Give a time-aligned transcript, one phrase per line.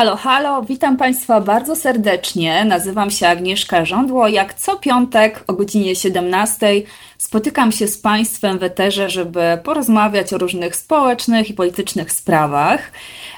[0.00, 2.64] Halo, halo, witam Państwa bardzo serdecznie.
[2.64, 4.28] Nazywam się Agnieszka Żądło.
[4.28, 6.66] Jak co piątek o godzinie 17
[7.18, 12.92] spotykam się z Państwem w Eterze, żeby porozmawiać o różnych społecznych i politycznych sprawach.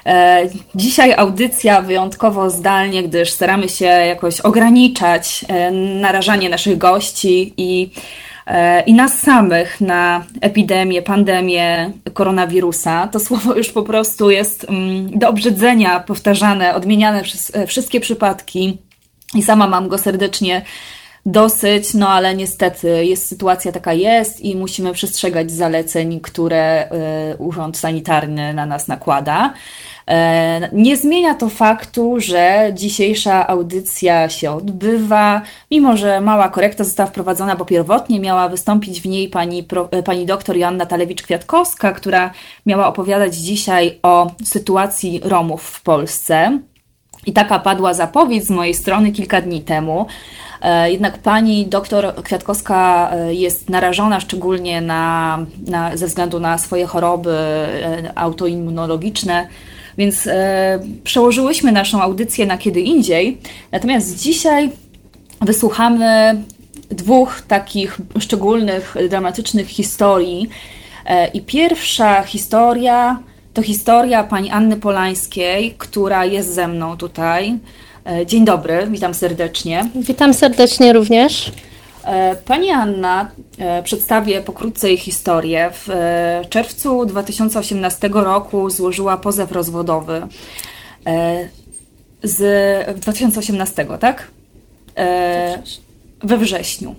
[0.05, 7.89] E, dzisiaj audycja wyjątkowo zdalnie, gdyż staramy się jakoś ograniczać e, narażanie naszych gości i
[8.85, 13.07] i nas samych na epidemię, pandemię koronawirusa.
[13.07, 18.77] To słowo już po prostu jest mm, do obrzydzenia powtarzane, odmieniane przez e, wszystkie przypadki
[19.35, 20.61] i sama mam go serdecznie
[21.25, 26.91] dosyć, no ale niestety jest sytuacja taka jest i musimy przestrzegać zaleceń, które
[27.33, 29.53] y, Urząd Sanitarny na nas nakłada.
[30.07, 35.41] E, nie zmienia to faktu, że dzisiejsza audycja się odbywa,
[35.71, 40.25] mimo że mała korekta została wprowadzona, bo pierwotnie miała wystąpić w niej pani, e, pani
[40.25, 42.31] doktor Joanna Talewicz-Kwiatkowska, która
[42.65, 46.59] miała opowiadać dzisiaj o sytuacji Romów w Polsce.
[47.25, 50.05] I taka padła zapowiedź z mojej strony kilka dni temu.
[50.63, 56.85] E, jednak pani doktor Kwiatkowska e, jest narażona szczególnie na, na, ze względu na swoje
[56.85, 59.47] choroby e, autoimmunologiczne,
[59.97, 60.29] więc
[61.03, 63.37] przełożyłyśmy naszą audycję na kiedy indziej.
[63.71, 64.71] Natomiast dzisiaj
[65.41, 66.41] wysłuchamy
[66.89, 70.49] dwóch takich szczególnych, dramatycznych historii.
[71.33, 73.19] I pierwsza historia
[73.53, 77.59] to historia pani Anny Polańskiej, która jest ze mną tutaj.
[78.05, 79.89] E, dzień dobry, witam serdecznie.
[79.95, 81.51] Witam serdecznie również.
[82.05, 85.69] E, pani Anna e, przedstawię pokrótce jej historię.
[85.73, 85.89] W
[86.49, 90.27] czerwcu 2018 roku złożyła pozew rozwodowy
[92.23, 94.27] z 2018, tak?
[96.23, 96.95] We wrześniu.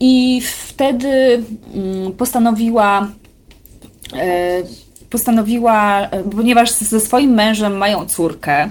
[0.00, 1.42] I wtedy
[1.74, 3.08] mm, postanowiła
[5.10, 8.70] postanowiła, ponieważ ze swoim mężem mają córkę,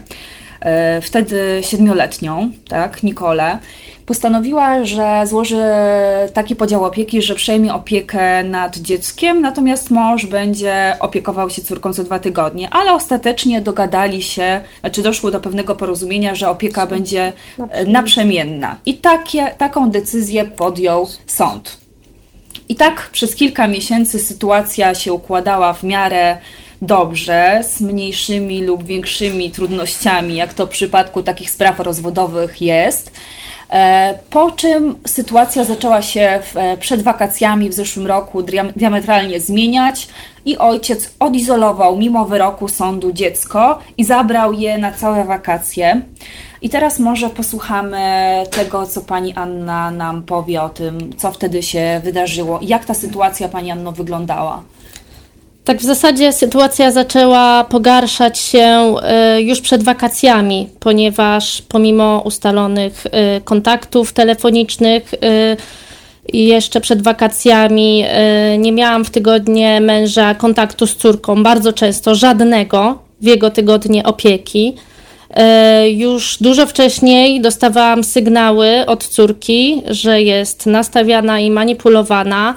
[1.01, 3.59] wtedy siedmioletnią, tak, Nikolę,
[4.05, 5.63] postanowiła, że złoży
[6.33, 12.03] taki podział opieki, że przejmie opiekę nad dzieckiem, natomiast mąż będzie opiekował się córką co
[12.03, 17.33] dwa tygodnie, ale ostatecznie dogadali się, znaczy doszło do pewnego porozumienia, że opieka będzie
[17.69, 18.77] e, naprzemienna.
[18.85, 21.77] I takie, taką decyzję podjął sąd.
[22.69, 26.37] I tak przez kilka miesięcy sytuacja się układała w miarę
[26.81, 33.11] dobrze, z mniejszymi lub większymi trudnościami, jak to w przypadku takich spraw rozwodowych jest.
[33.69, 38.43] E, po czym sytuacja zaczęła się e, przed wakacjami w zeszłym roku
[38.75, 40.07] diametralnie zmieniać
[40.45, 46.01] i ojciec odizolował mimo wyroku sądu dziecko i zabrał je na całe wakacje.
[46.61, 47.99] I teraz może posłuchamy
[48.51, 52.93] tego, co pani Anna nam powie o tym, co wtedy się wydarzyło i jak ta
[52.93, 54.63] sytuacja pani Anno wyglądała.
[55.65, 58.95] Tak, w zasadzie sytuacja zaczęła pogarszać się
[59.37, 65.17] y, już przed wakacjami, ponieważ pomimo ustalonych y, kontaktów telefonicznych y,
[66.33, 68.05] jeszcze przed wakacjami
[68.57, 74.75] nie miałam w tygodnie męża kontaktu z córką, bardzo często żadnego w jego tygodnie opieki.
[75.87, 82.55] Już dużo wcześniej dostawałam sygnały od córki, że jest nastawiana i manipulowana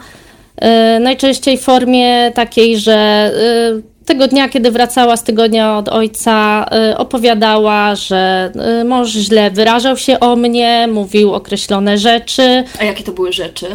[1.00, 6.98] najczęściej w formie takiej, że e, tego dnia, kiedy wracała z tygodnia od ojca, e,
[6.98, 8.52] opowiadała, że
[8.84, 12.64] mąż źle wyrażał się o mnie, mówił określone rzeczy.
[12.80, 13.66] A jakie to były rzeczy?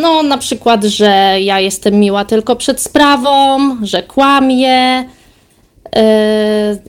[0.00, 5.04] No, na przykład, że ja jestem miła tylko przed sprawą, że kłamie.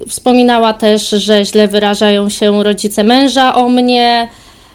[0.07, 4.27] Wspominała też, że źle wyrażają się rodzice męża o mnie.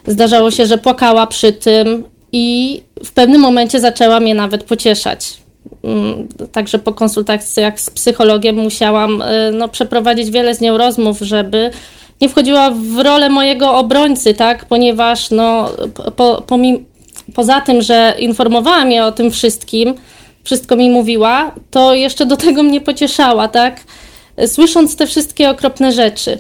[0.07, 2.05] Zdarzało się, że płakała przy tym
[2.39, 5.37] i w pewnym momencie zaczęła mnie nawet pocieszać.
[5.85, 11.71] Mm, także po konsultacjach z psychologiem musiałam y, no, przeprowadzić wiele z nią rozmów, żeby
[12.21, 14.65] nie wchodziła w rolę mojego obrońcy, tak?
[14.65, 15.71] Ponieważ no,
[16.17, 16.79] po, pomimo,
[17.35, 19.95] poza tym, że informowała mnie o tym wszystkim,
[20.45, 23.81] wszystko mi mówiła, to jeszcze do tego mnie pocieszała, tak?
[24.47, 26.39] Słysząc te wszystkie okropne rzeczy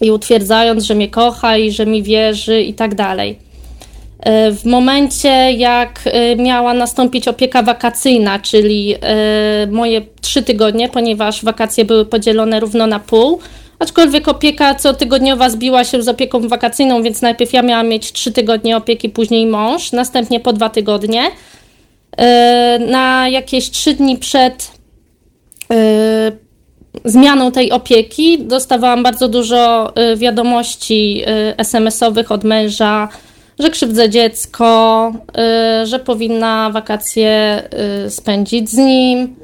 [0.00, 3.45] i utwierdzając, że mnie kocha i że mi wierzy i tak dalej.
[4.20, 11.44] E, w momencie, jak e, miała nastąpić opieka wakacyjna, czyli e, moje trzy tygodnie, ponieważ
[11.44, 13.40] wakacje były podzielone równo na pół,
[13.78, 18.76] aczkolwiek opieka cotygodniowa zbiła się z opieką wakacyjną, więc najpierw ja miałam mieć trzy tygodnie
[18.76, 21.22] opieki, później mąż, następnie po dwa tygodnie.
[22.88, 24.70] Na jakieś trzy dni przed
[27.04, 31.22] zmianą tej opieki dostawałam bardzo dużo wiadomości
[31.56, 33.08] SMS-owych od męża,
[33.58, 35.12] że krzywdzę dziecko,
[35.82, 37.62] y, że powinna wakacje
[38.06, 39.36] y, spędzić z nim.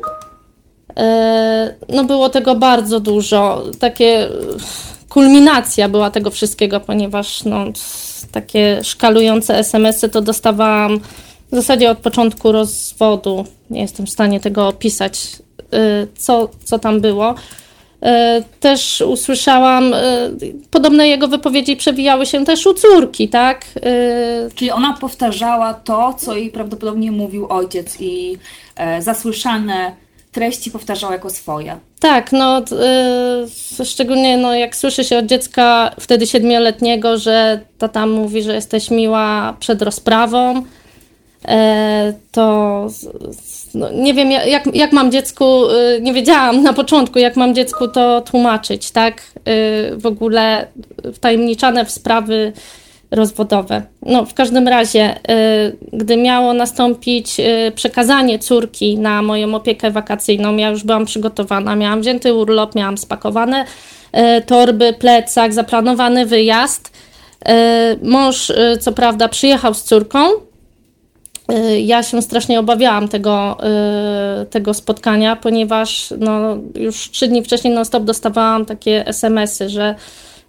[1.88, 3.64] No było tego bardzo dużo.
[3.78, 4.28] Takie
[5.08, 7.64] kulminacja była tego wszystkiego, ponieważ no,
[8.32, 11.00] takie szkalujące SMS-y to dostawałam
[11.52, 13.44] w zasadzie od początku rozwodu.
[13.70, 15.28] Nie jestem w stanie tego opisać,
[16.18, 17.34] co, co tam było.
[18.02, 20.00] E, też usłyszałam, e,
[20.70, 23.64] podobne jego wypowiedzi przewijały się też u córki, tak?
[23.76, 28.38] E, Czyli ona powtarzała to, co jej prawdopodobnie mówił ojciec i
[29.00, 29.92] zasłyszane
[30.32, 31.76] treści powtarzała jako swoje.
[32.00, 32.62] Tak, no
[33.84, 39.56] szczególnie no, jak słyszy się od dziecka wtedy siedmioletniego, że tata mówi, że jesteś miła
[39.60, 40.62] przed rozprawą,
[42.32, 42.88] to
[43.74, 47.88] no, nie wiem, jak, jak mam dziecku, y, nie wiedziałam na początku, jak mam dziecku
[47.88, 49.22] to tłumaczyć, tak?
[49.36, 50.66] Y, w ogóle
[51.14, 52.52] wtajemniczane w sprawy
[53.10, 53.82] rozwodowe.
[54.02, 57.36] No, w każdym razie, y, gdy miało nastąpić
[57.74, 63.64] przekazanie córki na moją opiekę wakacyjną, ja już byłam przygotowana, miałam wzięty urlop, miałam spakowane
[64.46, 66.92] torby, plecak, zaplanowany wyjazd.
[68.02, 70.18] Mąż, co prawda, przyjechał z córką,
[71.84, 73.58] ja się strasznie obawiałam tego,
[74.42, 79.94] y, tego spotkania, ponieważ no, już trzy dni wcześniej non-stop dostawałam takie SMS-y, że,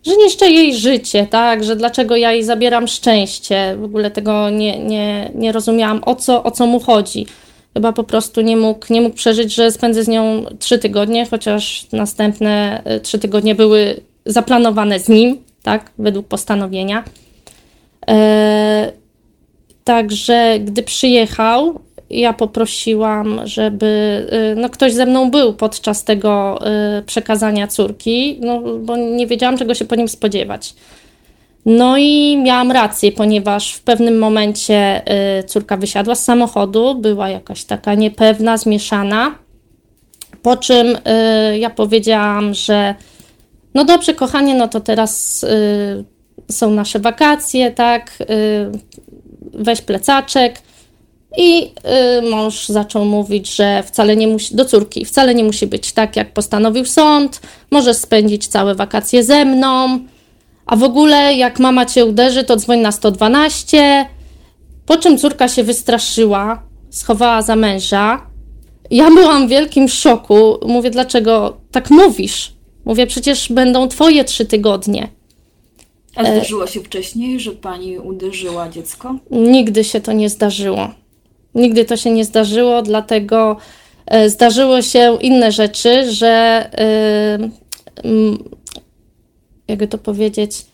[0.06, 3.76] że niszczę jej życie, tak, że dlaczego ja jej zabieram szczęście.
[3.80, 7.28] W ogóle tego nie, nie, nie rozumiałam, o co, o co mu chodzi.
[7.74, 11.88] Chyba po prostu nie mógł, nie mógł przeżyć, że spędzę z nią trzy tygodnie, chociaż
[11.92, 17.04] następne y, trzy tygodnie były zaplanowane z nim, tak, według postanowienia.
[19.84, 23.86] Także gdy przyjechał, ja poprosiłam, żeby
[24.54, 26.60] y, no, ktoś ze mną był podczas tego
[27.00, 30.76] y, przekazania córki, no, bo nie wiedziałam, czego się po nim spodziewać.
[31.66, 35.02] No i miałam rację, ponieważ w pewnym momencie
[35.40, 39.36] y, córka wysiadła z samochodu, była jakaś taka niepewna, zmieszana.
[40.42, 40.98] Po czym
[41.60, 42.96] ja powiedziałam, że
[43.74, 45.46] no dobrze, kochanie, no to teraz
[46.52, 48.18] są nasze wakacje, tak?
[49.54, 50.62] Weź plecaczek.
[51.38, 51.72] I
[52.18, 56.16] y, mąż zaczął mówić, że wcale nie musi, do córki, wcale nie musi być tak,
[56.16, 57.42] jak postanowił sąd,
[57.72, 60.00] możesz spędzić całe wakacje ze mną,
[60.66, 64.06] a w ogóle jak mama cię uderzy, to dzwoń na 112.
[64.86, 68.22] Po czym córka się wystraszyła, schowała za męża.
[68.92, 70.58] Ja byłam w wielkim szoku.
[70.68, 72.54] Mówię, dlaczego tak mówisz?
[72.86, 75.08] Mówię, przecież będą twoje trzy tygodnie.
[76.16, 79.16] A e, zdarzyło się wcześniej, że pani uderzyła dziecko?
[79.32, 80.90] Nigdy się to nie zdarzyło.
[81.56, 83.58] Nigdy to się nie zdarzyło, dlatego
[84.06, 86.28] e, zdarzyło się inne rzeczy, że
[86.78, 87.50] e,
[89.68, 90.66] jakby to powiedzieć,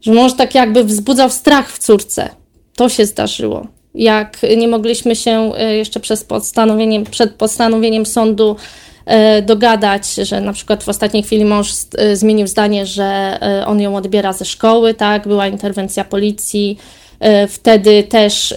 [0.00, 2.28] że mąż tak jakby wzbudzał strach w córce.
[2.76, 3.66] To się zdarzyło.
[3.94, 8.56] Jak nie mogliśmy się jeszcze przez postanowieniem, przed postanowieniem sądu
[9.42, 13.96] dogadać, że na przykład w ostatniej chwili mąż e, zmienił zdanie, że e, on ją
[13.96, 16.78] odbiera ze szkoły, tak, była interwencja policji.
[17.48, 18.54] Wtedy też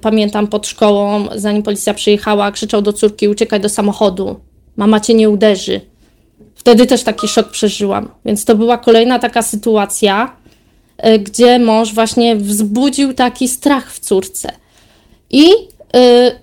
[0.00, 4.40] pamiętam pod szkołą, zanim policja przyjechała, krzyczał do córki: uciekaj do samochodu,
[4.76, 5.80] mama cię nie uderzy.
[6.54, 8.08] Wtedy też taki szok przeżyłam.
[8.24, 10.36] Więc to była kolejna taka sytuacja,
[11.20, 14.52] gdzie mąż właśnie wzbudził taki strach w córce.
[15.30, 15.50] I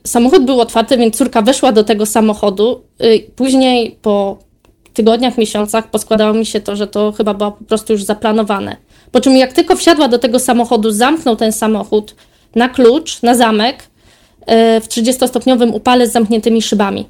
[0.08, 2.84] samochód był otwarty, więc córka weszła do tego samochodu.
[3.04, 4.38] Y, później po
[4.94, 8.76] tygodniach, miesiącach poskładało mi się to, że to chyba było po prostu już zaplanowane.
[9.12, 12.16] Po czym jak tylko wsiadła do tego samochodu, zamknął ten samochód
[12.56, 14.46] na klucz, na zamek y,
[14.82, 17.06] w 30-stopniowym upale z zamkniętymi szybami.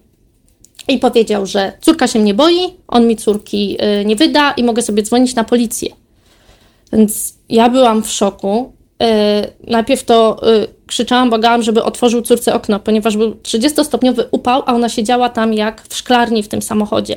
[0.87, 5.03] I powiedział, że córka się mnie boi, on mi córki nie wyda i mogę sobie
[5.03, 5.89] dzwonić na policję.
[6.93, 8.73] Więc ja byłam w szoku.
[9.67, 10.41] Najpierw to
[10.89, 15.81] krzyczałam, błagałam, żeby otworzył córce okno, ponieważ był 30-stopniowy upał, a ona siedziała tam jak
[15.89, 17.15] w szklarni w tym samochodzie.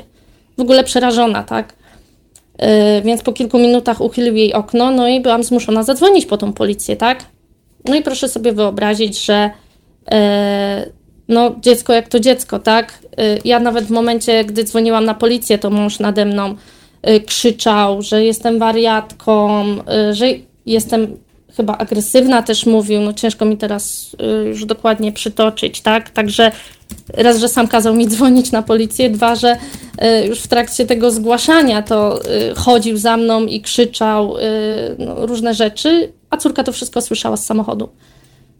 [0.59, 1.75] W ogóle przerażona, tak?
[2.59, 2.69] Yy,
[3.05, 6.97] więc po kilku minutach uchylił jej okno, no i byłam zmuszona zadzwonić po tą policję,
[6.97, 7.25] tak?
[7.85, 9.51] No i proszę sobie wyobrazić, że
[10.11, 10.19] yy,
[11.29, 12.99] no dziecko jak to dziecko, tak?
[13.19, 16.55] Yy, ja nawet w momencie, gdy dzwoniłam na policję, to mąż nade mną
[17.09, 19.65] y, krzyczał, że jestem wariatką,
[20.11, 20.27] y, że
[20.67, 21.17] jestem
[21.57, 26.11] chyba agresywna też mówił, no ciężko mi teraz y, już dokładnie przytoczyć, tak?
[26.11, 26.53] Także
[27.09, 29.57] raz, że sam kazał mi dzwonić na policję, dwa, że
[30.23, 34.35] y, już w trakcie tego zgłaszania to y, chodził za mną i krzyczał
[34.99, 37.89] no, różne rzeczy, a córka to wszystko słyszała z samochodu.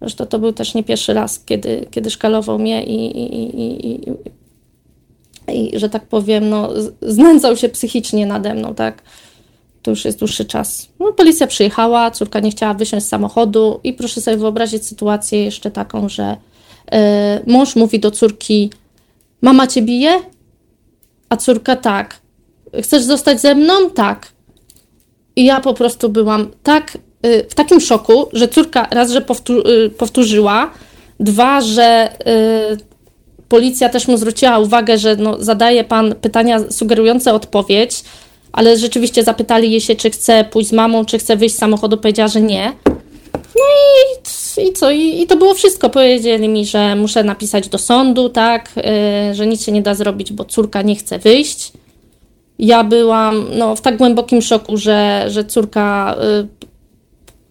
[0.01, 4.11] Zresztą to był też nie pierwszy raz, kiedy, kiedy szkalował mnie i, i, i, i,
[5.49, 6.71] i że tak powiem, no,
[7.03, 9.03] znęcał się psychicznie nade mną, tak?
[9.83, 10.89] To już jest dłuższy czas.
[10.99, 15.71] No, policja przyjechała, córka nie chciała wysiąść z samochodu i proszę sobie wyobrazić sytuację jeszcze
[15.71, 16.37] taką, że
[16.93, 16.99] yy,
[17.47, 18.71] mąż mówi do córki,
[19.43, 20.21] mama cię bije,
[21.29, 22.21] A córka tak.
[22.83, 23.91] Chcesz zostać ze mną?
[23.91, 24.33] Tak.
[25.37, 29.69] I ja po prostu byłam tak y, w takim szoku, że córka raz, że powtó-
[29.69, 30.71] y, powtórzyła,
[31.21, 32.17] dwa, że
[33.49, 38.03] policja też mu zwróciła uwagę, że no, zadaje pan pytania sugerujące odpowiedź,
[38.53, 41.97] ale rzeczywiście zapytali jej się, czy chce pójść z mamą, czy chce wyjść z samochodu,
[41.97, 42.73] powiedziała, że nie.
[43.57, 43.65] No
[44.63, 44.91] i, i co?
[44.91, 45.91] I, I to było wszystko.
[45.91, 48.71] Powiedzieli mi, że muszę napisać do sądu, tak,
[49.31, 51.73] y, że nic się nie da zrobić, bo córka nie chce wyjść.
[52.59, 56.73] Ja byłam no, w tak głębokim szoku, że, że córka y,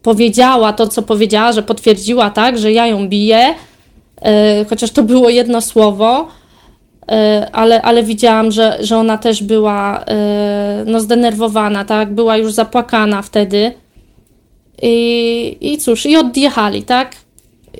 [0.01, 3.55] powiedziała to, co powiedziała, że potwierdziła, tak, że ja ją biję,
[4.61, 6.27] y, chociaż to było jedno słowo.
[7.01, 10.05] Y, ale, ale widziałam, że, że ona też była y,
[10.85, 12.13] no, zdenerwowana, tak?
[12.13, 13.71] Była już zapłakana wtedy.
[14.81, 17.15] I, I cóż, i odjechali, tak?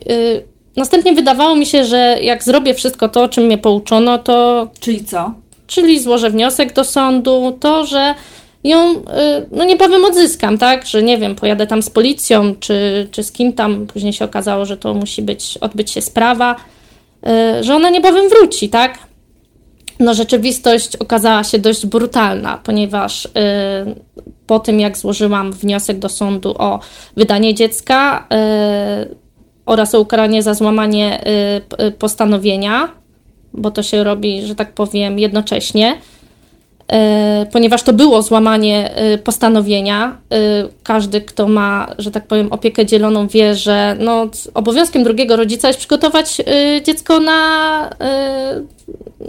[0.10, 0.44] Y,
[0.76, 4.68] następnie wydawało mi się, że jak zrobię wszystko to, o czym mnie pouczono, to.
[4.80, 5.34] Czyli co?
[5.68, 8.16] Czyli złożę wniosek do sądu, to, że
[8.64, 9.04] ją
[9.52, 10.86] no niebawem odzyskam, tak?
[10.86, 13.88] Że nie wiem, pojadę tam z policją, czy, czy z kim tam.
[13.88, 16.56] Później się okazało, że to musi być, odbyć się sprawa,
[17.62, 19.00] że ona niebawem wróci, tak?
[20.02, 23.30] No, rzeczywistość okazała się dość brutalna, ponieważ y,
[24.48, 26.80] po tym, jak złożyłam wniosek do sądu o
[27.18, 28.28] wydanie dziecka
[29.04, 29.16] y,
[29.66, 31.24] oraz o ukaranie za złamanie
[31.88, 32.90] y, postanowienia,
[33.54, 35.98] bo to się robi, że tak powiem, jednocześnie,
[37.52, 38.92] ponieważ to było złamanie
[39.24, 40.18] postanowienia.
[40.84, 45.80] Każdy, kto ma, że tak powiem, opiekę dzieloną, wie, że no, obowiązkiem drugiego rodzica jest
[45.80, 46.42] przygotować
[46.84, 47.90] dziecko na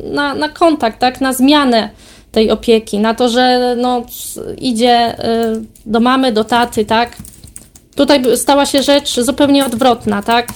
[0.05, 1.91] na, na kontakt, tak, na zmianę
[2.33, 4.03] tej opieki, na to, że no,
[4.59, 5.17] idzie
[5.87, 7.17] do mamy, do taty, tak.
[7.95, 10.49] Tutaj stała się rzecz zupełnie odwrotna, tak.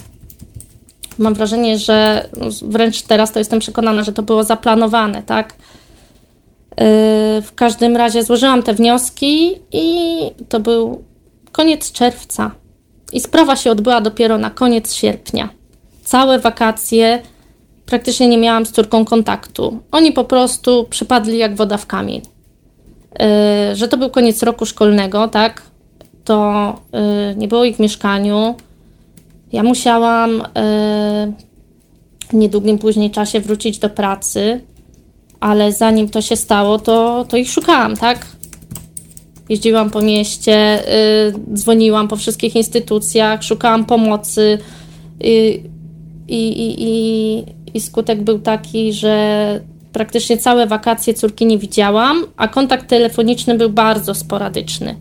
[1.18, 5.54] Mam wrażenie, że no, wręcz teraz to jestem przekonana, że to było zaplanowane, tak.
[6.80, 10.18] Y, w każdym razie złożyłam te wnioski i
[10.48, 11.04] to był
[11.52, 12.50] koniec czerwca.
[13.12, 15.48] I sprawa się odbyła dopiero na koniec sierpnia.
[16.04, 17.22] Całe wakacje
[17.86, 19.78] praktycznie nie miałam z córką kontaktu.
[19.92, 22.22] Oni po prostu przypadli jak woda w kamień.
[23.18, 25.62] Yy, że to był koniec roku szkolnego, tak?
[26.24, 28.54] To yy, nie było ich w mieszkaniu.
[29.52, 30.42] Ja musiałam
[32.28, 34.60] w niedługim później czasie wrócić do pracy,
[35.46, 38.26] ale zanim to się stało, to, to ich szukałam, tak?
[39.48, 40.82] Jeździłam po mieście,
[41.46, 44.58] yy, dzwoniłam po wszystkich instytucjach, szukałam pomocy.
[45.20, 45.62] I,
[46.28, 49.60] i, i, i skutek był taki, że
[49.92, 54.96] praktycznie całe wakacje córki nie widziałam, a kontakt telefoniczny był bardzo sporadyczny.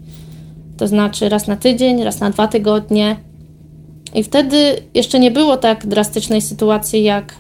[0.78, 3.16] To znaczy raz na tydzień, raz na dwa tygodnie.
[4.16, 7.36] I wtedy jeszcze nie było tak drastycznej sytuacji jak,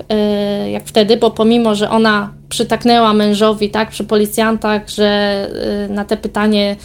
[0.63, 5.49] yy, jak wtedy, bo pomimo, że ona przytaknęła mężowi tak przy policjantach, że
[5.87, 6.75] yy, na te pytanie,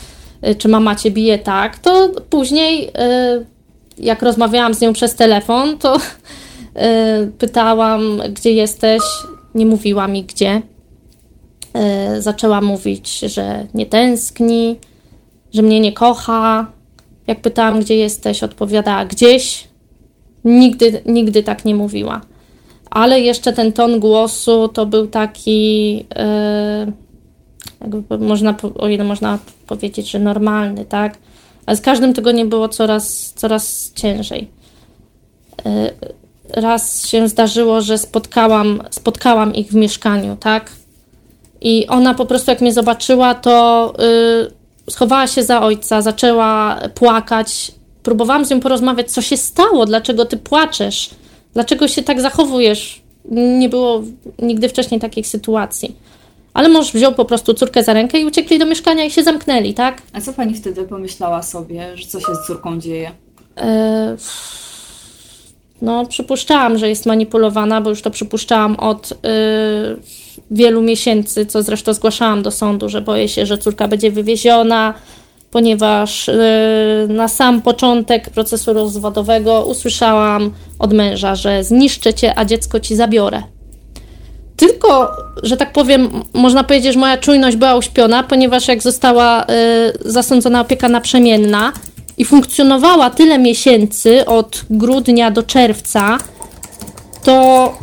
[0.42, 2.90] yy, czy mama cię bije, tak, to później,
[3.98, 5.96] jak rozmawiałam z nią przez telefon, to
[7.38, 9.02] pytałam, gdzie jesteś,
[9.54, 10.62] nie mówiła mi gdzie.
[12.18, 14.76] Zaczęła mówić, że nie tęskni,
[15.54, 16.66] że mnie nie kocha.
[17.26, 19.69] Jak pytałam, gdzie jesteś, odpowiadała gdzieś.
[20.44, 22.20] Nigdy, nigdy tak nie mówiła.
[22.90, 26.06] Ale jeszcze ten ton głosu to był taki, yy,
[28.18, 31.18] można, o ile można powiedzieć, że normalny, tak?
[31.66, 34.48] Ale z każdym tego nie było coraz, coraz ciężej.
[35.64, 35.90] Yy,
[36.48, 40.72] raz się zdarzyło, że spotkałam, spotkałam ich w mieszkaniu, tak?
[41.60, 47.72] I ona po prostu, jak mnie zobaczyła, to yy, schowała się za ojca, zaczęła płakać.
[48.02, 51.10] Próbowałam z nią porozmawiać, co się stało, dlaczego ty płaczesz,
[51.54, 53.02] dlaczego się tak zachowujesz.
[53.30, 54.02] Nie było
[54.38, 55.96] nigdy wcześniej takich sytuacji.
[56.54, 59.74] Ale mąż wziął po prostu córkę za rękę i uciekli do mieszkania i się zamknęli,
[59.74, 60.02] tak?
[60.12, 63.12] A co pani wtedy pomyślała sobie, że co się z córką dzieje?
[63.56, 63.62] Yy
[65.82, 69.16] no, przypuszczałam, że jest manipulowana, bo już to przypuszczałam od y,
[70.50, 74.94] wielu miesięcy, co zresztą zgłaszałam do sądu, że boję się, że córka będzie wywieziona,
[75.50, 76.34] ponieważ y,
[77.08, 83.42] na sam początek procesu rozwodowego usłyszałam od męża, że zniszczę cię, a dziecko ci zabiorę.
[84.56, 85.10] Tylko,
[85.42, 89.46] że tak powiem, można powiedzieć, że moja czujność była uśpiona, ponieważ jak została y,
[90.00, 91.72] zasądzona opieka naprzemienna,
[92.20, 96.18] i funkcjonowała tyle miesięcy, od grudnia do czerwca,
[97.22, 97.74] to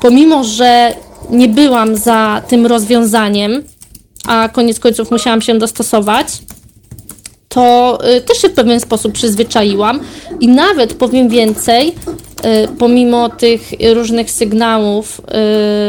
[0.00, 0.94] pomimo, że
[1.30, 3.62] nie byłam za tym rozwiązaniem,
[4.28, 6.26] a koniec końców musiałam się dostosować,
[7.54, 10.00] to y, też się w pewien sposób przyzwyczaiłam
[10.40, 11.94] i nawet powiem więcej, y,
[12.78, 15.20] pomimo tych różnych sygnałów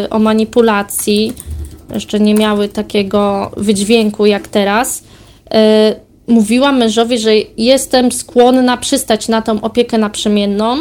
[0.06, 1.34] y, o manipulacji,
[1.94, 5.04] jeszcze nie miały takiego wydźwięku jak teraz,
[6.28, 10.78] mówiłam mężowi, że jestem skłonna przystać na tą opiekę naprzemienną,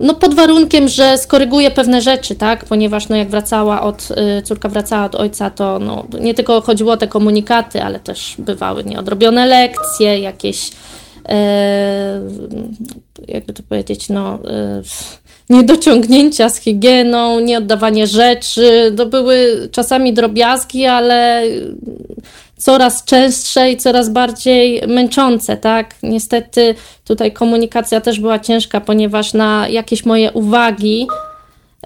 [0.00, 2.64] no pod warunkiem, że skoryguje pewne rzeczy, tak?
[2.64, 6.92] Ponieważ no jak wracała od, y, córka wracała od ojca, to no, nie tylko chodziło
[6.92, 10.70] o te komunikaty, ale też bywały nieodrobione lekcje, jakieś
[11.28, 12.20] e,
[13.28, 14.82] jakby to powiedzieć, no e,
[15.50, 21.42] niedociągnięcia z higieną, nieoddawanie rzeczy, to były czasami drobiazgi, ale
[22.58, 25.94] coraz częstsze i coraz bardziej męczące, tak?
[26.02, 26.74] Niestety
[27.04, 31.06] tutaj komunikacja też była ciężka, ponieważ na jakieś moje uwagi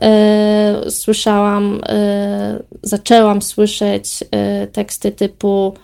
[0.00, 5.74] e, słyszałam, e, zaczęłam słyszeć e, teksty typu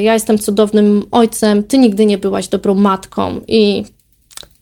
[0.00, 3.84] ja jestem cudownym ojcem, ty nigdy nie byłaś dobrą matką i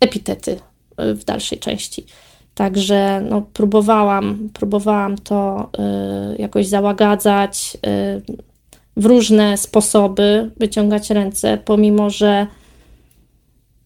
[0.00, 0.60] epitety
[0.98, 2.06] w dalszej części.
[2.54, 5.70] Także no, próbowałam, próbowałam to
[6.38, 7.76] jakoś załagadzać,
[8.96, 12.46] w różne sposoby wyciągać ręce, pomimo że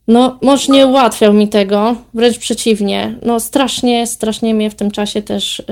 [0.09, 3.19] no, mąż nie ułatwiał mi tego, wręcz przeciwnie.
[3.23, 5.65] No, strasznie, strasznie mnie w tym czasie też y,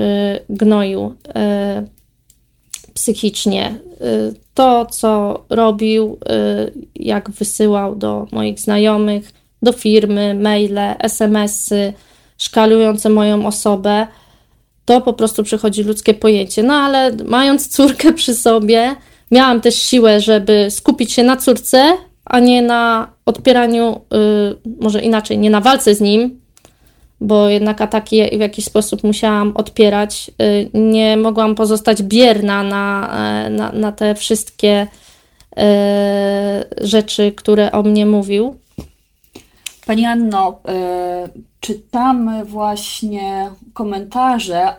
[0.49, 1.13] gnoił y,
[2.93, 3.75] psychicznie.
[4.01, 6.19] Y, to, co robił,
[6.67, 11.93] y, jak wysyłał do moich znajomych, do firmy, maile, SMS-y,
[12.37, 14.07] szkalujące moją osobę,
[14.85, 16.63] to po prostu przychodzi ludzkie pojęcie.
[16.63, 18.95] No ale mając córkę przy sobie,
[19.31, 25.37] miałam też siłę, żeby skupić się na córce, a nie na odpieraniu, yy, może inaczej,
[25.37, 26.41] nie na walce z nim,
[27.21, 30.31] bo jednak ataki w jakiś sposób musiałam odpierać.
[30.39, 33.09] Yy, nie mogłam pozostać bierna na,
[33.43, 34.87] yy, na, na te wszystkie
[35.59, 38.55] y, rzeczy, które o mnie mówił.
[39.85, 40.59] Pani Anno,
[41.25, 44.73] y, czytamy właśnie komentarze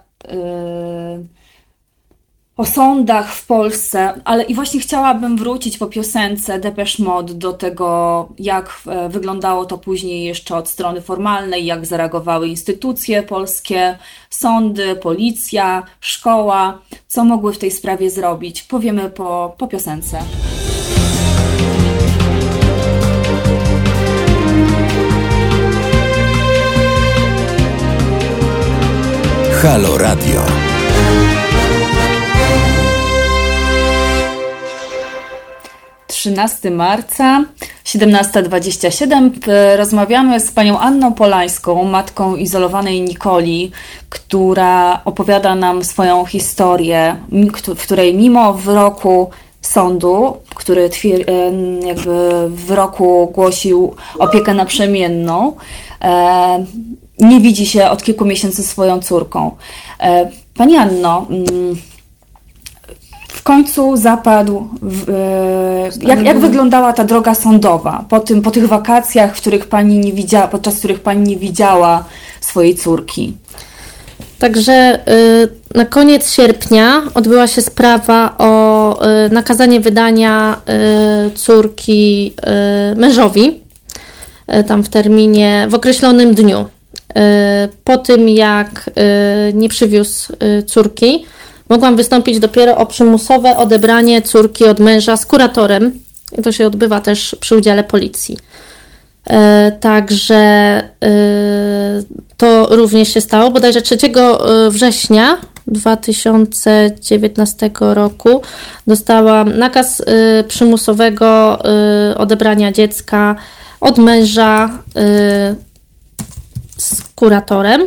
[2.57, 8.29] o sądach w Polsce, ale i właśnie chciałabym wrócić po piosence Depeche Mode do tego,
[8.39, 13.99] jak e, wyglądało to później jeszcze od strony formalnej, jak zareagowały instytucje polskie,
[14.31, 18.63] sądy, policja, szkoła, co mogły w tej sprawie zrobić.
[18.63, 20.19] Powiemy po, po piosence.
[29.63, 30.66] Halo Radio.
[36.31, 37.45] Trzynasty marca,
[37.85, 39.31] 17.27.
[39.31, 43.71] P- Rozmawiamy z panią Anną Polańską, matką izolowanej Nikoli,
[44.09, 47.17] która opowiada nam swoją historię,
[47.77, 50.91] w której mimo wyroku sądu, który
[51.27, 55.53] em, jakby w wyroku głosił opiekę naprzemienną,
[56.03, 56.65] e,
[57.19, 59.57] nie widzi się od kilku miesięcy swoją córką.
[60.01, 61.27] E, Pani Anno,
[63.47, 64.69] końcu zapadł.
[64.83, 69.67] W, e, jak, jak wyglądała ta droga sądowa po, tym, po tych wakacjach, w których
[69.67, 72.05] pani nie widziała, podczas których pani nie widziała
[72.41, 73.33] swojej córki?
[74.39, 80.61] Także y, na koniec sierpnia odbyła się sprawa o y, nakazanie wydania
[81.29, 82.35] y, córki
[82.97, 83.61] mężowi,
[84.67, 86.65] tam w terminie, w określonym dniu.
[87.85, 88.91] Po tym, jak
[89.55, 90.33] nie przywiózł
[90.67, 91.27] córki,
[91.69, 95.93] mogłam wystąpić dopiero o przymusowe odebranie córki od męża z kuratorem.
[96.43, 98.37] To się odbywa też przy udziale policji.
[99.27, 100.91] E, Także e,
[102.37, 103.51] to również się stało.
[103.51, 104.01] Bodajże 3 e,
[104.71, 108.43] września 2019 roku
[108.87, 110.03] dostałam nakaz
[110.49, 111.59] przymusowego
[112.17, 113.37] odebrania dziecka
[113.81, 114.71] od męża
[116.77, 117.87] z kuratorem.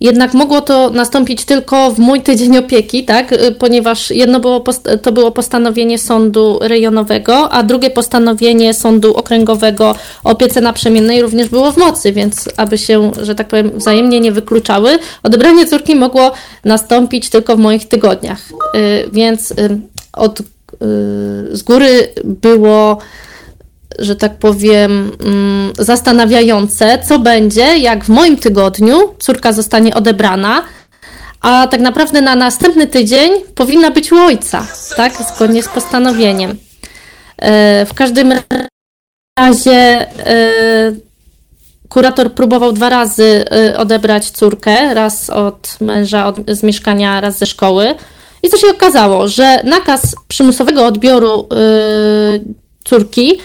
[0.00, 3.32] Jednak mogło to nastąpić tylko w mój tydzień opieki, tak?
[3.32, 4.64] Y, Ponieważ jedno było,
[5.02, 11.72] to było postanowienie sądu rejonowego, a drugie postanowienie sądu okręgowego o opiece naprzemiennej również było
[11.72, 16.32] w mocy, więc aby się, że tak powiem, wzajemnie nie wykluczały, odebranie córki mogło
[16.64, 18.48] nastąpić tylko w moich tygodniach.
[18.74, 19.80] Y, Więc y,
[20.12, 20.42] od,
[21.52, 22.98] z góry było
[23.98, 30.62] że tak powiem, mm, zastanawiające, co będzie, jak w moim tygodniu córka zostanie odebrana,
[31.40, 36.56] a tak naprawdę na następny tydzień powinna być u ojca, tak, zgodnie z postanowieniem.
[37.38, 38.32] E, W każdym
[39.38, 40.92] razie e,
[41.88, 47.46] kurator próbował dwa razy e, odebrać córkę, raz od męża od, z mieszkania, raz ze
[47.46, 47.94] szkoły.
[48.42, 51.48] I co się okazało, że nakaz przymusowego odbioru
[52.84, 53.38] córki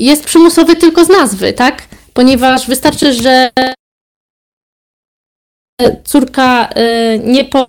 [0.00, 1.82] jest przymusowy tylko z nazwy, tak?
[2.14, 3.50] Ponieważ wystarczy, że
[6.04, 7.66] córka y, nie po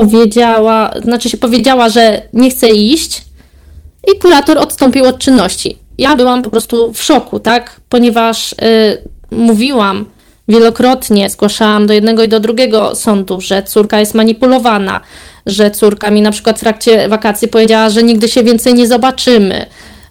[0.00, 3.22] powiedziała, znaczy się powiedziała, że nie chce iść
[4.14, 5.78] i kurator odstąpił od czynności.
[5.98, 7.80] Ja byłam po prostu w szoku, tak?
[7.88, 8.56] Ponieważ y,
[9.30, 10.06] mówiłam
[10.48, 15.00] wielokrotnie, zgłaszałam do jednego i do drugiego sądu, że córka jest manipulowana,
[15.46, 19.66] że córka mi na przykład w trakcie wakacji powiedziała, że nigdy się więcej nie zobaczymy,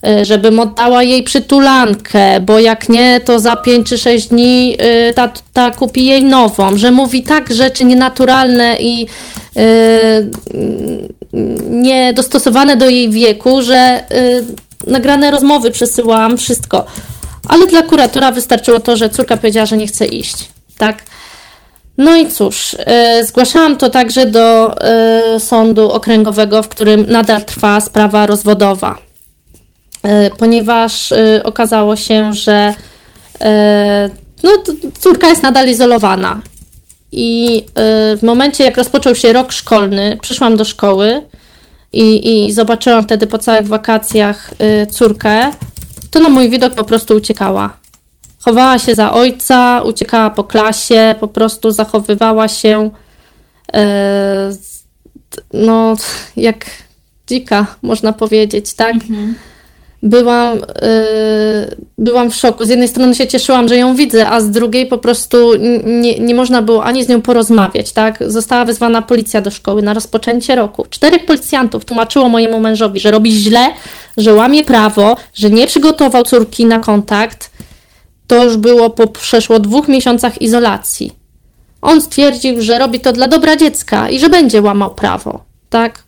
[0.08, 4.78] y, żebym oddała jej przytulankę, bo jak nie, to za 5 czy 6 dni
[5.10, 9.08] y, ta, ta kupi jej nową, że mówi tak rzeczy nienaturalne i
[9.58, 10.30] y,
[11.70, 14.04] niedostosowane do jej wieku, że
[14.88, 16.86] nagrane rozmowy przesyłałam, wszystko.
[17.48, 20.36] Ale dla kuratora wystarczyło to, że córka powiedziała, że nie chce iść,
[20.78, 20.98] tak?
[21.98, 22.76] No i cóż,
[23.18, 24.76] yy, zgłaszałam to także do
[25.34, 28.98] yy, sądu okręgowego, w którym nadal trwa sprawa rozwodowa,
[30.04, 32.74] yy, ponieważ okazało się, że
[34.44, 34.52] no,
[35.00, 36.42] córka jest nadal izolowana.
[37.12, 37.66] I
[38.18, 41.22] w momencie, jak rozpoczął się rok szkolny, przyszłam do szkoły
[41.94, 44.54] i, i zobaczyłam wtedy po całych wakacjach
[44.92, 45.52] córkę,
[46.12, 47.78] to na mój widok po prostu uciekała.
[48.46, 52.90] Chowała się za ojca, uciekała po klasie, po prostu zachowywała się
[53.74, 54.52] e,
[55.54, 55.96] no,
[56.38, 56.66] jak
[57.28, 58.94] dzika, można powiedzieć, tak?
[58.94, 59.36] Mhm
[60.06, 62.66] byłam, yy, byłam w szoku.
[62.66, 65.52] Z jednej strony się cieszyłam, że ją widzę, a z drugiej po prostu
[65.86, 68.24] nie, nie można było ani z nią porozmawiać, tak?
[68.28, 70.86] Została wezwana policja do szkoły na rozpoczęcie roku.
[70.90, 73.68] Czterech policjantów tłumaczyło mojemu mężowi, że robi źle,
[74.18, 77.55] że łamie prawo, że nie przygotował córki na kontakt.
[78.28, 81.12] To już było po przeszło dwóch miesiącach izolacji.
[81.82, 86.04] On stwierdził, że robi to dla dobra dziecka i że będzie łamał prawo, tak?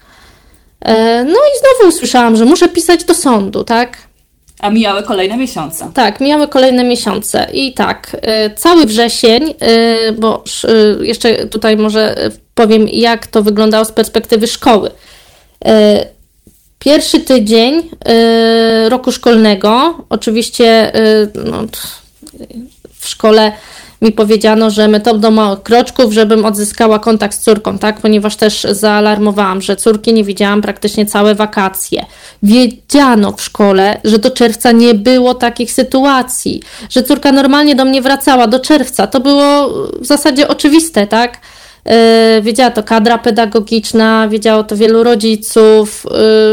[0.82, 3.98] E, no i znowu usłyszałam, że muszę pisać do sądu, tak?
[4.60, 5.92] A mijały kolejne miesiące.
[5.94, 7.48] Tak, mijały kolejne miesiące.
[7.54, 10.44] I tak, e, cały wrzesień, e, bo
[11.02, 12.16] jeszcze tutaj może
[12.56, 14.92] powiem, jak to wyglądało z perspektywy szkoły.
[16.80, 17.90] Pierwszy tydzień
[18.90, 20.92] roku szkolnego, oczywiście
[21.46, 21.64] no,
[23.00, 23.52] w szkole
[24.02, 28.00] mi powiedziano, że metodą małych kroczków, żebym odzyskała kontakt z córką, tak?
[28.02, 32.06] Ponieważ też zaalarmowałam, że córki nie widziałam praktycznie całe wakacje.
[32.44, 38.02] Wiedziano w szkole, że do czerwca nie było takich sytuacji, że córka normalnie do mnie
[38.02, 39.08] wracała do czerwca.
[39.08, 39.70] To było
[40.02, 41.38] w zasadzie oczywiste, tak?
[41.86, 46.06] Yy, wiedziała to kadra pedagogiczna, wiedziało to wielu rodziców.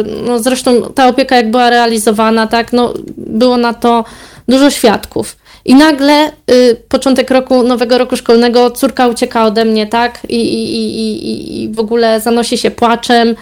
[0.04, 4.04] Yy, no zresztą ta opieka, jak była realizowana, tak, no, było na to
[4.48, 5.37] dużo świadków.
[5.64, 10.18] I nagle y, początek roku, nowego roku szkolnego, córka ucieka ode mnie, tak?
[10.29, 13.35] I, i, i, i w ogóle zanosi się płaczem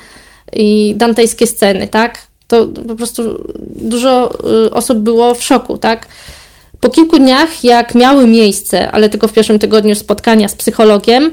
[0.52, 2.18] i dantejskie sceny, tak?
[2.46, 3.44] To po prostu
[3.76, 4.30] dużo
[4.66, 6.06] y, osób było w szoku, tak?
[6.80, 11.30] Po kilku dniach, jak miały miejsce, ale tylko w pierwszym tygodniu spotkania z psychologiem, y,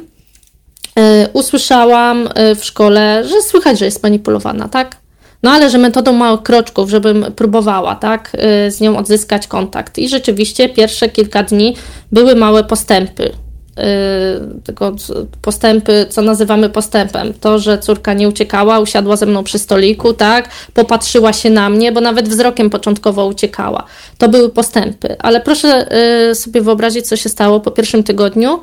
[1.34, 4.99] usłyszałam y, w szkole, że słychać, że jest manipulowana, tak?
[5.44, 9.98] No ale że metodą małych kroczków, żebym próbowała, tak, y, z nią odzyskać kontakt.
[9.98, 11.76] I rzeczywiście pierwsze kilka dni
[12.12, 13.24] były małe postępy.
[13.24, 14.96] Y, tylko
[15.42, 17.34] postępy, co nazywamy postępem.
[17.34, 21.92] To, że córka nie uciekała, usiadła ze mną przy stoliku, tak, popatrzyła się na mnie,
[21.92, 23.84] bo nawet wzrokiem początkowo uciekała.
[24.18, 25.16] To były postępy.
[25.20, 25.88] Ale proszę
[26.32, 28.60] y, sobie wyobrazić, co się stało po pierwszym tygodniu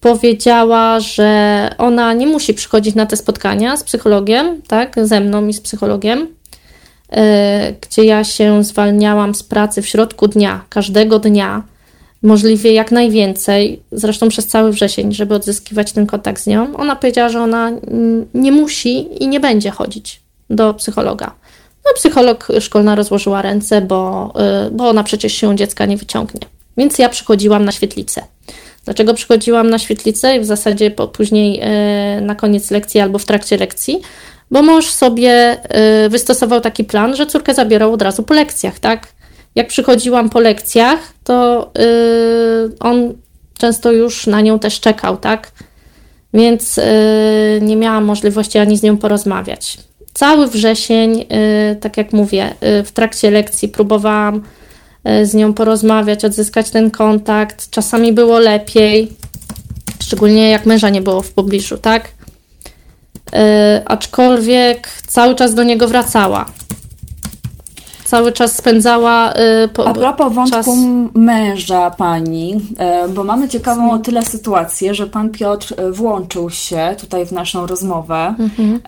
[0.00, 5.52] powiedziała, że ona nie musi przychodzić na te spotkania z psychologiem, tak, ze mną i
[5.52, 6.28] z psychologiem,
[7.10, 11.62] e, gdzie ja się zwalniałam z pracy w środku dnia, każdego dnia,
[12.22, 16.76] możliwie jak najwięcej, zresztą przez cały wrzesień, żeby odzyskiwać ten kontakt z nią.
[16.76, 17.72] Ona powiedziała, że ona
[18.34, 21.34] nie musi i nie będzie chodzić do psychologa.
[21.84, 26.40] No, psycholog szkolna rozłożyła ręce, bo, e, bo ona przecież się dziecka nie wyciągnie.
[26.76, 28.22] Więc ja przychodziłam na świetlicę.
[28.86, 33.24] Dlaczego przychodziłam na świetlicę i w zasadzie po, później e, na koniec lekcji albo w
[33.24, 34.00] trakcie lekcji?
[34.50, 35.30] Bo mąż sobie
[35.62, 39.08] e, wystosował taki plan, że córkę zabierał od razu po lekcjach, tak?
[39.54, 41.84] Jak przychodziłam po lekcjach, to e,
[42.80, 43.14] on
[43.58, 45.52] często już na nią też czekał, tak?
[46.34, 46.80] Więc
[47.60, 49.78] nie miałam możliwości ani z nią porozmawiać.
[50.12, 51.26] Cały wrzesień,
[51.80, 54.42] tak jak mówię, w trakcie lekcji próbowałam
[55.22, 57.70] z nią porozmawiać, odzyskać ten kontakt.
[57.70, 59.12] Czasami było lepiej,
[60.02, 62.08] szczególnie jak męża nie było w pobliżu, tak?
[63.32, 63.38] Yy,
[63.84, 66.46] aczkolwiek cały czas do niego wracała.
[68.04, 69.32] Cały czas spędzała.
[69.62, 70.68] Yy, po, A propos wątku czas...
[71.14, 77.26] męża pani, yy, bo mamy ciekawą o tyle sytuację, że pan Piotr włączył się tutaj
[77.26, 78.80] w naszą rozmowę mhm.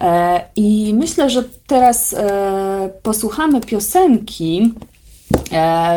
[0.57, 2.14] i myślę, że teraz
[3.02, 4.97] posłuchamy piosenki e,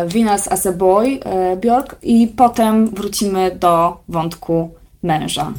[0.08, 4.70] Venus as a Boy e, Bjork i potem wrócimy do wątku
[5.04, 5.54] męża.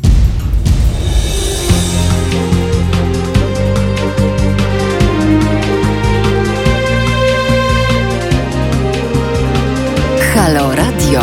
[10.34, 11.20] Halo Radio.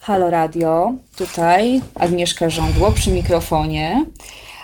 [0.00, 4.04] Halo Radio, tutaj Agnieszka Żądło przy mikrofonie.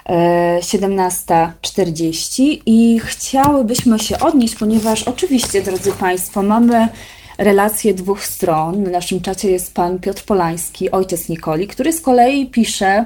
[0.09, 6.89] 17.40 i chciałybyśmy się odnieść, ponieważ oczywiście, drodzy Państwo, mamy
[7.39, 8.83] relacje dwóch stron.
[8.83, 13.05] Na naszym czacie jest pan Piotr Polański, ojciec Nikoli, który z kolei pisze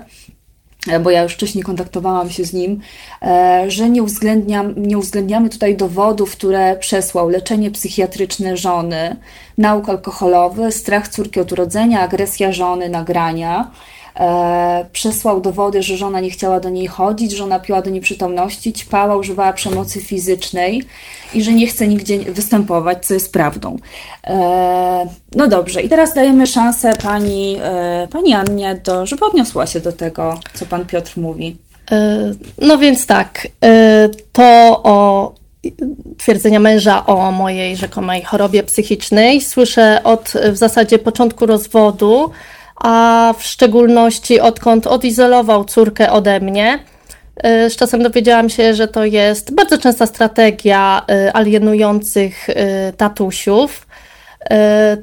[1.01, 2.81] bo ja już wcześniej kontaktowałam się z nim,
[3.23, 9.17] e, że nie, uwzględniam, nie uwzględniamy tutaj dowodów, które przesłał leczenie psychiatryczne żony,
[9.59, 13.71] nauk alkoholowy, strach córki od urodzenia, agresja żony, nagrania.
[14.19, 18.73] E, przesłał dowody, że żona nie chciała do niej chodzić, że ona piła do nieprzytomności,
[18.73, 20.83] ćpała, używała przemocy fizycznej
[21.35, 23.77] i że nie chce nigdzie występować, co jest prawdą.
[24.25, 29.81] E, no dobrze, i teraz dajemy szansę pani, e, pani Annie, do, żeby odniosła się
[29.81, 31.57] do tego, co pan Piotr mówi.
[32.63, 33.49] No więc tak,
[34.33, 35.33] to o
[36.19, 42.31] twierdzenia męża o mojej rzekomej chorobie psychicznej słyszę od w zasadzie początku rozwodu
[42.81, 46.79] a w szczególności odkąd odizolował córkę ode mnie.
[47.47, 52.55] Y, z czasem dowiedziałam się, że to jest bardzo częsta strategia y, alienujących y,
[52.97, 53.89] tatusiów.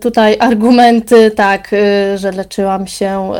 [0.01, 1.71] Tutaj argumenty, tak,
[2.15, 3.31] że leczyłam się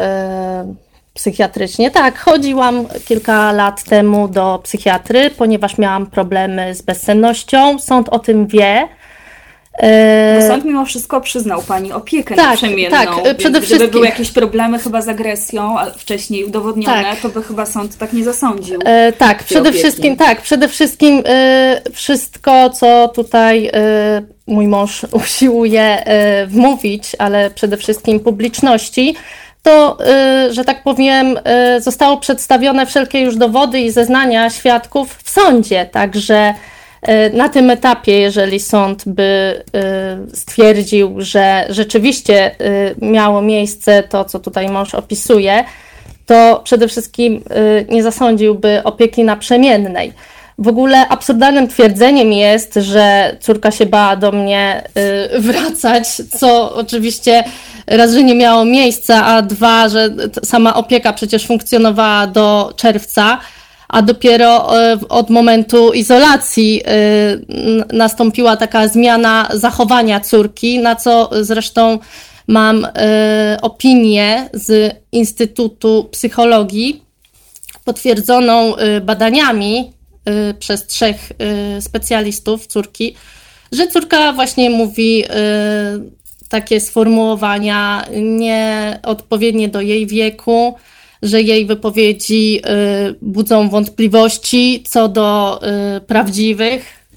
[1.13, 1.91] psychiatrycznie.
[1.91, 7.79] Tak, chodziłam kilka lat temu do psychiatry, ponieważ miałam problemy z bezsennością.
[7.79, 8.87] Sąd o tym wie.
[10.35, 12.97] Bo sąd mimo wszystko przyznał Pani opiekę tak, naprzemienną.
[12.97, 13.77] Tak, przede gdyby wszystkim.
[13.77, 17.19] Gdyby były jakieś problemy chyba z agresją wcześniej udowodnione, tak.
[17.19, 18.79] to by chyba sąd tak nie zasądził.
[18.85, 19.77] E, tak, przede opieki.
[19.77, 27.51] wszystkim, tak, przede wszystkim e, wszystko, co tutaj e, mój mąż usiłuje e, wmówić, ale
[27.51, 29.15] przede wszystkim publiczności,
[29.63, 35.29] to, e, że tak powiem, e, zostało przedstawione wszelkie już dowody i zeznania świadków w
[35.29, 36.74] sądzie, także E,
[37.33, 39.63] na tym etapie, jeżeli sąd by e,
[40.33, 42.55] stwierdził, że rzeczywiście e,
[43.01, 45.63] miało miejsce to, co tutaj mąż opisuje,
[46.25, 47.43] to przede wszystkim
[47.89, 50.13] nie zasądziłby opieki naprzemiennej.
[50.57, 54.83] W ogóle absurdalnym twierdzeniem jest, że córka się bała do mnie
[55.39, 56.07] wracać,
[56.39, 57.43] co oczywiście
[57.87, 60.09] raz, że nie miało miejsca, a dwa, że
[60.43, 63.39] sama opieka przecież funkcjonowała do czerwca
[63.89, 66.91] a dopiero e, od momentu izolacji e,
[67.93, 71.99] nastąpiła taka zmiana zachowania córki, na co zresztą
[72.47, 77.01] mam e, opinię z Instytutu Psychologii
[77.85, 79.91] potwierdzoną badaniami
[80.59, 81.31] przez trzech
[81.79, 83.15] specjalistów córki,
[83.71, 85.23] że córka właśnie mówi
[86.49, 90.75] takie sformułowania nieodpowiednie do jej wieku,
[91.25, 92.61] że jej wypowiedzi
[93.09, 95.59] y, budzą wątpliwości co do
[95.97, 97.07] y, prawdziwych,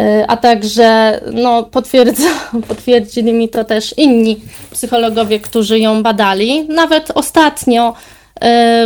[0.00, 1.62] y, a także no,
[2.68, 6.68] potwierdzili mi to też inni psychologowie, którzy ją badali.
[6.68, 7.94] Nawet ostatnio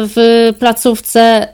[0.00, 1.48] w placówce,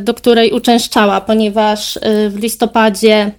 [0.00, 3.30] do której uczęszczała, ponieważ w listopadzie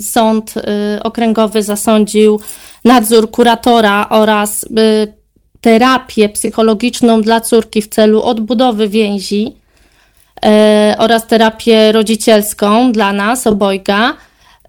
[0.00, 0.54] sąd
[1.02, 2.40] okręgowy zasądził
[2.84, 4.66] nadzór kuratora oraz
[5.62, 9.52] terapię psychologiczną dla córki w celu odbudowy więzi
[10.44, 14.14] e, oraz terapię rodzicielską dla nas obojga,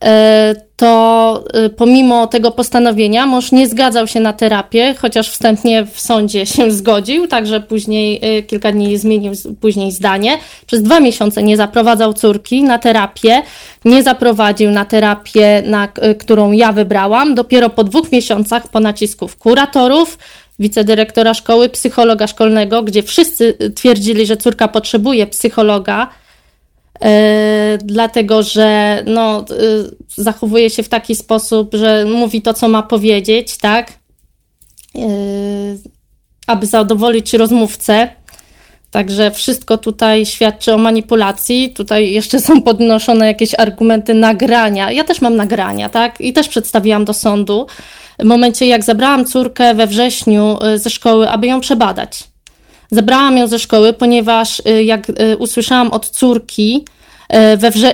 [0.04, 6.00] e, to e, pomimo tego postanowienia mąż nie zgadzał się na terapię, chociaż wstępnie w
[6.00, 10.38] sądzie się zgodził, także później kilka dni zmienił później zdanie.
[10.68, 13.42] Przez dwa miesiące nie zaprowadzał córki na terapię,
[13.86, 15.88] nie zaprowadził na terapię, na,
[16.20, 17.36] którą ja wybrałam.
[17.36, 20.18] Dopiero po dwóch miesiącach po nacisków kuratorów,
[20.60, 26.10] wicedyrektora szkoły, psychologa szkolnego, gdzie wszyscy twierdzili, że córka potrzebuje psychologa,
[27.02, 27.10] yy,
[27.84, 33.58] dlatego że no, yy, zachowuje się w taki sposób, że mówi to, co ma powiedzieć,
[33.58, 33.94] tak,
[34.96, 35.04] yy,
[36.48, 38.10] aby zadowolić rozmówcę.
[38.92, 41.70] Także wszystko tutaj świadczy o manipulacji.
[41.70, 44.92] Tutaj jeszcze są podnoszone jakieś argumenty nagrania.
[44.92, 46.22] Ja też mam nagrania, tak?
[46.22, 47.68] I też przedstawiłam do sądu
[48.24, 52.24] momencie, jak zabrałam córkę we wrześniu y, ze szkoły, aby ją przebadać.
[52.92, 56.86] Zabrałam ją ze szkoły, ponieważ y, jak y, usłyszałam od córki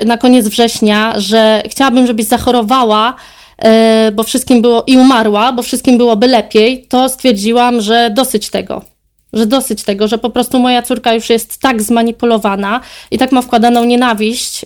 [0.06, 3.16] na koniec września, że chciałabym, żebyś zachorowała,
[4.14, 8.82] bo wszystkim było i umarła, bo wszystkim byłoby lepiej, to stwierdziłam, że dosyć tego.
[9.34, 12.80] Że dosyć tego, że po prostu moja córka już jest tak zmanipulowana
[13.12, 14.66] i tak ma wkładaną nienawiść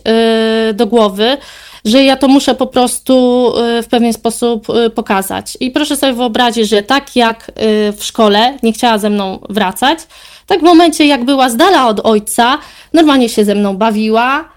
[0.74, 1.38] do głowy,
[1.86, 3.48] że ja to muszę po prostu
[3.80, 5.58] y, w pewien sposób y, pokazać.
[5.60, 10.00] I proszę sobie wyobrazić, że tak jak y, w szkole nie chciała ze mną wracać,
[10.48, 12.58] tak w momencie jak była z dala od ojca,
[12.94, 14.54] normalnie się ze mną bawiła,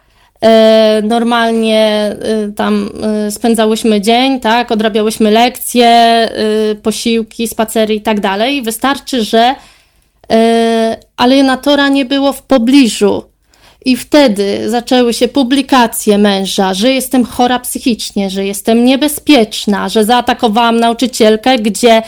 [1.03, 2.17] normalnie
[2.57, 2.91] tam
[3.31, 6.29] spędzałyśmy dzień, tak, odrabiałyśmy lekcje,
[6.83, 8.63] posiłki, spacery i tak dalej.
[8.63, 9.55] Wystarczy, że
[11.17, 13.25] alienatora nie było w pobliżu.
[13.87, 20.81] I wtedy zaczęły się publikacje męża, że jestem chora psychicznie, że jestem niebezpieczna, że zaatakowałam
[20.81, 22.03] nauczycielkę, gdzie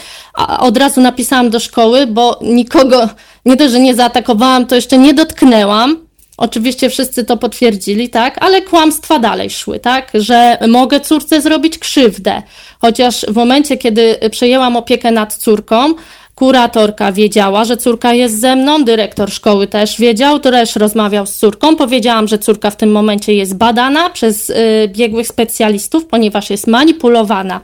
[0.58, 3.08] od razu napisałam do szkoły, bo nikogo,
[3.44, 5.96] nie to, że nie zaatakowałam, to jeszcze nie dotknęłam.
[6.36, 12.42] Oczywiście wszyscy to potwierdzili, tak, ale kłamstwa dalej szły, tak, że mogę córce zrobić krzywdę.
[12.80, 15.94] Chociaż w momencie, kiedy przejęłam opiekę nad córką,
[16.38, 21.76] Kuratorka wiedziała, że córka jest ze mną, dyrektor szkoły też wiedział, też rozmawiał z córką.
[21.76, 24.54] Powiedziałam, że córka w tym momencie jest badana przez y,
[24.88, 27.60] biegłych specjalistów, ponieważ jest manipulowana.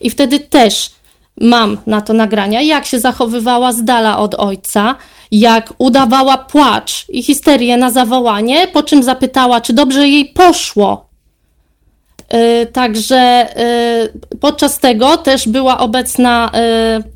[0.00, 0.90] I wtedy też
[1.40, 4.94] mam na to nagrania, jak się zachowywała z dala od ojca,
[5.30, 11.06] jak udawała płacz i histerię na zawołanie, po czym zapytała, czy dobrze jej poszło.
[12.32, 13.48] Yy, także
[14.32, 17.15] yy, podczas tego też była obecna yy,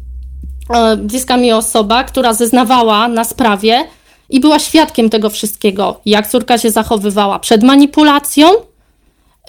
[0.96, 3.84] bliska mi osoba, która zeznawała na sprawie
[4.28, 8.48] i była świadkiem tego wszystkiego, jak córka się zachowywała przed manipulacją,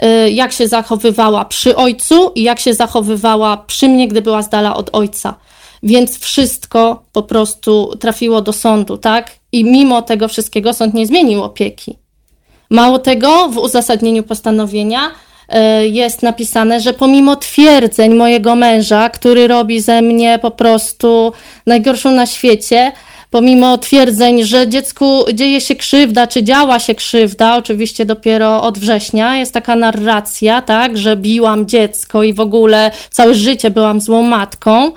[0.02, 4.50] e, jak się zachowywała przy ojcu i jak się zachowywała przy mnie, gdy była z
[4.50, 5.36] dala od ojca.
[5.84, 9.32] Więc wszystko po prostu trafiło do sądu, tak?
[9.52, 11.98] I mimo tego wszystkiego sąd nie zmienił opieki.
[12.70, 15.31] Mało tego, w uzasadnieniu postanowienia E,
[15.82, 21.34] jest napisane, że pomimo twierdzeń mojego męża, który robi ze mnie po prostu
[21.66, 22.92] najgorszą na świecie,
[23.30, 29.38] pomimo twierdzeń, że dziecku dzieje się krzywda, czy działa się krzywda, oczywiście dopiero od września,
[29.38, 34.92] jest taka narracja, tak, że biłam dziecko i w ogóle całe życie byłam złą matką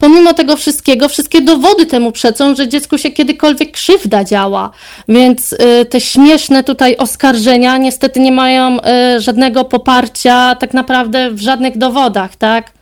[0.00, 4.70] pomimo tego wszystkiego, wszystkie dowody temu przecą, że dziecku się kiedykolwiek krzywda działa.
[5.08, 11.40] Więc y, te śmieszne tutaj oskarżenia niestety nie mają y, żadnego poparcia tak naprawdę w
[11.40, 12.72] żadnych dowodach, tak?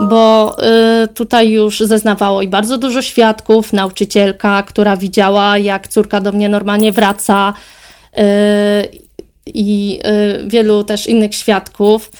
[0.00, 0.56] Bo
[1.04, 6.48] y, tutaj już zeznawało i bardzo dużo świadków, nauczycielka, która widziała, jak córka do mnie
[6.48, 7.52] normalnie wraca
[9.46, 10.00] i
[10.46, 12.10] wielu też innych świadków.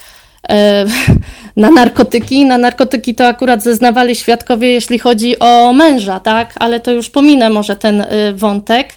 [0.49, 0.85] E,
[1.55, 2.45] na narkotyki.
[2.45, 6.53] Na narkotyki to akurat zeznawali świadkowie, jeśli chodzi o męża, tak?
[6.59, 8.93] Ale to już pominę może ten e, wątek,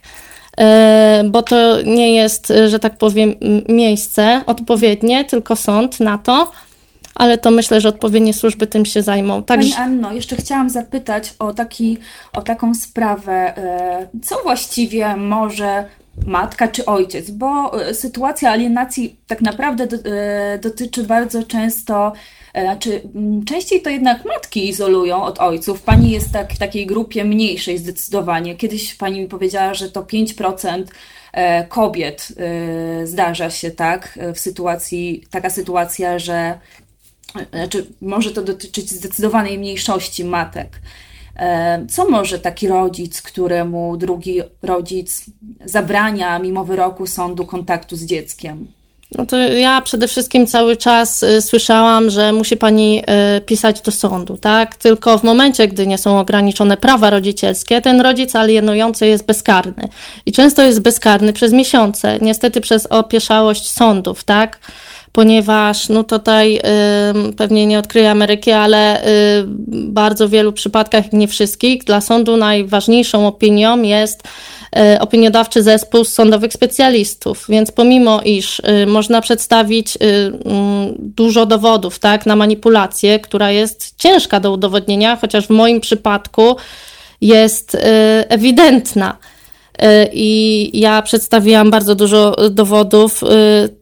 [0.59, 3.35] e, bo to nie jest, że tak powiem,
[3.69, 6.53] miejsce odpowiednie, tylko sąd na to.
[7.15, 9.43] Ale to myślę, że odpowiednie służby tym się zajmą.
[9.43, 9.75] Także...
[9.77, 11.99] Pani Anno, jeszcze chciałam zapytać o, taki,
[12.33, 13.55] o taką sprawę.
[14.23, 15.85] Co właściwie może
[16.27, 22.13] matka czy ojciec, bo e, sytuacja alienacji tak naprawdę e, dotyczy bardzo często,
[22.55, 23.03] e, znaczy
[23.47, 25.83] częściej to jednak matki izolują od ojców.
[25.83, 28.57] Pani jest tak, w takiej grupie mniejszej zdecydowanie.
[28.57, 30.85] Kiedyś pani mi powiedziała, że to 5%
[31.69, 32.29] kobiet
[33.05, 36.59] zdarza się tak w sytuacji, taka sytuacja, że
[37.53, 40.81] znaczy może to dotyczyć zdecydowanej mniejszości matek.
[41.89, 45.25] Co może taki rodzic, któremu drugi rodzic
[45.65, 48.67] zabrania mimo wyroku sądu kontaktu z dzieckiem?
[49.19, 53.03] No to ja przede wszystkim cały czas y, słyszałam, że musi pani
[53.37, 54.77] y, pisać do sądu, tak?
[54.77, 59.89] Tylko w momencie, gdy nie są ograniczone prawa rodzicielskie, ten rodzic alienujący jest bezkarny.
[60.27, 64.59] I często jest bezkarny przez miesiące, niestety przez opieszałość sądów, tak?
[65.13, 71.85] Ponieważ no tutaj y, pewnie nie odkryję Ameryki, ale y, bardzo wielu przypadkach, nie wszystkich,
[71.85, 74.23] dla sądu najważniejszą opinią jest
[74.95, 79.99] y, opiniodawczy zespół sądowych specjalistów, więc pomimo iż y, można przedstawić y,
[80.45, 86.57] mm, dużo dowodów tak, na manipulację, która jest ciężka do udowodnienia, chociaż w moim przypadku
[87.21, 87.77] jest
[88.29, 89.17] ewidentna.
[89.83, 93.27] Y, I ja przedstawiłam bardzo dużo dowodów, y,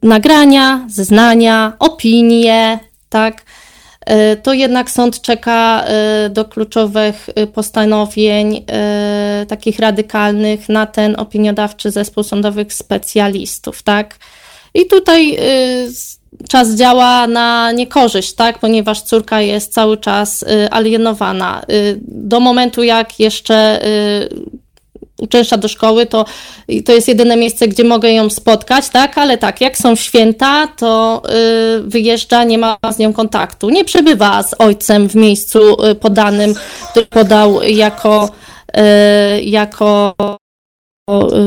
[0.02, 2.78] nagrania, zeznania, opinie,
[3.08, 3.42] tak.
[4.32, 5.84] Y, to jednak sąd czeka
[6.30, 8.64] do kluczowych postanowień,
[9.48, 14.16] takich radykalnych, na ten opiniodawczy zespół sądowych specjalistów, tak.
[14.74, 15.38] I tutaj
[16.48, 21.62] czas działa na niekorzyść, tak, ponieważ córka jest cały czas alienowana.
[22.02, 23.80] Do momentu, jak jeszcze
[25.18, 26.24] uczęszcza do szkoły, to,
[26.84, 29.18] to jest jedyne miejsce, gdzie mogę ją spotkać, tak?
[29.18, 31.22] Ale tak, jak są święta, to
[31.78, 33.70] y, wyjeżdża, nie ma z nią kontaktu.
[33.70, 36.54] Nie przebywa z ojcem w miejscu y, podanym,
[36.90, 38.30] który podał jako,
[38.76, 40.14] y, jako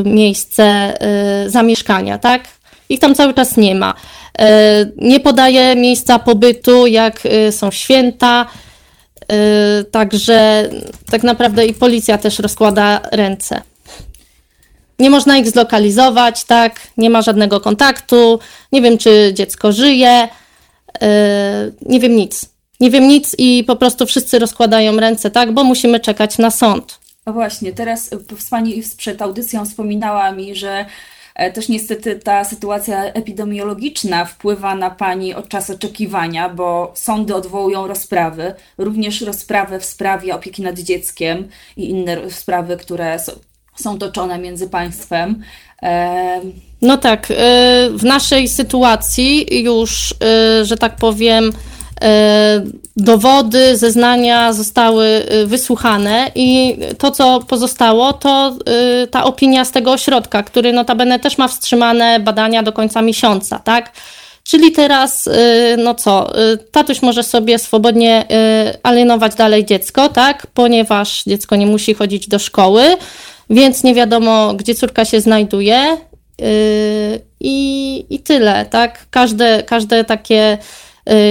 [0.05, 0.93] miejsce
[1.47, 2.43] zamieszkania, tak?
[2.89, 3.93] Ich tam cały czas nie ma.
[4.97, 8.45] Nie podaje miejsca pobytu, jak są święta,
[9.91, 10.69] Także
[11.11, 13.61] tak naprawdę i policja też rozkłada ręce.
[14.99, 18.39] nie można ich zlokalizować, tak, nie ma żadnego kontaktu,
[18.72, 20.28] nie wiem, czy dziecko żyje,
[21.01, 21.07] yy,
[21.82, 22.45] nie wiem nic.
[22.80, 26.99] Nie wiem nic i po prostu wszyscy rozkładają ręce, tak, bo musimy czekać na sąd.
[27.26, 28.09] No właśnie, teraz
[28.49, 30.86] Pani przed audycją wspominała mi, że
[31.50, 38.54] też niestety ta sytuacja epidemiologiczna wpływa na Pani od czas oczekiwania, bo sądy odwołują rozprawy,
[38.78, 43.20] również rozprawy w sprawie opieki nad dzieckiem i inne sprawy, które
[43.76, 45.44] są toczone między państwem.
[46.82, 47.34] No tak, y,
[47.98, 51.52] w naszej sytuacji już, y, że tak powiem,
[52.97, 58.56] dowody, zeznania zostały wysłuchane i to, co pozostało, to
[59.12, 63.91] ta opinia z tego ośrodka, który notabene też ma wstrzymane badania do końca miesiąca, tak?
[64.43, 65.30] Czyli teraz,
[65.78, 66.34] no co,
[66.72, 68.26] tatuś może sobie swobodnie
[68.84, 70.47] alienować dalej dziecko, tak?
[70.54, 72.97] Ponieważ dziecko nie musi chodzić do szkoły
[73.52, 75.97] więc nie wiadomo, gdzie córka się znajduje.
[77.39, 79.06] I, i tyle, tak?
[79.10, 80.58] Każde, każde takie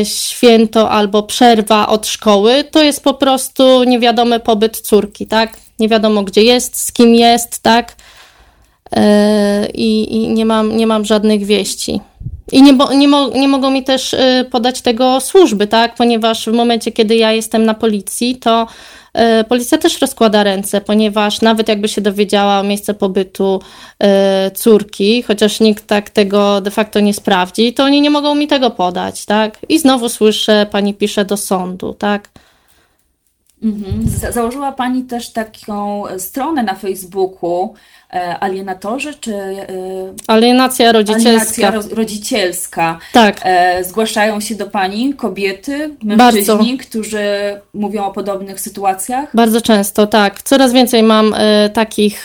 [0.05, 5.57] święto albo przerwa od szkoły to jest po prostu niewiadomy pobyt córki, tak?
[5.79, 7.97] Nie wiadomo, gdzie jest, z kim jest, tak?
[8.97, 9.03] Yy,
[9.75, 12.01] I, i nie, mam, nie mam żadnych wieści.
[12.53, 14.17] I nie, nie, mo, nie mogą mi też
[14.51, 15.95] podać tego służby, tak?
[15.95, 18.67] Ponieważ w momencie, kiedy ja jestem na policji, to
[19.13, 23.61] E, policja też rozkłada ręce, ponieważ nawet jakby się dowiedziała o miejsce pobytu
[23.99, 28.47] e, córki, chociaż nikt tak tego de facto nie sprawdzi, to oni nie mogą mi
[28.47, 29.59] tego podać, tak?
[29.69, 32.29] I znowu słyszę, pani pisze do sądu, tak?
[33.63, 34.33] Mhm.
[34.33, 37.75] Założyła Pani też taką stronę na Facebooku,
[38.13, 39.35] E, alienatorzy, czy...
[39.35, 39.67] E,
[40.27, 41.69] Alienacja rodzicielska.
[41.69, 42.99] Alienacja rodzicielska.
[43.13, 43.41] Tak.
[43.45, 46.59] E, zgłaszają się do Pani kobiety, mężczyźni, Bardzo.
[46.81, 47.21] którzy
[47.75, 49.37] mówią o podobnych sytuacjach?
[49.37, 50.43] Bardzo często, tak.
[50.43, 51.35] Coraz więcej mam
[51.73, 52.25] takich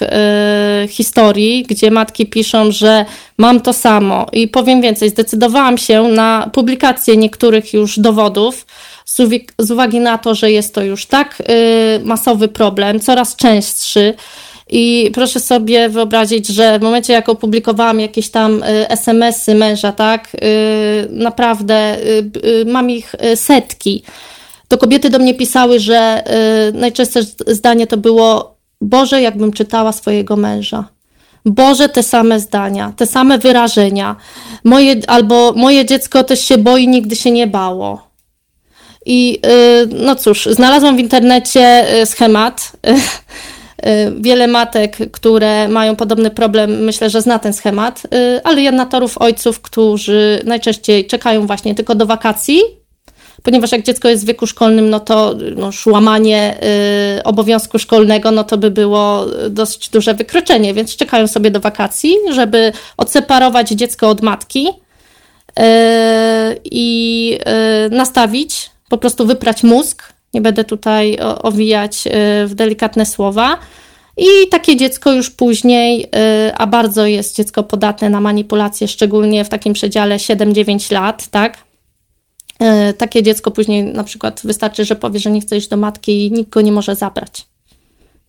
[0.89, 3.05] historii, gdzie matki piszą, że
[3.37, 4.25] mam to samo.
[4.31, 8.65] I powiem więcej, zdecydowałam się na publikację niektórych już dowodów,
[9.59, 11.43] z uwagi na to, że jest to już tak
[12.03, 14.13] masowy problem, coraz częstszy,
[14.69, 20.35] i proszę sobie wyobrazić, że w momencie, jak opublikowałam jakieś tam y, SMS-y męża, tak,
[20.35, 21.97] y, naprawdę
[22.45, 24.03] y, mam ich setki.
[24.67, 26.23] To kobiety do mnie pisały, że
[26.73, 30.85] najczęstsze zdanie to było: Boże, jakbym czytała swojego męża.
[31.45, 34.15] Boże, te same zdania, te same wyrażenia.
[34.63, 38.04] Moje, albo moje dziecko też się boi, nigdy się nie bało.
[39.05, 39.39] I
[39.89, 42.71] no cóż, znalazłam w internecie schemat
[43.85, 49.17] Y, wiele matek, które mają podobny problem, myślę, że zna ten schemat, y, ale jednatorów
[49.17, 52.61] ojców, którzy najczęściej czekają właśnie tylko do wakacji,
[53.43, 56.57] ponieważ jak dziecko jest w wieku szkolnym, no to no, łamanie
[57.19, 62.15] y, obowiązku szkolnego, no to by było dosyć duże wykroczenie, więc czekają sobie do wakacji,
[62.31, 65.63] żeby odseparować dziecko od matki y,
[66.63, 67.39] i
[67.87, 72.11] y, nastawić, po prostu wyprać mózg, nie będę tutaj owijać y,
[72.47, 73.57] w delikatne słowa.
[74.17, 79.49] I takie dziecko już później, y, a bardzo jest dziecko podatne na manipulacje, szczególnie w
[79.49, 81.57] takim przedziale 7-9 lat, tak?
[82.97, 86.31] Takie dziecko później na przykład wystarczy, że powie, że nie chce iść do matki i
[86.31, 87.45] nikt go nie może zabrać.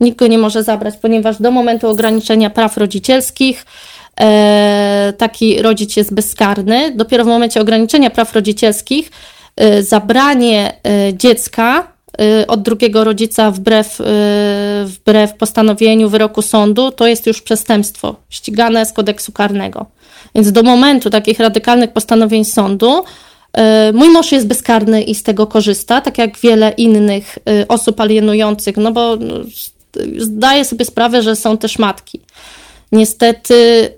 [0.01, 3.67] Nikt go nie może zabrać, ponieważ do momentu ograniczenia praw rodzicielskich
[5.19, 6.93] taki rodzic jest bezkarny.
[6.97, 9.11] Dopiero w momencie ograniczenia praw rodzicielskich
[9.81, 10.81] zabranie
[11.13, 14.05] dziecka Y, od drugiego rodzica wbrew, y,
[14.85, 19.87] wbrew postanowieniu wyroku sądu, to jest już przestępstwo ścigane z kodeksu karnego.
[20.35, 25.47] Więc do momentu takich radykalnych postanowień sądu y, mój mąż jest bezkarny i z tego
[25.47, 27.39] korzysta, tak jak wiele innych
[27.69, 29.35] osób alienujących, no bo no,
[30.19, 32.21] zdaję sobie sprawę, że są też matki.
[32.93, 33.91] Niestety,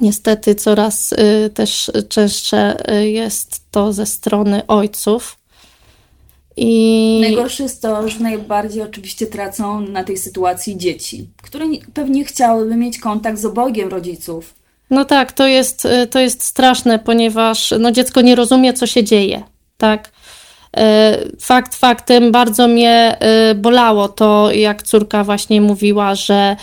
[0.00, 1.14] niestety coraz
[1.54, 5.40] też częstsze jest to ze strony ojców,
[6.56, 7.18] i...
[7.20, 12.98] Najgorsze jest to, że najbardziej oczywiście tracą na tej sytuacji dzieci, które pewnie chciałyby mieć
[12.98, 14.54] kontakt z obojgiem rodziców.
[14.90, 19.04] No tak, to jest, y, to jest straszne, ponieważ no, dziecko nie rozumie, co się
[19.04, 19.42] dzieje.
[19.76, 20.12] Tak.
[20.78, 23.16] Y, fakt faktem bardzo mnie
[23.50, 26.56] y, bolało to, jak córka właśnie mówiła, że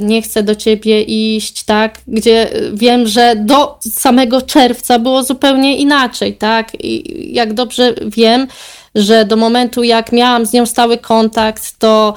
[0.00, 6.34] nie chce do ciebie iść, tak, gdzie wiem, że do samego czerwca było zupełnie inaczej,
[6.34, 8.46] tak, i jak dobrze wiem,
[8.94, 12.14] że do momentu, jak miałam z nią stały kontakt, to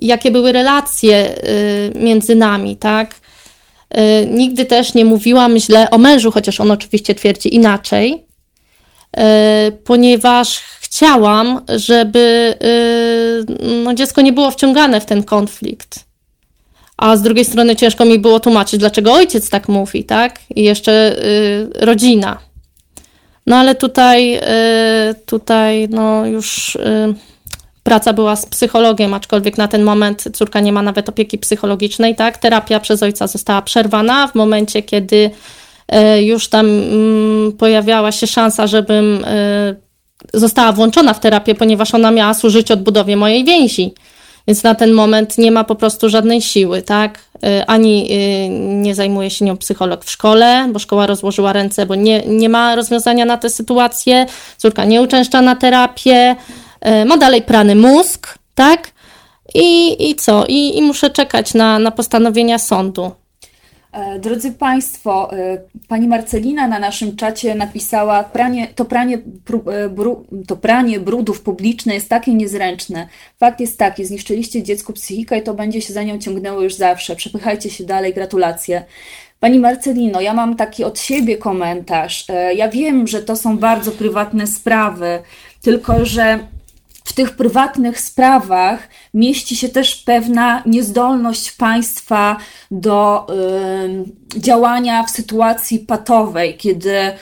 [0.00, 1.34] jakie były relacje
[1.94, 3.14] między nami, tak?
[4.30, 8.27] Nigdy też nie mówiłam źle o mężu, chociaż on oczywiście twierdzi inaczej,
[9.84, 12.54] ponieważ chciałam, żeby
[13.84, 16.04] no, dziecko nie było wciągane w ten konflikt.
[16.96, 20.40] a z drugiej strony ciężko mi było tłumaczyć, dlaczego ojciec tak mówi, tak?
[20.54, 22.38] I jeszcze y, rodzina.
[23.46, 24.40] No ale tutaj,
[25.26, 26.78] tutaj no już
[27.82, 32.38] praca była z psychologiem, aczkolwiek na ten moment córka nie ma nawet opieki psychologicznej, tak?
[32.38, 35.30] Terapia przez ojca została przerwana w momencie, kiedy
[36.20, 39.76] już tam mm, pojawiała się szansa, żebym y,
[40.34, 43.94] została włączona w terapię, ponieważ ona miała służyć odbudowie mojej więzi.
[44.48, 47.18] Więc na ten moment nie ma po prostu żadnej siły, tak?
[47.44, 48.10] Y, ani
[48.58, 52.76] nie zajmuje się nią psycholog w szkole, bo szkoła rozłożyła ręce, bo nie, nie ma
[52.76, 54.26] rozwiązania na tę sytuację.
[54.56, 56.36] Córka nie uczęszcza na terapię,
[57.06, 58.90] ma dalej prany mózg, tak?
[59.54, 60.44] I, i co?
[60.48, 63.10] I, I muszę czekać na, na postanowienia sądu.
[63.98, 69.18] E, drodzy Państwo, e, Pani Marcelina na naszym czacie napisała, pranie, to, pranie,
[69.72, 73.08] e, bru, to pranie brudów publiczne jest takie niezręczne.
[73.40, 77.16] Fakt jest taki, zniszczyliście dziecku psychikę i to będzie się za nią ciągnęło już zawsze.
[77.16, 78.84] Przepychajcie się dalej, gratulacje.
[79.40, 82.26] Pani Marcelino, ja mam taki od siebie komentarz.
[82.56, 85.18] Ja wiem, że to są bardzo prywatne sprawy,
[85.62, 86.38] tylko że
[87.08, 92.36] w tych prywatnych sprawach mieści się też pewna niezdolność państwa
[92.70, 93.26] do
[94.36, 97.12] y, działania w sytuacji patowej, kiedy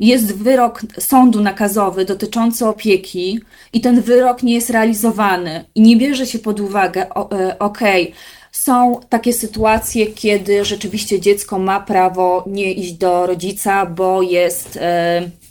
[0.00, 3.40] jest wyrok sądu nakazowy dotyczący opieki
[3.72, 8.14] i ten wyrok nie jest realizowany i nie bierze się pod uwagę, y, okej, okay,
[8.52, 14.76] są takie sytuacje, kiedy rzeczywiście dziecko ma prawo nie iść do rodzica, bo jest.
[14.76, 15.45] Y,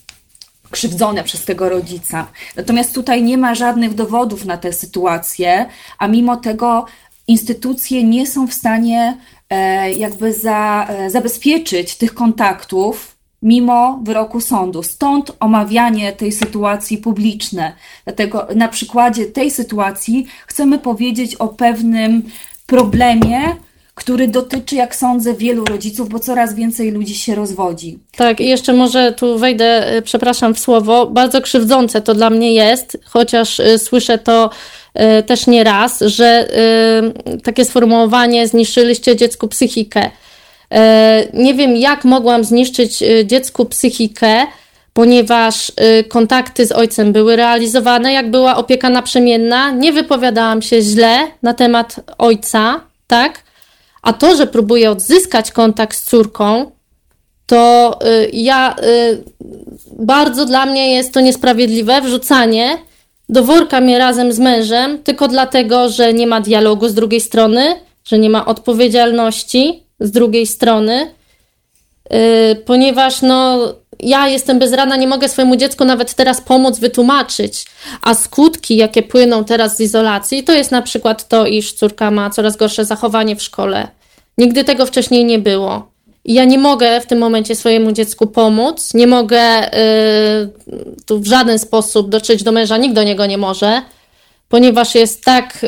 [0.72, 2.28] krzywdzone przez tego rodzica.
[2.55, 5.66] Natomiast tutaj nie ma żadnych dowodów na tę sytuację,
[5.99, 6.86] a mimo tego
[7.28, 9.18] instytucje nie są w stanie
[9.49, 14.84] e, jakby za, e, zabezpieczyć tych kontaktów mimo wyroku sądu.
[14.84, 17.74] Stąd omawianie tej sytuacji publiczne.
[18.05, 22.24] Dlatego na przykładzie tej sytuacji chcemy powiedzieć o pewnym
[22.66, 23.55] problemie,
[23.95, 27.99] który dotyczy, jak sądzę, wielu rodziców, bo coraz więcej ludzi się rozwodzi.
[28.17, 32.53] Tak, i jeszcze może tu wejdę, y, przepraszam w słowo, bardzo krzywdzące to dla mnie
[32.53, 34.49] jest, chociaż y, słyszę to
[35.19, 36.47] y, też nie raz, że
[37.43, 40.09] takie sformułowanie zniszczyliście dziecku psychikę.
[41.33, 44.45] Nie wiem, jak mogłam zniszczyć dziecku psychikę,
[44.93, 45.71] ponieważ
[46.09, 51.95] kontakty z ojcem były realizowane, jak była opieka naprzemienna, nie wypowiadałam się źle na temat
[52.17, 53.44] ojca, tak?
[54.06, 56.72] A to, że próbuję odzyskać kontakt z córką,
[57.45, 59.24] to y, ja y,
[59.99, 62.78] bardzo dla mnie jest to niesprawiedliwe wrzucanie
[63.30, 67.76] do worka mnie razem z mężem, tylko dlatego, że nie ma dialogu z drugiej strony,
[68.06, 71.12] że nie ma odpowiedzialności z drugiej strony,
[72.14, 73.60] y, ponieważ no,
[73.99, 77.66] ja jestem bez rana, nie mogę swojemu dziecku nawet teraz pomóc wytłumaczyć,
[78.01, 82.30] a skutki, jakie płyną teraz z izolacji, to jest na przykład to, iż córka ma
[82.30, 83.88] coraz gorsze zachowanie w szkole.
[84.38, 85.95] Nigdy tego wcześniej nie było.
[86.25, 91.59] Ja nie mogę w tym momencie swojemu dziecku pomóc, nie mogę yy, tu w żaden
[91.59, 93.81] sposób dotrzeć do męża, nikt do niego nie może,
[94.49, 95.59] ponieważ jest tak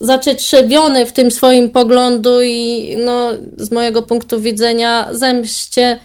[0.00, 5.98] yy, w tym swoim poglądu i no, z mojego punktu widzenia zemście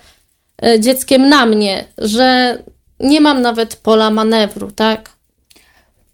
[0.61, 2.57] yy, dzieckiem na mnie, że
[2.99, 5.09] nie mam nawet pola manewru, tak?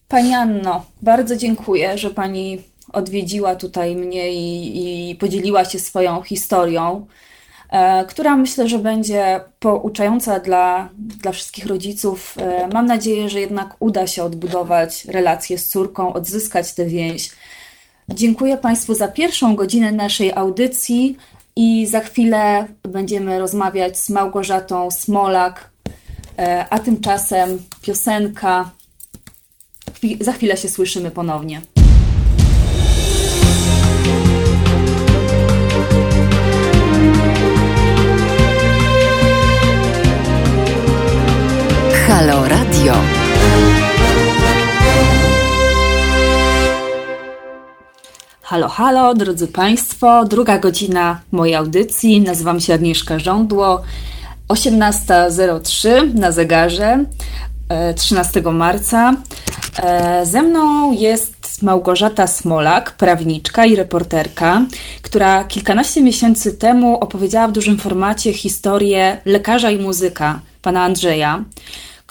[0.08, 2.62] Pani Anno, bardzo dziękuję, że Pani
[2.94, 7.06] odwiedziła tutaj mnie i, i podzieliła się swoją historią,
[7.70, 12.36] e, która myślę, że będzie pouczająca dla, dla wszystkich rodziców.
[12.38, 17.30] E, mam nadzieję, że jednak uda się odbudować relacje z córką, odzyskać tę więź.
[18.10, 21.18] Dziękuję Państwu za pierwszą godzinę naszej audycji
[21.56, 25.70] i za chwilę będziemy rozmawiać z Małgorzatą Smolak,
[26.40, 28.72] e, a tymczasem piosenka.
[30.20, 31.62] Za chwilę się słyszymy ponownie.
[48.52, 50.26] Halo, halo, drodzy Państwo.
[50.26, 52.22] Druga godzina mojej audycji.
[52.22, 53.82] Nazywam się Agnieszka Żądło.
[54.48, 57.06] 18.03 na zegarze
[57.96, 59.14] 13 e, marca.
[59.84, 64.66] E, ze mną jest Małgorzata Smolak, prawniczka i reporterka,
[65.02, 71.44] która kilkanaście miesięcy temu opowiedziała w dużym formacie historię lekarza i muzyka, pana Andrzeja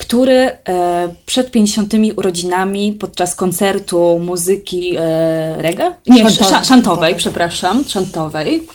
[0.00, 1.94] który e, przed 50.
[2.16, 5.94] urodzinami podczas koncertu muzyki e, reggae?
[6.06, 8.66] Nie, szantowej, szantowej przepraszam, szantowej,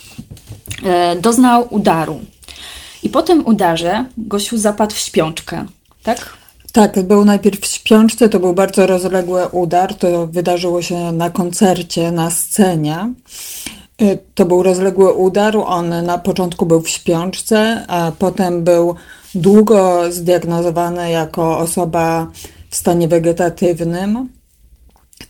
[0.83, 2.19] e, doznał udaru.
[3.03, 5.65] I po tym udarze Gosiu zapadł w śpiączkę,
[6.03, 6.29] tak?
[6.71, 12.11] Tak, był najpierw w śpiączce, to był bardzo rozległy udar, to wydarzyło się na koncercie,
[12.11, 13.13] na scenie.
[14.35, 15.57] To był rozległy udar.
[15.57, 18.95] On na początku był w śpiączce, a potem był
[19.35, 22.27] długo zdiagnozowany jako osoba
[22.69, 24.29] w stanie wegetatywnym.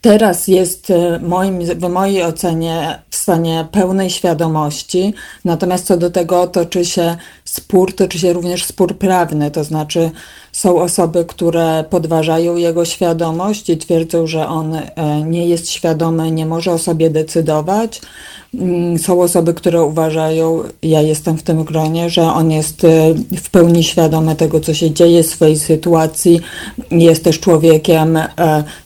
[0.01, 5.14] Teraz jest y, moim, w mojej ocenie w stanie pełnej świadomości,
[5.45, 10.11] natomiast co do tego toczy się spór, toczy się również spór prawny, to znaczy
[10.51, 14.81] są osoby, które podważają jego świadomość i twierdzą, że on y,
[15.25, 18.01] nie jest świadomy, nie może o sobie decydować.
[18.53, 23.49] Mm, są osoby, które uważają, ja jestem w tym gronie, że on jest y, w
[23.49, 26.41] pełni świadomy tego, co się dzieje, swojej sytuacji.
[26.91, 28.19] Jest też człowiekiem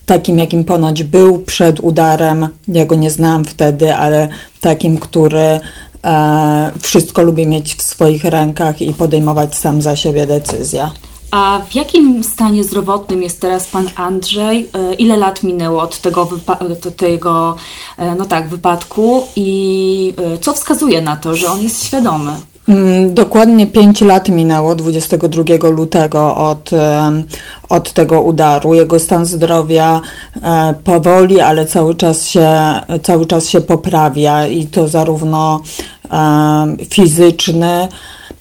[0.06, 2.48] takim, jakim ponoć był przed udarem.
[2.68, 4.28] Ja go nie znałam wtedy, ale
[4.60, 5.60] takim, który e,
[6.82, 10.90] wszystko lubi mieć w swoich rękach i podejmować sam za siebie decyzje.
[11.30, 14.68] A w jakim stanie zdrowotnym jest teraz pan Andrzej?
[14.72, 17.56] E, ile lat minęło od tego, wypa- tego
[17.98, 22.32] e, no tak, wypadku i e, co wskazuje na to, że on jest świadomy?
[22.70, 26.70] Mm, dokładnie 5 lat minęło 22 lutego od,
[27.68, 28.74] od tego udaru.
[28.74, 30.00] Jego stan zdrowia
[30.42, 32.50] e, powoli, ale cały czas się,
[33.02, 35.60] cały czas się poprawia i to zarówno
[36.90, 37.88] fizyczny,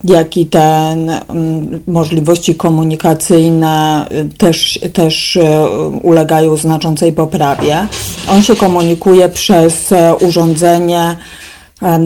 [0.03, 4.05] jak i ten mm, możliwości komunikacyjne
[4.37, 5.69] też, też e,
[6.03, 7.87] ulegają znaczącej poprawie.
[8.31, 11.15] On się komunikuje przez e, urządzenie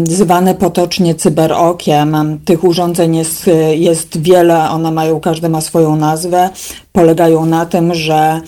[0.04, 2.40] zwane potocznie cyberokiem.
[2.46, 6.50] Tych urządzeń jest, jest wiele, one mają, każde ma swoją nazwę.
[6.92, 8.42] Polegają na tym, że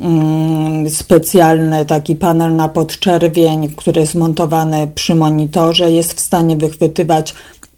[0.00, 7.34] mm, specjalny taki panel na podczerwień, który jest montowany przy monitorze, jest w stanie wychwytywać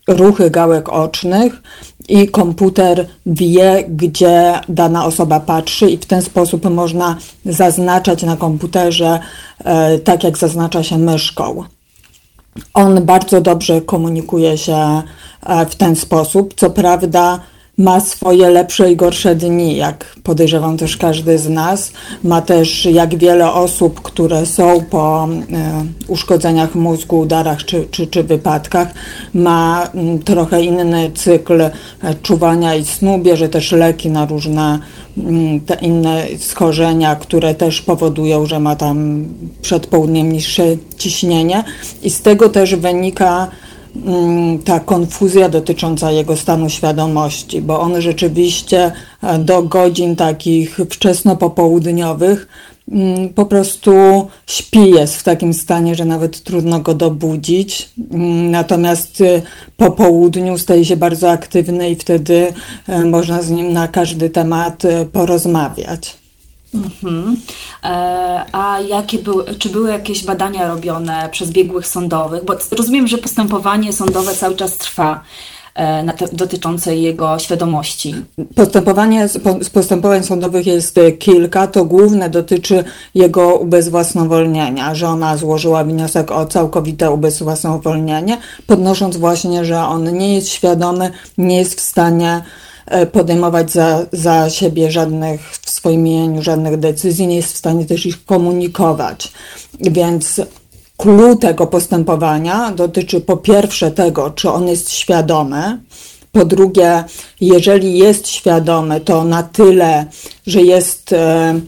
[0.09, 1.63] ruchy gałek ocznych
[2.09, 9.21] i komputer wie, gdzie dana osoba patrzy, i w ten sposób można zaznaczać na komputerze,
[9.65, 11.65] e, tak jak zaznacza się myszką.
[12.75, 15.03] On bardzo dobrze komunikuje się
[15.47, 16.55] e, w ten sposób.
[16.57, 17.41] Co prawda,
[17.79, 21.93] ma swoje lepsze i gorsze dni, jak podejrzewam też każdy z nas.
[22.25, 28.23] Ma też, jak wiele osób, które są po e, uszkodzeniach mózgu, udarach czy, czy, czy
[28.23, 28.89] wypadkach,
[29.35, 29.89] ma
[30.25, 31.71] trochę inny cykl e,
[32.23, 34.79] czuwania i snu, bierze też leki na różne
[35.67, 39.25] te inne schorzenia, które też powodują, że ma tam
[39.63, 40.63] przed południem niższe
[40.99, 41.65] ciśnienie
[42.03, 43.49] i z tego też wynika
[44.65, 48.93] ta konfuzja dotycząca jego stanu świadomości, bo on rzeczywiście
[49.23, 52.49] e, do godzin takich wczesno-popołudniowych
[52.93, 53.93] mm, po prostu
[54.47, 57.91] śpi, jest w takim stanie, że nawet trudno go dobudzić.
[58.11, 59.43] Mm, natomiast e,
[59.77, 62.53] po południu staje się bardzo aktywny i wtedy
[62.89, 64.83] e, można z nim na każdy temat
[65.13, 66.24] porozmawiać.
[66.75, 67.37] Mhm.
[67.85, 72.45] E, a jakie były, czy były jakieś badania robione przez biegłych sądowych?
[72.45, 75.21] Bo rozumiem, że postępowanie sądowe cały czas trwa
[75.75, 78.15] e, dotyczące jego świadomości.
[78.55, 79.29] Postępowanie
[79.73, 81.67] postępowań sądowych jest kilka.
[81.67, 84.95] To główne dotyczy jego ubezwłasnowolnienia.
[84.95, 91.81] Żona złożyła wniosek o całkowite ubezwłasnowolnienie, podnosząc właśnie, że on nie jest świadomy, nie jest
[91.81, 92.74] w stanie E,
[93.13, 98.07] podejmować za, za siebie żadnych, w swoim imieniu żadnych decyzji, nie jest w stanie też
[98.07, 99.33] ich komunikować.
[99.81, 100.41] Więc
[100.97, 105.79] clue tego postępowania dotyczy po pierwsze tego, czy on jest świadomy,
[106.33, 107.05] po drugie,
[107.41, 110.07] jeżeli jest świadomy, to na tyle,
[110.47, 111.61] że jest e,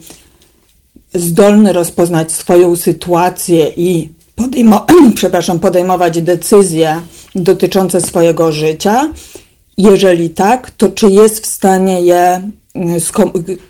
[1.15, 7.01] zdolny rozpoznać swoją sytuację i podejmo- przepraszam, podejmować decyzje
[7.35, 9.11] dotyczące swojego życia,
[9.79, 13.01] jeżeli tak, to czy jest w stanie je mm,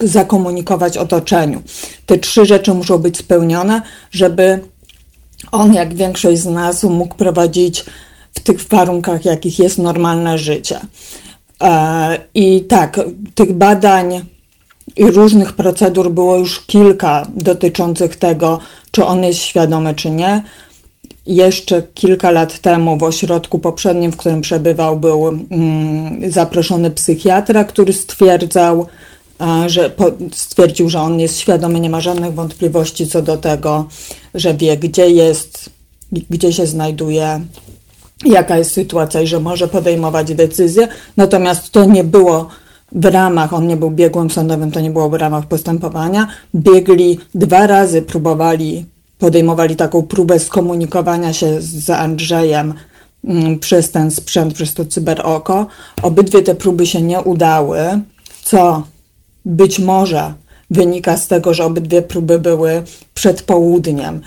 [0.00, 1.62] zakomunikować otoczeniu?
[2.06, 4.60] Te trzy rzeczy muszą być spełnione, żeby
[5.52, 7.84] on, jak większość z nas, mógł prowadzić
[8.34, 10.80] w tych warunkach, jakich jest normalne życie.
[11.62, 13.00] E, I tak,
[13.34, 14.24] tych badań
[14.96, 18.58] i różnych procedur było już kilka dotyczących tego,
[18.90, 20.42] czy on jest świadomy, czy nie.
[21.26, 27.92] Jeszcze kilka lat temu w ośrodku poprzednim, w którym przebywał, był mm, zaproszony psychiatra, który
[27.92, 28.86] stwierdzał,
[29.66, 29.90] że
[30.32, 33.88] stwierdził, że on jest świadomy, nie ma żadnych wątpliwości co do tego,
[34.34, 35.70] że wie, gdzie jest,
[36.12, 37.40] gdzie się znajduje,
[38.24, 40.88] jaka jest sytuacja i że może podejmować decyzje.
[41.16, 42.48] Natomiast to nie było
[42.92, 46.28] w ramach, on nie był biegłym sądowym, to nie było w ramach postępowania.
[46.54, 48.84] Biegli dwa razy próbowali
[49.18, 52.74] podejmowali taką próbę skomunikowania się z Andrzejem
[53.24, 55.66] mm, przez ten sprzęt, przez to cyberoko.
[56.02, 57.78] Obydwie te próby się nie udały,
[58.44, 58.82] co
[59.44, 60.34] być może
[60.70, 62.82] wynika z tego, że obydwie próby były
[63.14, 64.20] przed południem.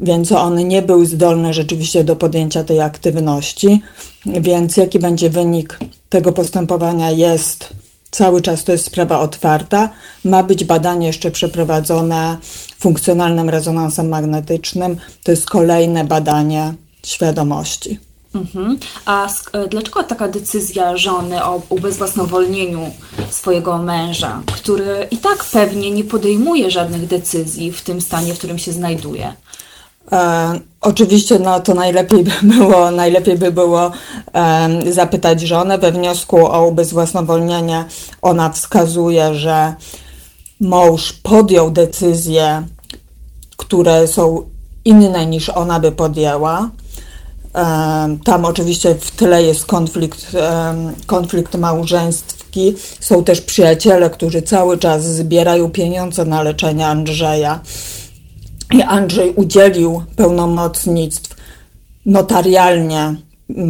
[0.00, 3.82] więc on nie był zdolny rzeczywiście do podjęcia tej aktywności.
[4.26, 5.78] Więc jaki będzie wynik
[6.08, 7.81] tego postępowania jest
[8.12, 9.90] cały czas to jest sprawa otwarta.
[10.24, 12.36] Ma być badanie jeszcze przeprowadzone
[12.78, 14.96] funkcjonalnym rezonansem magnetycznym.
[15.22, 16.74] To jest kolejne badanie
[17.06, 17.98] świadomości.
[18.34, 18.78] Mhm.
[19.04, 22.90] A sk- dlaczego taka decyzja żony o ubezwłasnowolnieniu
[23.30, 28.58] swojego męża, który i tak pewnie nie podejmuje żadnych decyzji w tym stanie, w którym
[28.58, 29.32] się znajduje?
[30.12, 33.90] E, oczywiście no, to najlepiej by było, najlepiej by było
[34.34, 35.78] e, zapytać żonę.
[35.78, 37.84] We wniosku o ubezwłasnowolnienie
[38.22, 39.74] ona wskazuje, że
[40.60, 42.62] mąż podjął decyzje,
[43.56, 44.42] które są
[44.84, 46.70] inne niż ona by podjęła.
[47.54, 50.74] E, tam oczywiście w tle jest konflikt, e,
[51.06, 52.74] konflikt małżeństwki.
[53.00, 57.60] Są też przyjaciele, którzy cały czas zbierają pieniądze na leczenie Andrzeja.
[58.72, 61.36] I Andrzej udzielił pełnomocnictw
[62.06, 63.14] notarialnie,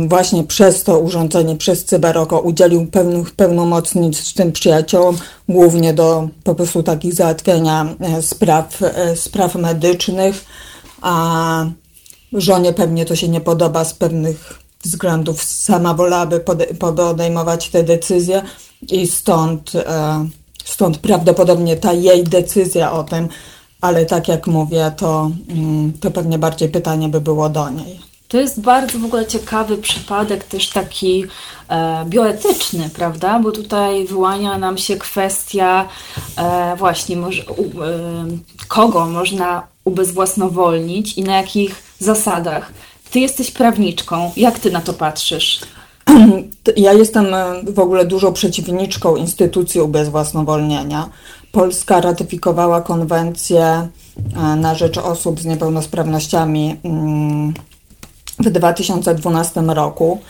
[0.09, 5.17] właśnie przez to urządzenie, przez Cyberoko, udzielił pewnych pełnomocnictw tym przyjaciołom,
[5.49, 10.45] głównie do po prostu takich załatwiania e, spraw, e, spraw medycznych,
[11.01, 11.67] a
[12.33, 15.45] żonie pewnie to się nie podoba z pewnych względów.
[15.45, 16.45] Sama wolałaby
[16.79, 18.43] podejmować te decyzje
[18.83, 20.29] i stąd, e,
[20.65, 23.29] stąd prawdopodobnie ta jej decyzja o tym,
[23.83, 28.01] ale tak jak mówię, to, mm, to pewnie bardziej pytanie by było do niej.
[28.29, 31.25] To jest bardzo w ogóle ciekawy przypadek, też taki
[31.69, 33.39] e, bioetyczny, prawda?
[33.39, 35.89] Bo tutaj wyłania nam się kwestia
[36.37, 37.95] e, właśnie może, u, e,
[38.69, 42.73] kogo można ubezwłasnowolnić i na jakich zasadach.
[43.11, 45.61] Ty jesteś prawniczką, jak ty na to patrzysz?
[46.77, 51.09] Ja jestem e, w ogóle dużą przeciwniczką instytucji ubezwłasnowolnienia.
[51.53, 53.89] Polska ratyfikowała konwencję e,
[54.57, 57.55] na rzecz osób z niepełnosprawnościami mm,
[58.39, 60.21] w 2012 roku.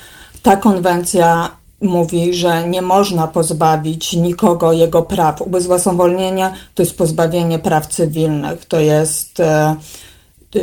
[0.43, 1.51] Ta konwencja
[1.81, 5.43] mówi, że nie można pozbawić nikogo jego praw.
[5.43, 9.77] Ubezwłasnowolnienie to jest pozbawienie praw cywilnych, to jest, e,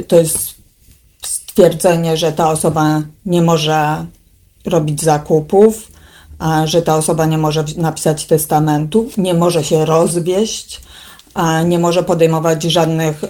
[0.08, 0.56] to jest
[1.26, 4.06] stwierdzenie, że ta osoba nie może
[4.66, 5.89] robić zakupów,
[6.66, 10.82] że ta osoba nie może napisać testamentu, nie może się rozwieść,
[11.66, 13.22] nie może podejmować żadnych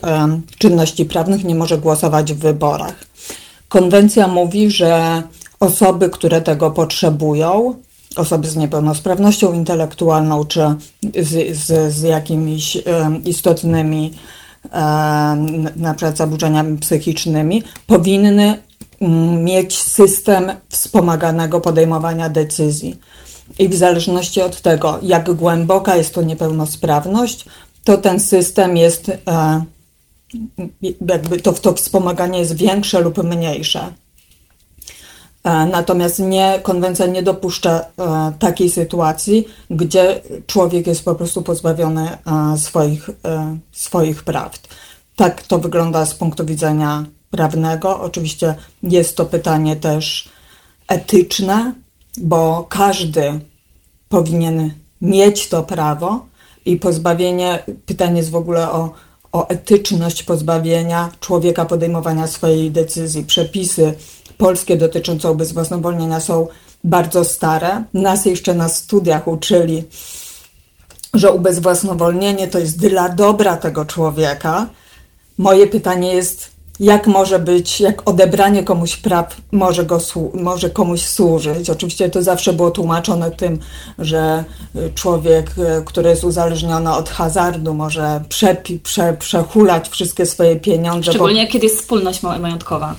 [0.58, 2.96] czynności prawnych, nie może głosować w wyborach.
[3.70, 5.24] Konwencja mówi, że
[5.60, 7.76] osoby, które tego potrzebują,
[8.16, 10.62] osoby z niepełnosprawnością intelektualną czy
[11.20, 12.78] z, z, z jakimiś
[13.26, 14.14] istotnymi
[15.76, 18.58] na przykład zaburzeniami psychicznymi, powinny
[19.44, 23.00] mieć system wspomaganego podejmowania decyzji.
[23.60, 27.46] I w zależności od tego, jak głęboka jest to niepełnosprawność,
[27.84, 29.64] to ten system jest, e,
[31.02, 33.94] jakby to, to wspomaganie jest większe lub mniejsze.
[35.44, 37.86] E, natomiast nie, konwencja nie dopuszcza e,
[38.40, 42.18] takiej sytuacji, gdzie człowiek jest po prostu pozbawiony
[42.58, 43.10] swoich,
[43.72, 44.60] swoich praw.
[45.16, 48.00] Tak to wygląda z punktu widzenia prawnego.
[48.00, 50.30] Oczywiście jest to pytanie też
[50.88, 51.74] etyczne,
[52.18, 53.40] bo każdy
[54.10, 54.72] powinien
[55.02, 56.26] mieć to prawo
[56.66, 58.94] i pozbawienie, pytanie jest w ogóle o,
[59.32, 63.24] o etyczność pozbawienia człowieka podejmowania swojej decyzji.
[63.24, 63.94] Przepisy
[64.38, 66.48] polskie dotyczące ubezwłasnowolnienia są
[66.84, 67.84] bardzo stare.
[67.94, 69.84] Nas jeszcze na studiach uczyli,
[71.14, 74.68] że ubezwłasnowolnienie to jest dla dobra tego człowieka.
[75.38, 80.00] Moje pytanie jest, jak może być, jak odebranie komuś praw może, go,
[80.34, 81.70] może komuś służyć.
[81.70, 83.60] Oczywiście to zawsze było tłumaczone tym,
[84.00, 84.44] że
[84.76, 91.12] y, człowiek, y, który jest uzależniony od hazardu, może przepi, prze, przehulać wszystkie swoje pieniądze.
[91.12, 91.52] Szczególnie bo...
[91.52, 92.96] kiedy jest wspólność majątkowa.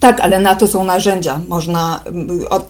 [0.00, 1.40] Tak, ale na to są narzędzia.
[1.48, 2.00] Można,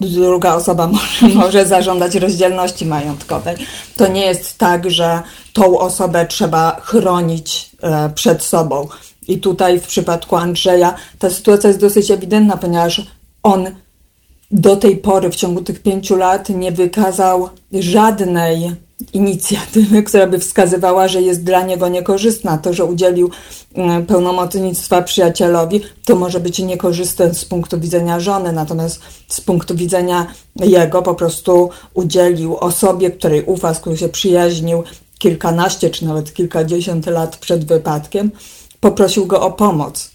[0.03, 3.57] y, druga osoba może, może zażądać rozdzielności majątkowej.
[3.97, 5.23] To nie jest tak, że
[5.53, 8.89] tą osobę trzeba chronić e, przed sobą.
[9.29, 13.03] I tutaj w przypadku Andrzeja ta sytuacja jest dosyć ewidentna, ponieważ
[13.43, 13.67] on
[14.51, 18.71] do tej pory, w ciągu tych pięciu lat, nie wykazał żadnej
[19.13, 22.59] inicjatywy, która by wskazywała, że jest dla niego niekorzystna.
[22.59, 23.31] To, że udzielił
[23.75, 30.27] mm, pełnomocnictwa przyjacielowi, to może być niekorzystne z punktu widzenia żony, natomiast z punktu widzenia
[30.57, 34.83] jego po prostu udzielił osobie, której ufa, z którą się przyjaźnił
[35.19, 38.31] kilkanaście czy nawet kilkadziesiąt lat przed wypadkiem,
[38.81, 40.11] poprosił go o pomoc.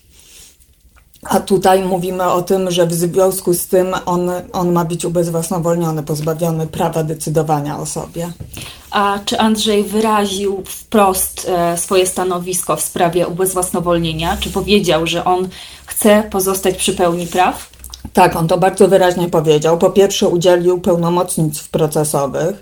[1.24, 6.04] A tutaj mówimy o tym, że w związku z tym on, on ma być ubezwłasnowolniony,
[6.04, 8.32] pozbawiony prawa decydowania o sobie.
[8.92, 14.38] A czy Andrzej wyraził wprost e, swoje stanowisko w sprawie ubezwłasnowolnienia?
[14.40, 15.50] Czy powiedział, że on
[15.86, 17.70] chce pozostać przy pełni praw?
[18.14, 19.78] Tak, on to bardzo wyraźnie powiedział.
[19.78, 22.62] Po pierwsze, udzielił pełnomocnictw procesowych,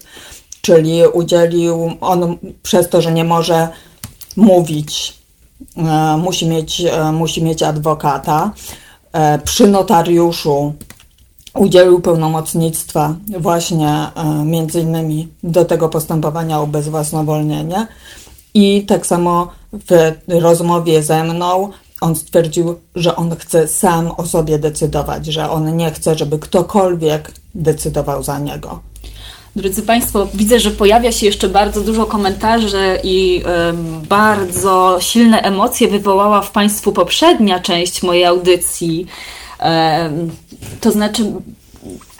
[0.61, 3.69] czyli udzielił on przez to, że nie może
[4.35, 5.20] mówić,
[6.17, 8.51] musi mieć, e, musi mieć adwokata.
[9.13, 10.73] E, przy notariuszu
[11.55, 17.87] udzielił pełnomocnictwa właśnie e, między innymi do tego postępowania o bezwłasnowolnienie
[18.53, 21.69] i tak samo w rozmowie ze mną
[22.01, 27.31] on stwierdził, że on chce sam o sobie decydować, że on nie chce, żeby ktokolwiek
[27.55, 28.90] decydował za niego.
[29.55, 35.87] Drodzy Państwo, widzę, że pojawia się jeszcze bardzo dużo komentarzy i ym, bardzo silne emocje
[35.87, 39.05] wywołała w Państwu poprzednia część mojej audycji.
[39.59, 40.31] Ym,
[40.81, 41.23] to znaczy,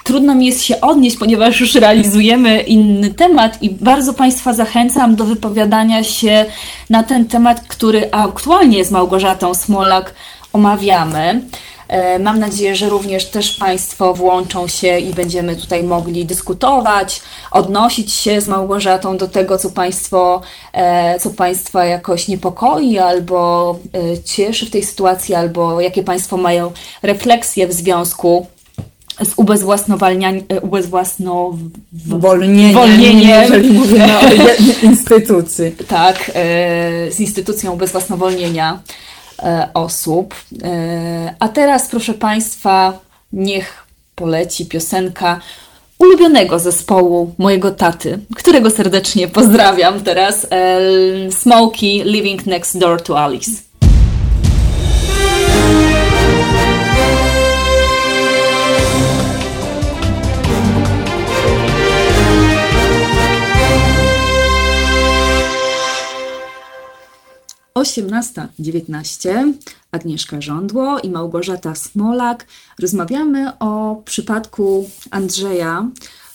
[0.04, 5.24] trudno mi jest się odnieść, ponieważ już realizujemy inny temat i bardzo Państwa zachęcam do
[5.24, 6.44] wypowiadania się
[6.90, 10.14] na ten temat, który aktualnie z Małgorzatą Smolak
[10.52, 11.42] omawiamy.
[11.92, 18.12] E, mam nadzieję, że również też Państwo włączą się i będziemy tutaj mogli dyskutować, odnosić
[18.12, 20.40] się z Małgorzatą do tego, co Państwo,
[20.72, 26.72] e, co Państwa jakoś niepokoi albo e, cieszy w tej sytuacji, albo jakie Państwo mają
[27.02, 28.46] refleksje w związku
[29.20, 30.44] z ubezwłasnowolnieniem,
[32.04, 33.42] Wolnieniem, Wolnieniem.
[33.42, 34.20] jeżeli mówimy o
[34.86, 35.72] instytucji.
[35.88, 36.30] tak,
[37.10, 38.80] z instytucją ubezwłasnowolnienia
[39.74, 40.34] osób.
[40.64, 42.98] E, A teraz, proszę Państwa,
[43.32, 45.40] niech poleci piosenka
[45.98, 50.78] ulubionego zespołu mojego taty, którego serdecznie pozdrawiam teraz, e,
[51.32, 53.50] Smokey Living Next Door to Alice.
[67.74, 69.52] Osiemnasta dziewiętnaście.
[69.90, 72.46] Agnieszka Żądło i Małgorzata Smolak.
[72.78, 75.88] Rozmawiamy o przypadku Andrzeja,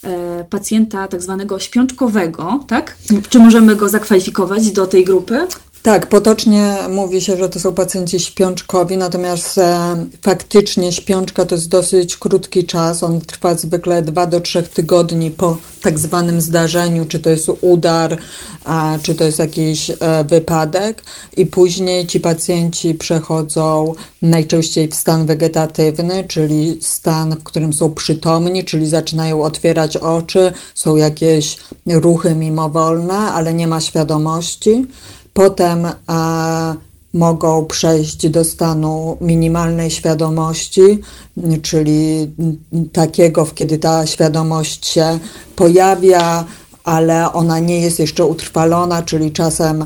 [0.04, 2.98] e, pacjenta tak zwanego śpiączkowego, tak?
[3.30, 5.48] Czy możemy go zakwalifikować do tej grupy?
[5.88, 11.70] Tak, potocznie mówi się, że to są pacjenci śpiączkowi, natomiast e, faktycznie śpiączka to jest
[11.70, 13.04] dosyć krótki czas.
[13.04, 18.18] On trwa zwykle 2 do 3 tygodni po tak zwanym zdarzeniu, czy to jest udar,
[18.64, 21.04] a, czy to jest jakiś e, wypadek,
[21.38, 28.64] i później ci pacjenci przechodzą najczęściej w stan wegetatywny, czyli stan, w którym są przytomni,
[28.64, 34.86] czyli zaczynają otwierać oczy, są jakieś ruchy mimowolne, ale nie ma świadomości.
[35.38, 35.94] Potem e,
[37.14, 41.00] mogą przejść do stanu minimalnej świadomości,
[41.62, 42.32] czyli
[42.94, 45.20] takiego, w kiedy ta świadomość się
[45.56, 46.46] pojawia,
[46.84, 49.86] ale ona nie jest jeszcze utrwalona, czyli czasem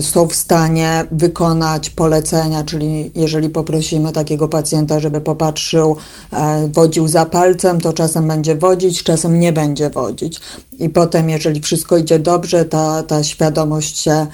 [0.00, 5.96] są w stanie wykonać polecenia, czyli jeżeli poprosimy takiego pacjenta, żeby popatrzył,
[6.32, 10.40] e, wodził za palcem, to czasem będzie wodzić, czasem nie będzie wodzić.
[10.78, 14.26] I potem, jeżeli wszystko idzie dobrze, ta, ta świadomość się e,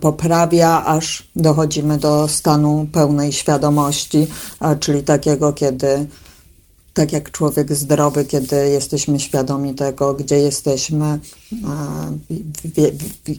[0.00, 4.26] poprawia, aż dochodzimy do stanu pełnej świadomości,
[4.60, 6.06] a, czyli takiego, kiedy
[6.94, 11.18] tak jak człowiek zdrowy, kiedy jesteśmy świadomi tego, gdzie jesteśmy,
[12.64, 12.90] wie,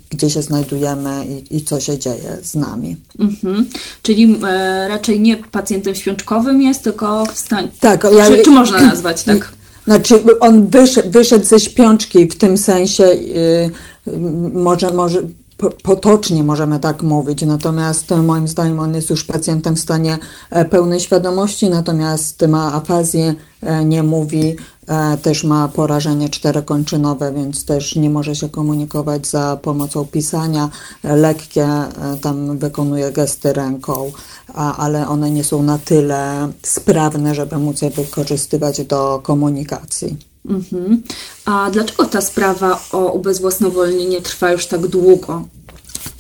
[0.10, 2.97] gdzie się znajdujemy i, i co się dzieje z nami.
[3.20, 3.66] Mhm.
[4.01, 7.68] Czyli e, raczej nie pacjentem śpiączkowym jest, tylko w stanie.
[7.80, 9.51] Tak, ja- czy, czy można nazwać tak?
[9.88, 13.72] Znaczy, on wyszedł, wyszedł ze śpiączki w tym sensie, yy,
[14.53, 15.22] może, może
[15.84, 20.18] potocznie możemy tak mówić, natomiast e, moim zdaniem on jest już pacjentem w stanie
[20.49, 24.55] e, pełnej świadomości, natomiast ma afazję, e, nie mówi,
[25.22, 30.70] też ma porażenie czterokończynowe, więc też nie może się komunikować za pomocą pisania.
[31.03, 31.68] Lekkie
[32.22, 34.11] tam wykonuje gesty ręką,
[34.53, 40.35] ale one nie są na tyle sprawne, żeby móc je wykorzystywać do komunikacji.
[40.50, 41.04] Mhm.
[41.46, 45.43] A dlaczego ta sprawa o ubezwłasnowolnienie trwa już tak długo?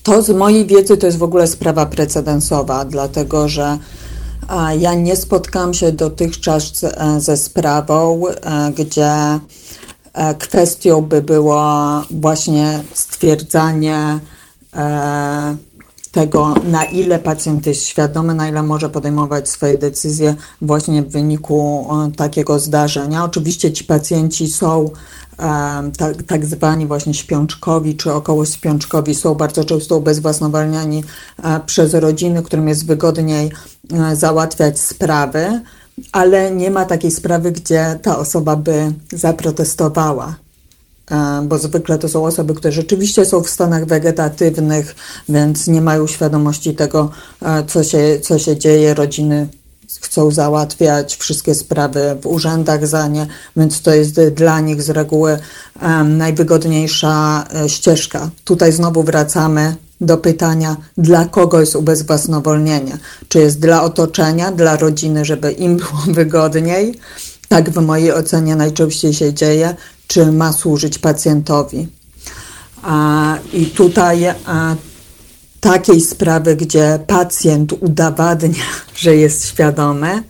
[0.03, 3.77] To z mojej wiedzy to jest w ogóle sprawa precedensowa, dlatego że
[4.79, 9.39] ja nie spotkałam się dotychczas e, ze sprawą, e, gdzie
[10.13, 14.19] e, kwestią by było właśnie stwierdzanie
[16.15, 21.87] tego, na ile pacjent jest świadomy, na ile może podejmować swoje decyzje właśnie w wyniku
[21.91, 23.23] e, takiego zdarzenia.
[23.23, 24.89] Oczywiście ci pacjenci są
[25.39, 31.03] e, tak, tak zwani właśnie śpiączkowi czy około śpiączkowi, są bardzo często ubezwłasnowolniani
[31.43, 33.51] e, przez rodziny, którym jest wygodniej
[34.13, 35.61] załatwiać sprawy,
[36.11, 40.35] ale nie ma takiej sprawy, gdzie ta osoba by zaprotestowała
[41.43, 44.95] bo zwykle to są osoby, które rzeczywiście są w stanach wegetatywnych,
[45.29, 47.11] więc nie mają świadomości tego,
[47.67, 48.93] co się, co się dzieje.
[48.93, 49.47] Rodziny
[50.01, 53.27] chcą załatwiać wszystkie sprawy w urzędach za nie,
[53.57, 55.39] więc to jest dla nich z reguły
[55.81, 58.29] um, najwygodniejsza e, ścieżka.
[58.43, 62.97] Tutaj znowu wracamy do pytania, dla kogo jest ubezwłasnowolnienie?
[63.27, 66.99] Czy jest dla otoczenia, dla rodziny, żeby im było wygodniej?
[67.49, 69.75] Tak w mojej ocenie najczęściej się dzieje,
[70.07, 71.87] czy ma służyć pacjentowi?
[72.83, 74.25] A, I tutaj
[75.59, 78.63] takiej sprawy, gdzie pacjent udowadnia,
[78.95, 80.23] że jest świadomy,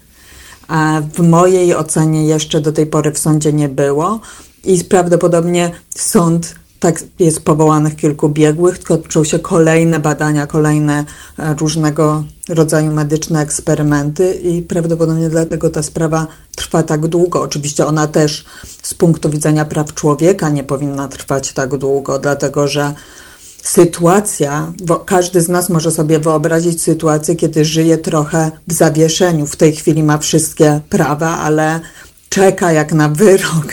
[1.13, 4.19] w mojej ocenie jeszcze do tej pory w sądzie nie było
[4.63, 11.05] i prawdopodobnie sąd tak jest powołanych kilku biegłych, toczą się kolejne badania, kolejne
[11.39, 17.41] e, różnego rodzaju medyczne eksperymenty i prawdopodobnie dlatego ta sprawa trwa tak długo.
[17.41, 18.45] Oczywiście ona też
[18.83, 22.93] z punktu widzenia praw człowieka nie powinna trwać tak długo, dlatego że
[23.63, 24.73] sytuacja,
[25.05, 29.45] każdy z nas może sobie wyobrazić sytuację, kiedy żyje trochę w zawieszeniu.
[29.45, 31.79] W tej chwili ma wszystkie prawa, ale
[32.29, 33.67] czeka jak na wyrok,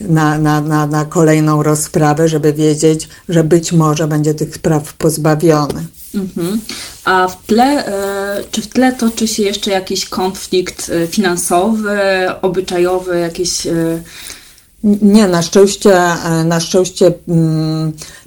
[0.00, 5.86] na, na, na, na kolejną rozprawę, żeby wiedzieć, że być może będzie tych praw pozbawiony.
[6.14, 6.60] Mhm.
[7.04, 11.98] A w tle, e, czy w tle toczy się jeszcze jakiś konflikt e, finansowy,
[12.42, 13.66] obyczajowy, jakieś.
[13.66, 14.02] E,
[15.02, 15.98] Nie, na szczęście,
[16.44, 17.12] na szczęście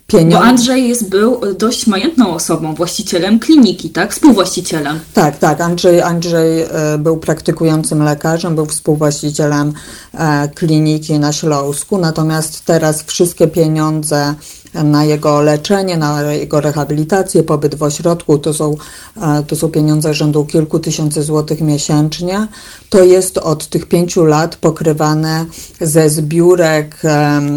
[0.10, 0.38] pieniądze.
[0.38, 4.14] Bo Andrzej jest, był dość majętną osobą, właścicielem kliniki, tak?
[4.14, 5.00] Współwłaścicielem.
[5.14, 5.62] Tak, tak.
[5.62, 6.68] Andrzej, Andrzej e,
[7.00, 9.74] był praktykującym lekarzem, był współwłaścicielem
[10.14, 14.36] e, kliniki na Śląsku, natomiast teraz wszystkie pieniądze
[14.74, 18.76] na jego leczenie, na jego rehabilitację, pobyt w ośrodku, to są,
[19.22, 22.48] e, to są pieniądze rzędu kilku tysięcy złotych miesięcznie.
[22.90, 25.46] To jest od tych pięciu lat pokrywane
[25.82, 27.02] ze zbiórek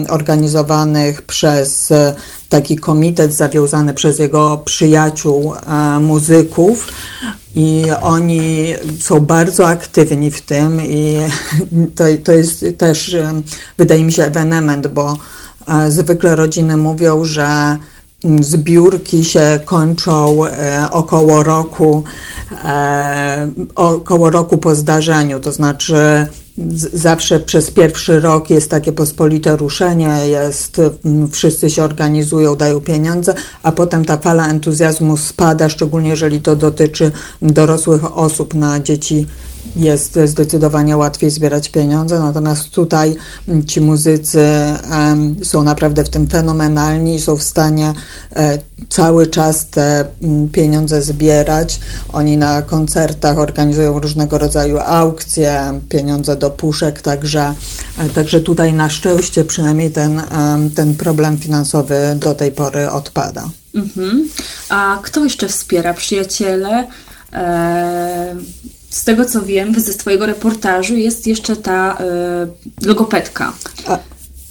[0.09, 1.92] organizowanych przez
[2.53, 6.88] taki komitet zawiązany przez jego przyjaciół e, muzyków.
[7.55, 11.18] I oni są bardzo aktywni w tym, i
[11.96, 13.16] to, to jest też,
[13.78, 15.16] wydaje mi się, ewenement, bo
[15.68, 17.76] e, zwykle rodziny mówią, że
[18.40, 22.05] zbiórki się kończą e, około roku,
[23.74, 26.26] około roku po zdarzeniu, to znaczy
[26.92, 30.80] zawsze przez pierwszy rok jest takie pospolite ruszenie, jest,
[31.30, 37.12] wszyscy się organizują, dają pieniądze, a potem ta fala entuzjazmu spada, szczególnie jeżeli to dotyczy
[37.42, 39.26] dorosłych osób na dzieci
[39.76, 43.16] jest zdecydowanie łatwiej zbierać pieniądze, natomiast tutaj
[43.66, 44.46] ci muzycy
[45.42, 47.92] są naprawdę w tym fenomenalni są w stanie
[48.36, 50.05] e, cały czas te
[50.53, 51.80] pieniądze zbierać.
[52.12, 57.55] Oni na koncertach organizują różnego rodzaju aukcje, pieniądze do puszek, także,
[57.99, 60.22] e, także tutaj na szczęście przynajmniej ten,
[60.74, 63.51] ten problem finansowy do tej pory odpada.
[63.74, 64.28] Mhm.
[64.68, 65.95] A kto jeszcze wspiera?
[65.95, 66.86] Przyjaciele?
[67.32, 68.36] E,
[68.90, 71.99] z tego co wiem ze Twojego reportażu jest jeszcze ta
[72.82, 73.53] y, logopedka.
[73.86, 73.99] A.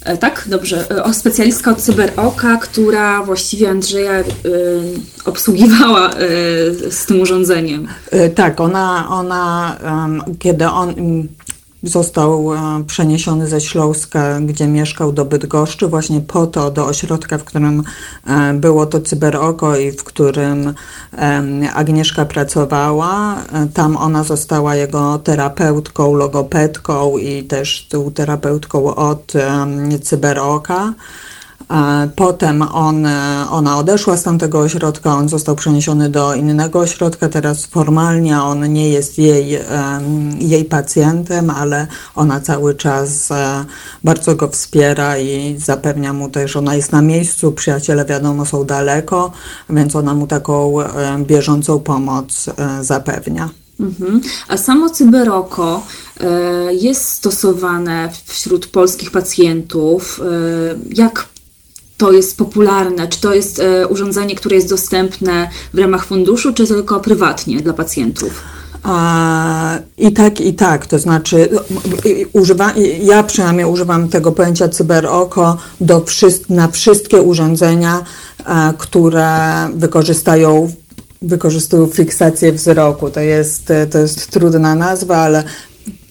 [0.04, 0.88] E, tak, dobrze.
[1.04, 4.24] O, specjalistka od CyberOka, która właściwie Andrzeja y,
[5.24, 6.14] obsługiwała y,
[6.90, 7.88] z tym urządzeniem.
[8.34, 9.76] Tak, ona, ona
[10.38, 10.94] kiedy on
[11.82, 17.44] Został e, przeniesiony ze Śląska, gdzie mieszkał do Bydgoszczy, właśnie po to do ośrodka, w
[17.44, 17.82] którym
[18.26, 20.74] e, było to cyberoko i w którym
[21.74, 23.36] Agnieszka pracowała.
[23.52, 29.32] E, tam ona została jego terapeutką, logopedką i też tą terapeutką od
[30.02, 30.94] cyberoka.
[32.16, 33.06] Potem on,
[33.50, 37.28] ona odeszła z tamtego ośrodka, on został przeniesiony do innego ośrodka.
[37.28, 39.58] Teraz formalnie on nie jest jej,
[40.38, 43.64] jej pacjentem, ale ona cały czas e,
[44.04, 49.32] bardzo go wspiera i zapewnia mu też, ona jest na miejscu, przyjaciele wiadomo są daleko,
[49.70, 50.74] więc ona mu taką
[51.18, 53.50] bieżącą pomoc e, zapewnia.
[53.80, 54.20] Mhm.
[54.48, 55.82] A samo cyberoko
[56.20, 60.20] e, jest stosowane wśród polskich pacjentów.
[60.90, 61.31] Jak
[62.02, 63.08] to jest popularne?
[63.08, 67.72] Czy to jest e, urządzenie, które jest dostępne w ramach funduszu, czy tylko prywatnie dla
[67.72, 68.42] pacjentów?
[69.98, 70.86] I tak, i tak.
[70.86, 71.48] To znaczy,
[72.32, 72.72] używa,
[73.02, 76.04] ja przynajmniej używam tego pojęcia cyberoko do
[76.48, 78.04] na wszystkie urządzenia,
[78.78, 79.30] które
[79.74, 80.72] wykorzystają
[81.22, 83.10] wykorzystują fiksację wzroku.
[83.10, 85.44] To jest, to jest trudna nazwa, ale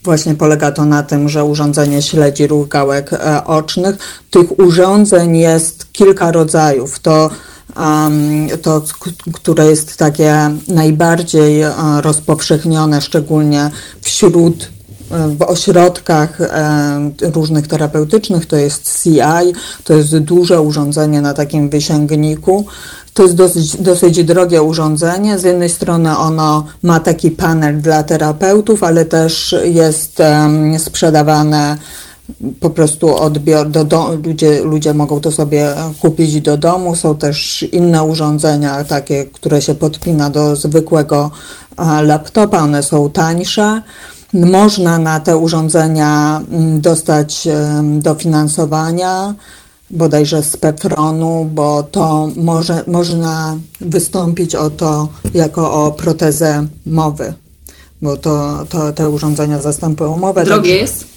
[0.03, 3.95] Właśnie polega to na tym, że urządzenie śledzi ruch gałek e, ocznych.
[4.29, 6.99] Tych urządzeń jest kilka rodzajów.
[6.99, 7.29] To,
[8.61, 8.81] to
[9.33, 13.71] które jest takie najbardziej e, rozpowszechnione, szczególnie
[14.01, 14.69] wśród
[15.37, 19.53] w ośrodkach e, różnych terapeutycznych, to jest CI,
[19.83, 22.65] to jest duże urządzenie na takim wysięgniku.
[23.13, 25.39] To jest dosyć, dosyć drogie urządzenie.
[25.39, 30.21] Z jednej strony ono ma taki panel dla terapeutów, ale też jest
[30.77, 31.77] sprzedawane
[32.59, 36.95] po prostu odbior, do, do, ludzie, ludzie mogą to sobie kupić do domu.
[36.95, 41.31] Są też inne urządzenia, takie, które się podpina do zwykłego
[42.03, 43.81] laptopa, one są tańsze.
[44.33, 47.47] Można na te urządzenia mm, dostać
[47.99, 49.33] dofinansowania,
[49.89, 57.33] bodajże z Pefronu, bo to może, można wystąpić o to jako o protezę mowy,
[58.01, 60.45] bo to, to te urządzenia zastępują mowę.
[60.45, 61.10] Drogie jest?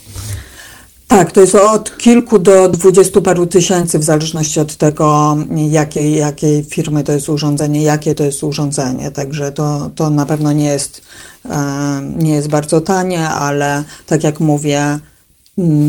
[1.15, 5.37] Tak, to jest od kilku do dwudziestu paru tysięcy, w zależności od tego,
[5.71, 9.11] jakiej, jakiej firmy to jest urządzenie, jakie to jest urządzenie.
[9.11, 11.03] Także to, to na pewno nie jest,
[12.17, 14.99] nie jest bardzo tanie, ale tak jak mówię,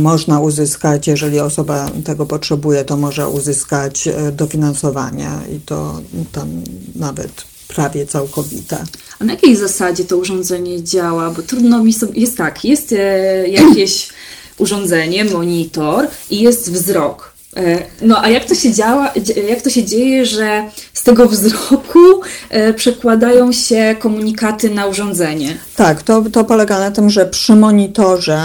[0.02, 6.02] można uzyskać, jeżeli osoba tego potrzebuje, to może uzyskać e, dofinansowanie i to
[6.32, 6.48] tam
[6.96, 7.32] nawet
[7.68, 8.84] prawie całkowite.
[9.20, 11.32] A na jakiej zasadzie to urządzenie działa?
[11.32, 12.20] Bo trudno mi sobie.
[12.20, 14.10] Jest tak, jest e, jakieś
[14.58, 17.36] urządzenie, monitor i jest wzrok.
[17.58, 19.14] E, no a jak to się działa,
[19.50, 25.58] jak to się dzieje, że z tego wzroku e, przekładają się komunikaty na urządzenie?
[25.76, 28.40] Tak, to, to polega na tym, że przy monitorze,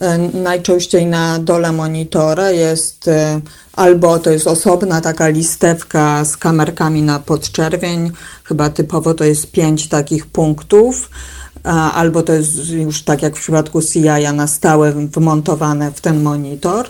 [0.00, 3.10] e, najczęściej na dole monitora jest
[3.72, 8.10] albo to jest osobna taka listewka z kamerkami na podczerwień,
[8.44, 11.10] chyba typowo to jest pięć takich punktów,
[11.94, 14.02] albo to jest już tak jak w przypadku CI
[14.34, 16.88] na stałe wmontowane w ten monitor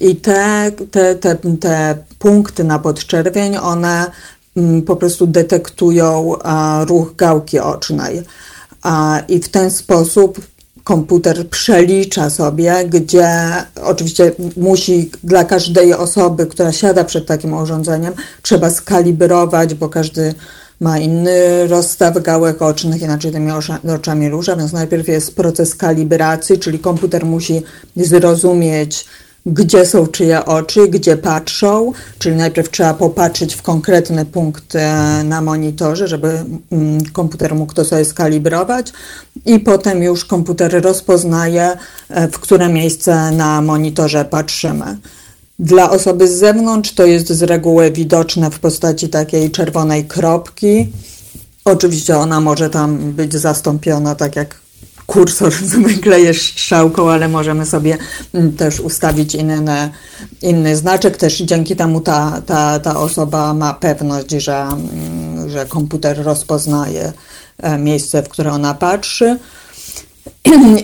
[0.00, 4.10] i te, te, te, te punkty na podczerwień, one
[4.56, 6.34] mm, po prostu detektują
[6.86, 8.22] ruch gałki ocznej.
[9.28, 10.40] I w ten sposób
[10.84, 13.28] komputer przelicza sobie, gdzie
[13.84, 20.34] oczywiście musi dla każdej osoby, która siada przed takim urządzeniem, trzeba skalibrować, bo każdy
[20.80, 23.50] ma inny rozstaw gałek ocznych, inaczej tymi
[23.94, 27.62] oczami róża, więc najpierw jest proces kalibracji, czyli komputer musi
[27.96, 29.06] zrozumieć,
[29.46, 35.40] gdzie są czyje oczy, gdzie patrzą, czyli najpierw trzeba popatrzeć w konkretny punkt e, na
[35.40, 38.92] monitorze, żeby mm, komputer mógł to sobie skalibrować
[39.46, 41.76] i potem już komputer rozpoznaje,
[42.08, 44.96] e, w które miejsce na monitorze patrzymy.
[45.58, 50.88] Dla osoby z zewnątrz to jest z reguły widoczne w postaci takiej czerwonej kropki.
[51.64, 54.64] Oczywiście ona może tam być zastąpiona tak jak
[55.06, 57.98] kursor zwykle jest strzałką, ale możemy sobie
[58.34, 59.90] mm, też ustawić inny,
[60.42, 61.16] inny znaczek.
[61.16, 67.12] Też dzięki temu ta, ta, ta osoba ma pewność, że, mm, że komputer rozpoznaje
[67.58, 69.38] e, miejsce, w które ona patrzy.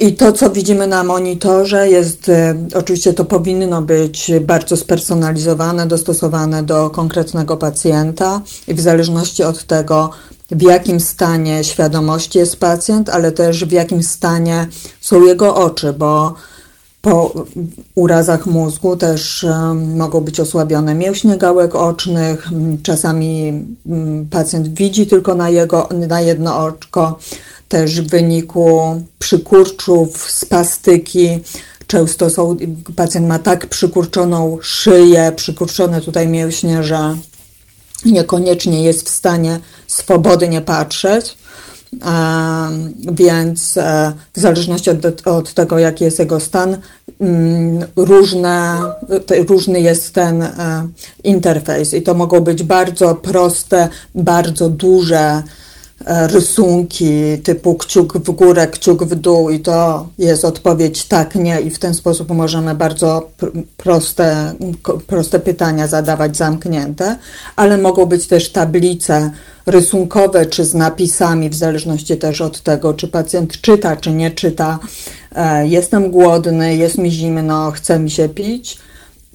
[0.00, 6.62] I to, co widzimy na monitorze, jest e, oczywiście to powinno być bardzo spersonalizowane, dostosowane
[6.62, 10.10] do konkretnego pacjenta i w zależności od tego,
[10.50, 14.66] w jakim stanie świadomości jest pacjent, ale też w jakim stanie
[15.00, 16.34] są jego oczy, bo
[17.00, 17.34] po
[17.94, 19.46] urazach mózgu też
[19.96, 22.48] mogą być osłabione mięśnie gałek ocznych.
[22.82, 23.52] Czasami
[23.86, 27.18] um, pacjent widzi tylko na, jego, na jedno oczko
[27.70, 31.38] też w wyniku przykurczów, spastyki.
[31.86, 32.56] Często są,
[32.96, 37.16] pacjent ma tak przykurczoną szyję, przykurczone tutaj mięśnie, że
[38.04, 41.36] niekoniecznie jest w stanie swobodnie patrzeć.
[43.12, 46.76] Więc e, w zależności od, od, tego, jaki jest jego stan,
[47.20, 48.80] mm, różne,
[49.48, 50.88] różny jest ten e,
[51.24, 51.94] interfejs.
[51.94, 55.42] I to mogą być bardzo proste, bardzo duże
[56.06, 61.70] rysunki typu kciuk w górę, kciuk w dół i to jest odpowiedź tak, nie i
[61.70, 63.30] w ten sposób możemy bardzo
[63.76, 64.52] proste,
[65.06, 67.16] proste pytania zadawać zamknięte,
[67.56, 69.30] ale mogą być też tablice
[69.66, 74.78] rysunkowe czy z napisami w zależności też od tego, czy pacjent czyta, czy nie czyta.
[75.34, 78.78] E, jestem głodny, jest mi zimno, chce mi się pić.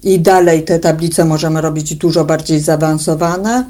[0.02, 3.64] I dalej te tablice możemy robić dużo bardziej zaawansowane,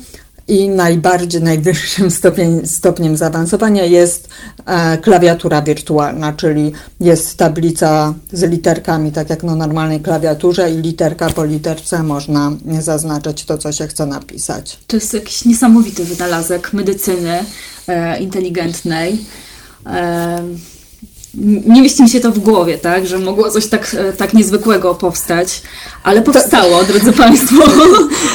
[0.48, 4.28] i najbardziej, najwyższym stopień, stopniem zaawansowania jest
[4.66, 11.30] e, klawiatura wirtualna, czyli jest tablica z literkami, tak jak na normalnej klawiaturze i literka
[11.30, 14.78] po literce można zaznaczać to, co się chce napisać.
[14.86, 17.44] To jest jakiś niesamowity wynalazek medycyny
[17.88, 19.18] e, inteligentnej.
[19.86, 20.42] E,
[21.66, 24.94] nie mieści mi się to w głowie, tak, że mogło coś tak, e, tak niezwykłego
[24.94, 25.62] powstać,
[26.02, 27.62] ale powstało, drodzy Państwo.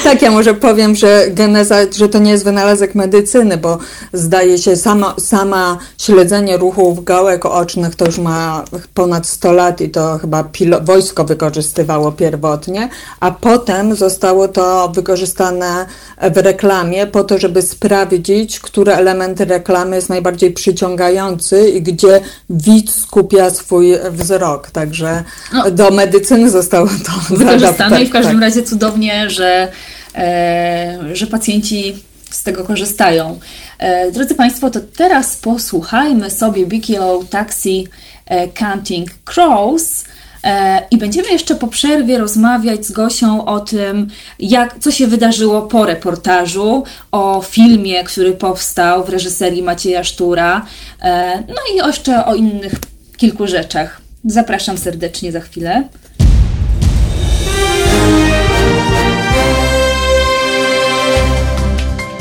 [0.04, 3.78] Tak, ja może powiem, że geneza, że to nie jest wynalazek medycyny, bo
[4.14, 8.64] zdaje się sama, sama śledzenie ruchów gałek ocznych to już ma
[8.94, 15.86] ponad 100 lat i to chyba pilo, wojsko wykorzystywało pierwotnie, a potem zostało to wykorzystane
[16.22, 22.91] w reklamie po to, żeby sprawdzić, które elementy reklamy jest najbardziej przyciągający i gdzie widz
[22.92, 24.72] skupia swój wzrok.
[24.72, 25.24] Także
[25.54, 25.72] No.
[25.72, 28.06] do medycyny zostało to Wykorzystane i w zaadaptowane.
[28.10, 28.42] każdym Tak.
[28.42, 29.68] razie cudownie, że,
[30.16, 33.40] e, że pacjenci z tego korzystają.
[33.80, 37.88] E, drodzy Państwo, to teraz posłuchajmy sobie BKO Taxi
[38.26, 40.04] e, Counting Crows.
[40.44, 44.08] E, I będziemy jeszcze po przerwie rozmawiać z Gosią o tym,
[44.40, 50.66] jak, co się wydarzyło po reportażu, o filmie, który powstał w reżyserii Macieja Sztura,
[51.02, 52.74] e, no i jeszcze o innych
[53.18, 54.02] kilku rzeczach.
[54.26, 55.84] Zapraszam serdecznie za chwilę.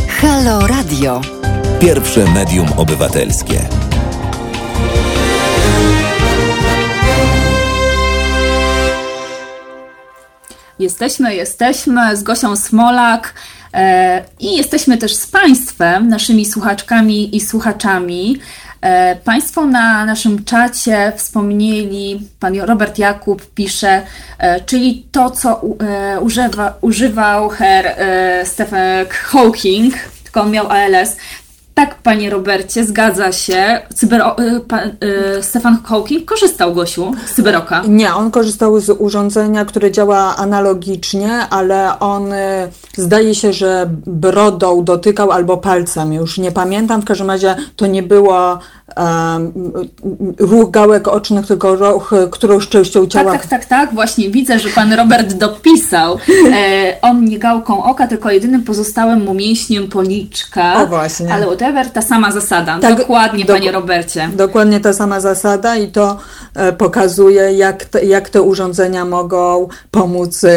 [0.09, 1.21] Halo Radio.
[1.81, 3.90] Pierwsze medium obywatelskie.
[10.81, 13.35] Jesteśmy, jesteśmy z Gosią Smolak
[13.75, 18.39] e, i jesteśmy też z Państwem, naszymi słuchaczkami i słuchaczami.
[18.81, 24.03] E, państwo na naszym czacie wspomnieli, pan Robert Jakub pisze,
[24.39, 25.61] e, czyli to, co
[26.21, 31.17] używa, używał Herr e, Stephen Hawking, tylko on miał ALS.
[31.75, 33.55] Tak, panie Robercie, zgadza się.
[33.55, 37.83] E, pa, e, Stefan Hawking korzystał, Gosiu, z Cyberoka.
[37.89, 44.85] Nie, on korzystał z urządzenia, które działa analogicznie, ale on y, zdaje się, że brodą
[44.85, 47.03] dotykał albo palcem, już nie pamiętam.
[47.03, 48.59] W każdym razie to nie było
[50.39, 53.33] ruch gałek ocznych, tylko ruch, którąś częścią Tak, ciała.
[53.33, 53.95] tak, tak, tak.
[53.95, 56.19] Właśnie widzę, że pan Robert dopisał.
[56.53, 60.83] E, on nie gałką oka, tylko jedynym pozostałym mu mięśniem policzka.
[60.83, 61.35] O, właśnie.
[61.35, 62.79] Ale whatever, ta sama zasada.
[62.79, 64.29] Tak, Dokładnie, dok- panie Robercie.
[64.35, 66.17] Dokładnie ta sama zasada i to
[66.55, 70.51] e, pokazuje, jak te, jak te urządzenia mogą pomóc e,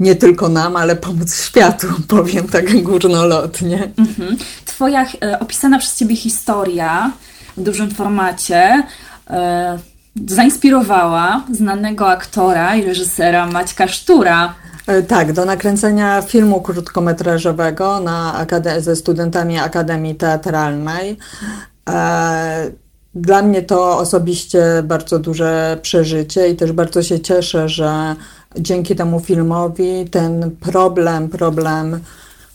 [0.00, 3.88] nie tylko nam, ale pomóc światu, powiem tak górnolotnie.
[3.98, 4.36] Mhm.
[4.64, 5.06] Twoja
[5.40, 7.12] opisana przez ciebie historia
[7.56, 8.82] w dużym formacie
[9.30, 9.78] e,
[10.26, 14.54] zainspirowała znanego aktora i reżysera Maćka Sztura.
[14.86, 18.46] E, Tak, do nakręcenia filmu krótkometrażowego na
[18.78, 21.16] ze studentami Akademii Teatralnej.
[21.90, 22.70] E,
[23.14, 28.16] Dla mnie to osobiście bardzo duże przeżycie i też bardzo się cieszę, że
[28.58, 32.00] dzięki temu filmowi ten problem, problem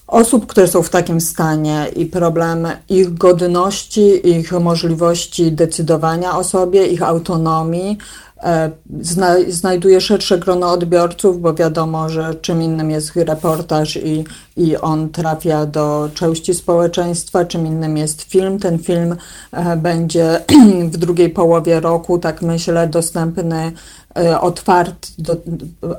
[0.09, 6.87] osób, które są w takim stanie i problem ich godności, ich możliwości decydowania o sobie,
[6.87, 7.97] ich autonomii,
[8.43, 8.71] e,
[9.01, 14.23] zna, znajduje szersze grono odbiorców, bo wiadomo, że czym innym jest reportaż i,
[14.57, 18.59] i on trafia do części społeczeństwa, czym innym jest film.
[18.59, 19.15] Ten film
[19.51, 20.41] e, będzie
[20.93, 23.71] w drugiej połowie roku, tak myślę, dostępny
[24.15, 25.35] e, otwart, do,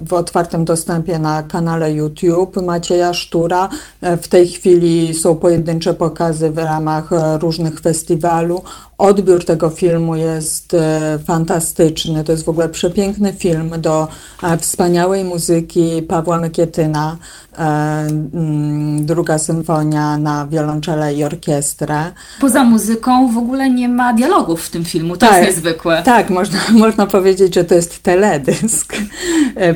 [0.00, 3.68] w otwartym dostępie na kanale YouTube Macieja Sztura.
[4.00, 8.62] E, W tej chwili są pojedyncze pokazy w ramach e, różnych festiwalu.
[9.00, 12.24] Odbiór tego filmu jest e, fantastyczny.
[12.24, 14.08] To jest w ogóle przepiękny film do
[14.42, 17.16] e, wspaniałej muzyki Pawła Mykietyna.
[17.58, 22.12] E, mm, Druga symfonia na wiolonczele i orkiestrę.
[22.40, 25.16] Poza muzyką w ogóle nie ma dialogów w tym filmu.
[25.16, 26.02] To jest niezwykłe.
[26.02, 28.96] Tak, można, można powiedzieć, że to jest teledysk,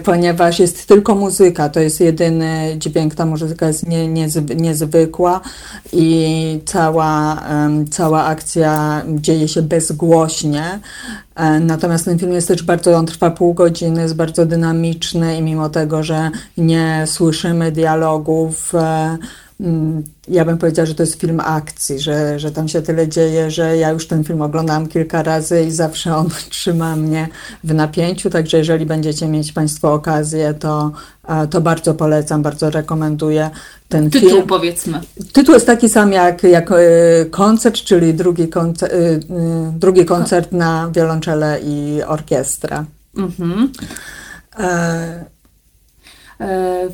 [0.05, 5.41] ponieważ jest tylko muzyka, to jest jedyny dźwięk, ta muzyka jest nie, niezw- niezwykła
[5.93, 7.43] i cała,
[7.91, 10.81] cała akcja dzieje się bezgłośnie.
[11.35, 15.43] E, Natomiast ten film jest też bardzo, on trwa pół godziny, jest bardzo dynamiczny i
[15.43, 19.19] mimo tego, że nie słyszymy dialogów, e,
[20.29, 23.77] ja bym powiedziała, że to jest film akcji, że, że tam się tyle dzieje, że
[23.77, 27.29] ja już ten film oglądałam kilka razy i zawsze on trzyma mnie
[27.65, 30.93] w napięciu, także jeżeli będziecie mieć Państwo okazję, to,
[31.29, 33.51] e, to bardzo polecam, bardzo rekomenduję
[33.89, 34.47] ten Tytuł film.
[34.47, 35.01] powiedzmy.
[35.33, 36.77] Tytuł jest taki sam jak, jak e,
[37.31, 39.21] koncert, czyli drugi, konce, e, e,
[39.77, 42.85] drugi koncert na wiolonczele i orkiestrę.
[43.17, 43.73] Mhm.
[44.59, 45.34] E,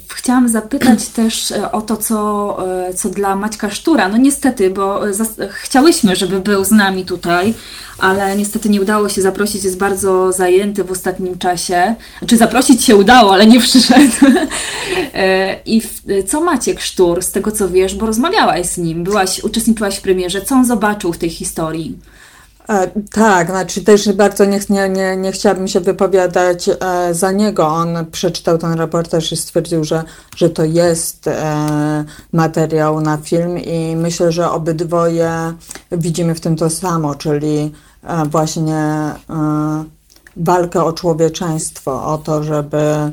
[0.08, 2.58] Chciałam zapytać też e, o to, co,
[2.88, 4.08] e, co dla Maćka Sztura.
[4.08, 5.12] No niestety, bo e,
[5.50, 7.54] chciałyśmy, żeby był z nami tutaj,
[7.98, 11.94] ale niestety nie udało się zaprosić, jest bardzo zajęty w ostatnim czasie.
[12.26, 14.12] Czy zaprosić się udało, ale nie przyszedł.
[15.14, 15.82] E, I
[16.28, 20.40] co Maciek Sztur, z tego co wiesz, bo rozmawiałaś z nim, byłaś, uczestniczyłaś w premierze,
[20.42, 21.98] co on zobaczył w tej historii?
[22.70, 24.60] E, tak, znaczy też bardzo nie,
[24.90, 27.66] nie, nie, chciałabym się wypowiadać e, za niego.
[27.66, 30.04] On przeczytał ten reportaż i stwierdził, że,
[30.36, 35.54] że to jest e, materiał na film i myślę, że obydwoje
[35.92, 37.72] widzimy w tym to samo, czyli
[38.26, 39.14] właśnie
[40.36, 43.12] walkę o człowieczeństwo, o to, żeby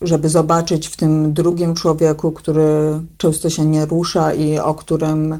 [0.00, 5.38] żeby zobaczyć w tym drugim człowieku, który często się nie rusza i o którym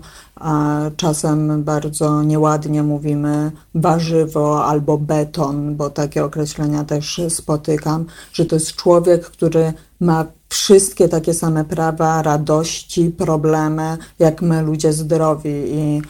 [0.97, 8.73] czasem bardzo nieładnie mówimy warzywo albo beton, bo takie określenia też spotykam, że to jest
[8.73, 15.51] człowiek, który ma wszystkie takie same prawa, radości, problemy, jak my ludzie zdrowi.
[15.51, 16.03] I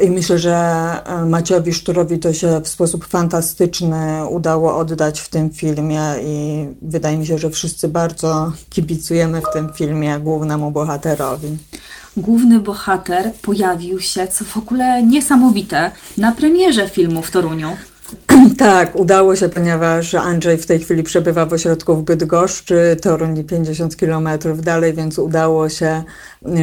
[0.00, 0.54] i myślę, że
[1.04, 7.18] e, Maciejowi Szturowi to się w sposób fantastyczny udało oddać w tym filmie i wydaje
[7.18, 11.58] mi się, że wszyscy bardzo kibicujemy w tym filmie głównemu bohaterowi.
[12.16, 17.76] Główny bohater pojawił się, co w ogóle niesamowite, na premierze filmu w Toruniu.
[18.58, 23.96] Tak, udało się, ponieważ Andrzej w tej chwili przebywa w ośrodku w Bydgoszczy, Toruń 50
[23.96, 26.02] kilometrów dalej, więc udało się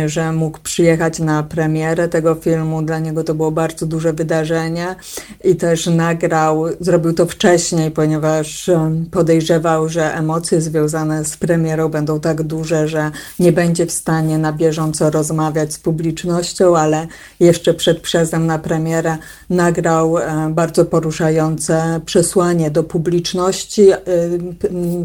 [0.06, 2.82] że mógł przyjechać na premierę tego filmu.
[2.82, 4.96] Dla niego to było bardzo duże wydarzenie
[5.44, 8.70] i też nagrał, zrobił to wcześniej, ponieważ
[9.12, 14.54] podejrzewał, że emocje związane z premierą będą tak duże, że nie będzie w stanie na
[14.54, 17.08] bieżąco rozmawiać z publicznością, ale
[17.40, 19.18] jeszcze przed przezem na premierę
[19.50, 20.16] nagrał
[20.50, 23.88] bardzo poruszające przesłanie do publiczności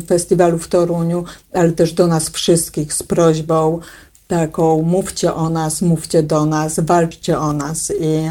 [0.06, 3.80] festiwalu w Toruniu, ale też do nas wszystkich z prośbą
[4.26, 7.92] taką mówcie o nas, mówcie do nas, walczcie o nas.
[8.00, 8.30] I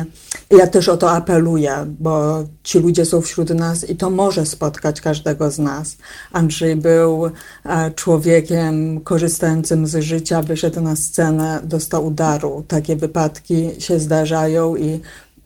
[0.57, 5.01] ja też o to apeluję, bo ci ludzie są wśród nas i to może spotkać
[5.01, 5.97] każdego z nas.
[6.31, 12.63] Andrzej był e, człowiekiem korzystającym z życia, wyszedł na scenę, dostał udaru.
[12.67, 14.99] Takie wypadki się zdarzają i,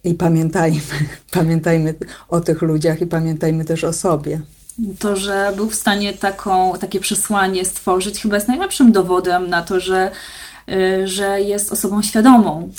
[0.04, 0.82] i pamiętajmy,
[1.32, 1.96] pamiętajmy
[2.30, 4.42] o tych ludziach i pamiętajmy też o sobie
[5.00, 9.80] to, że był w stanie taką, takie przesłanie stworzyć, chyba jest najlepszym dowodem na to,
[9.80, 10.12] że,
[10.70, 12.70] y, że jest osobą świadomą.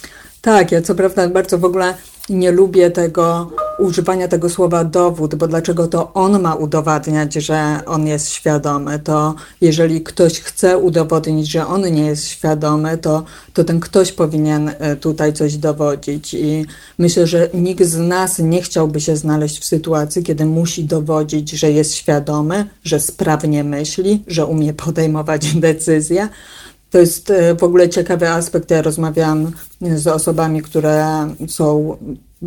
[0.41, 1.95] Tak, ja co prawda bardzo w ogóle
[2.31, 8.07] nie lubię tego używania tego słowa dowód, bo dlaczego to on ma udowadniać, że on
[8.07, 8.99] jest świadomy?
[8.99, 14.71] To jeżeli ktoś chce udowodnić, że on nie jest świadomy, to, to ten ktoś powinien
[14.79, 16.35] e, tutaj coś dowodzić.
[16.35, 16.67] I
[16.99, 21.73] myślę, że nikt z nas nie chciałby się znaleźć w sytuacji, kiedy musi dowodzić, że
[21.73, 26.29] jest świadomy, że sprawnie myśli, że umie podejmować decyzje.
[26.91, 28.71] To jest e, w ogóle ciekawy aspekt.
[28.71, 31.97] Ja rozmawiałam z osobami, które są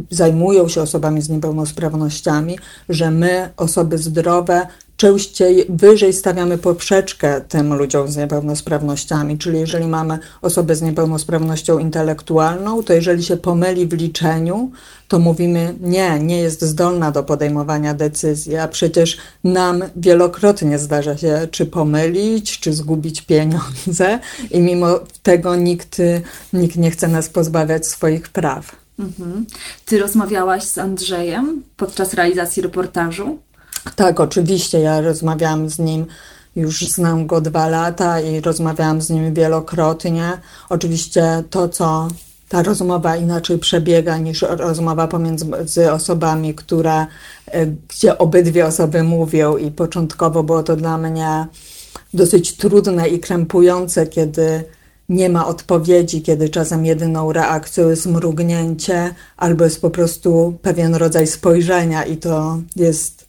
[0.10, 2.60] zajmują się osobami z niepełnosprawnościami,
[2.90, 4.68] że my, osoby zdrowe,
[5.02, 9.38] częściej wyżej stawiamy poprzeczkę tym ludziom z niepełnosprawnościami.
[9.38, 14.72] Czyli jeżeli mamy osobę z niepełnosprawnością intelektualną, to jeżeli się pomyli w liczeniu,
[15.08, 21.48] to mówimy nie, nie jest zdolna do podejmowania decyzji, a przecież nam wielokrotnie zdarza się
[21.52, 24.20] czy pomylić, czy zgubić pieniądze
[24.52, 25.98] i mimo tego nikt,
[26.54, 28.76] nikt nie chce nas pozbawiać swoich praw.
[29.00, 29.46] Mhm.
[29.86, 33.40] Ty rozmawiałaś z Andrzejem podczas realizacji reportażu?
[33.96, 34.80] Tak, oczywiście.
[34.80, 36.06] Ja rozmawiałam z nim,
[36.56, 40.38] już znam go dwa lata i rozmawiałam z nim wielokrotnie.
[40.70, 42.08] Oczywiście to, co
[42.50, 47.06] ta rozmowa inaczej przebiega niż rozmowa pomiędzy osobami, które,
[47.48, 51.48] e, gdzie obydwie osoby mówią i początkowo było to dla mnie
[52.14, 54.64] dosyć trudne i krępujące, kiedy
[55.10, 61.28] nie ma odpowiedzi, kiedy czasem jedyną reakcją jest mrugnięcie albo jest po prostu pewien rodzaj
[61.28, 63.21] spojrzenia i to jest,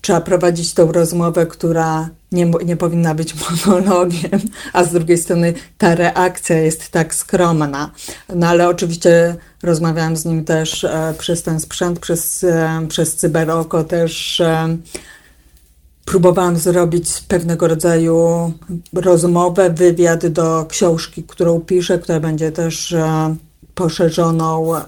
[0.00, 3.34] trzeba prowadzić tą rozmowę, która nie, nie powinna być
[3.66, 4.40] monologiem,
[4.72, 7.90] a z drugiej strony ta reakcja jest tak skromna.
[8.34, 13.84] No ale oczywiście rozmawiałam z nim też e, przez ten sprzęt, przez, e, przez cyberoko
[13.84, 14.76] też e,
[16.06, 18.52] próbowałam zrobić pewnego rodzaju
[18.92, 23.36] rozmowę, wywiad do książki, którą piszę, która będzie też e,
[23.74, 24.82] poszerzoną e,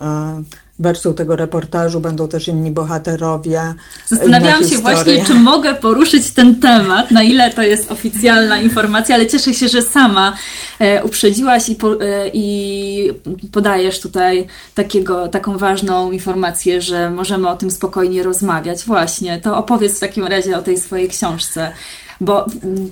[0.79, 3.75] wersją tego reportażu będą też inni bohaterowie.
[4.07, 9.27] Zastanawiałam się właśnie, czy mogę poruszyć ten temat, na ile to jest oficjalna informacja, ale
[9.27, 10.37] cieszę się, że sama
[10.79, 13.13] e, uprzedziłaś i, po, e, i
[13.53, 18.85] podajesz tutaj takiego, taką ważną informację, że możemy o tym spokojnie rozmawiać.
[18.85, 21.73] Właśnie, to opowiedz w takim razie o tej swojej książce.
[22.21, 22.47] Bo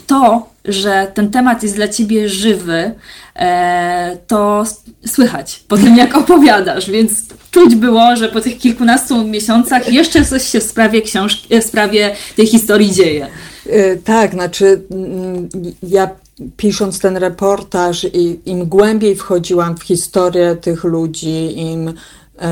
[0.07, 2.95] to, że ten temat jest dla ciebie żywy,
[3.37, 4.65] e, to
[5.07, 7.11] słychać po tym, jak opowiadasz, więc
[7.51, 12.15] czuć było, że po tych kilkunastu miesiącach jeszcze coś się w sprawie książki, w sprawie
[12.37, 13.27] tej historii dzieje.
[13.67, 15.49] E, tak, znaczy mm,
[15.83, 16.11] ja
[16.57, 18.07] pisząc ten reportaż
[18.47, 21.95] im głębiej wchodziłam w historię tych ludzi, im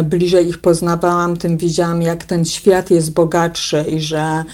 [0.04, 4.44] bliżej ich poznawałam, tym widziałam, jak ten świat jest bogatszy i że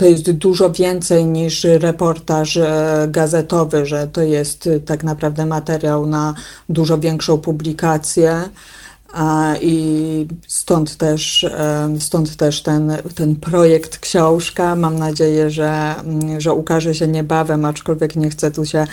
[0.00, 6.06] to jest dużo więcej niż reportaż e, gazetowy, że to jest e, tak naprawdę materiał
[6.06, 6.34] na
[6.68, 8.40] dużo większą publikację.
[9.60, 14.76] I stąd też, e, stąd też ten, ten projekt książka.
[14.76, 18.86] Mam nadzieję, że, mm, że ukaże się niebawem, aczkolwiek nie chcę tu się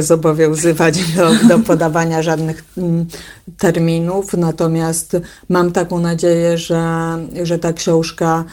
[0.00, 3.06] zobowiązywać do, do podawania żadnych mm,
[3.58, 4.32] terminów.
[4.32, 5.16] Natomiast
[5.48, 8.44] mam taką nadzieję, że, że ta książka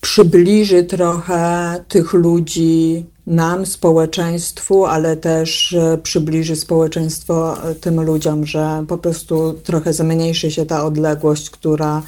[0.00, 8.84] przybliży trochę tych ludzi nam, społeczeństwu, ale też e, przybliży społeczeństwo e, tym ludziom, że
[8.88, 12.02] po prostu trochę zmniejszy się ta odległość, która,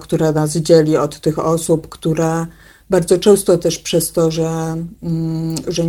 [0.00, 2.46] która nas dzieli od tych osób, które
[2.90, 5.82] bardzo często też przez to, że, mm, że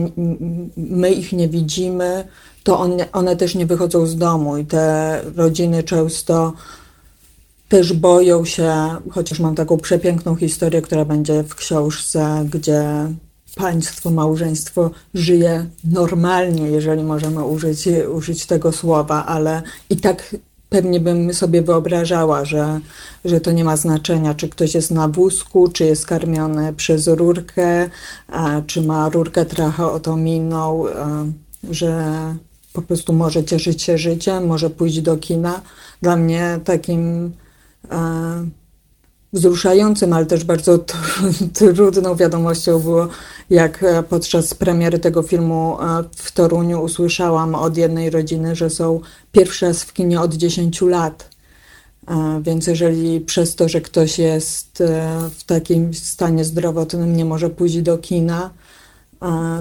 [0.78, 2.28] my ich nie widzimy,
[2.64, 6.54] to one, one też nie wychodzą z domu i te rodziny często
[7.70, 8.74] też boją się,
[9.12, 12.84] chociaż mam taką przepiękną historię, która będzie w książce, gdzie
[13.56, 20.36] państwo, małżeństwo żyje normalnie, jeżeli możemy użyć, użyć tego słowa, ale i tak
[20.70, 22.80] pewnie bym sobie wyobrażała, że,
[23.26, 27.90] że to nie ma znaczenia, czy ktoś jest na wózku, czy jest karmiony przez rurkę,
[28.28, 30.84] a, czy ma rurkę tracheotominą,
[31.70, 32.14] że
[32.74, 35.62] po prostu może cieszyć się życiem, może pójść do kina.
[36.02, 37.32] Dla mnie takim
[39.34, 40.80] wzruszającym, ale też bardzo
[41.76, 43.08] trudną wiadomością było,
[43.50, 49.00] jak e, podczas premiery tego filmu e, w Toruniu usłyszałam od jednej rodziny, że są
[49.32, 51.30] pierwszy raz w kinie od 10 lat.
[52.08, 54.84] E, więc jeżeli przez to, że ktoś jest
[55.38, 58.50] w takim stanie zdrowotnym, nie może pójść do kina,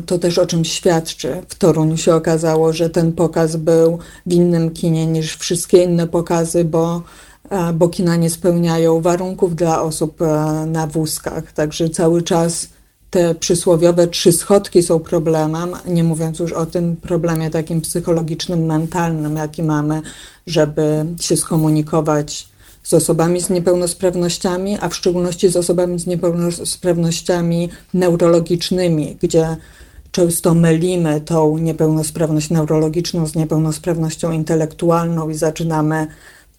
[0.06, 1.42] to też o czymś świadczy.
[1.48, 6.64] W Toruniu się okazało, że ten pokaz był w innym kinie niż wszystkie inne pokazy,
[6.64, 7.02] bo
[7.74, 10.26] bo kina nie spełniają warunków dla osób e,
[10.66, 11.52] na wózkach.
[11.52, 12.68] Także cały czas
[13.10, 19.36] te przysłowiowe trzy schodki są problemem, nie mówiąc już o tym problemie takim psychologicznym, mentalnym,
[19.36, 20.02] jaki mamy,
[20.46, 22.48] żeby się skomunikować
[22.82, 29.56] z osobami z niepełnosprawnościami, a w szczególności z osobami z niepełnosprawnościami neurologicznymi, gdzie
[30.10, 36.06] często mylimy tą niepełnosprawność neurologiczną z niepełnosprawnością intelektualną i zaczynamy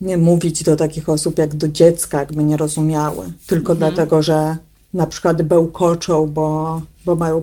[0.02, 3.78] nie mówić do takich osób jak do dziecka, jakby nie rozumiały, tylko mhm.
[3.78, 4.58] dlatego, że
[4.94, 7.42] na przykład bełkoczą, bo, bo mają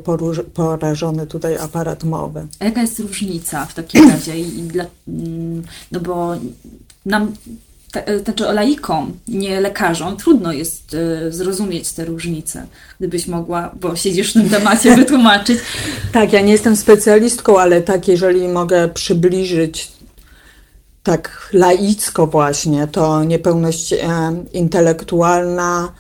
[0.55, 2.47] porażony tutaj aparat mowy.
[2.59, 4.39] A jaka jest różnica w takim razie?
[4.39, 5.63] I dla, mm,
[5.93, 6.35] no bo
[7.07, 7.33] nam,
[7.93, 12.67] te, znaczy laikom, nie lekarzom, trudno jest y, zrozumieć te różnice.
[12.99, 15.59] Gdybyś mogła, bo siedzisz w tym temacie, wytłumaczyć.
[16.13, 19.93] tak, ja nie jestem specjalistką, ale tak, jeżeli mogę przybliżyć
[21.05, 23.99] tak laicko właśnie, to niepełność e,
[24.53, 25.93] intelektualna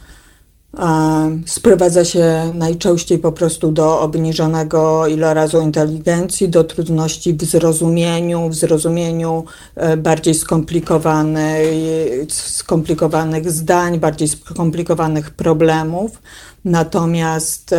[0.79, 8.55] e, sprowadza się najczęściej po prostu do obniżonego ilorazu inteligencji, do trudności w zrozumieniu, w
[8.55, 9.45] zrozumieniu
[9.75, 16.23] e, bardziej skomplikowanych, skomplikowanych zdań, bardziej skomplikowanych problemów.
[16.65, 17.75] Natomiast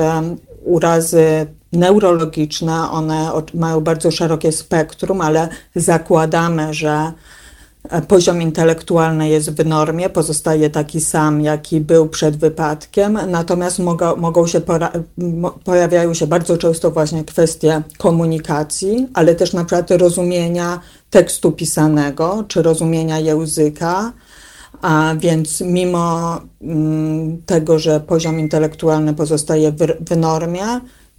[0.64, 1.48] urazy
[1.78, 7.12] neurologiczne, one mają bardzo szerokie spektrum, ale zakładamy, że
[7.90, 14.16] e, poziom intelektualny jest w normie, pozostaje taki sam, jaki był przed wypadkiem, natomiast mogą,
[14.16, 14.62] mogą się
[15.64, 20.80] pojawiają się bardzo często właśnie kwestie komunikacji, ale też na przykład rozumienia
[21.10, 24.14] tekstu pisanego, czy rozumienia języka,
[24.82, 29.78] a więc mimo mm, tego, że poziom intelektualny pozostaje w,
[30.10, 30.66] w normie,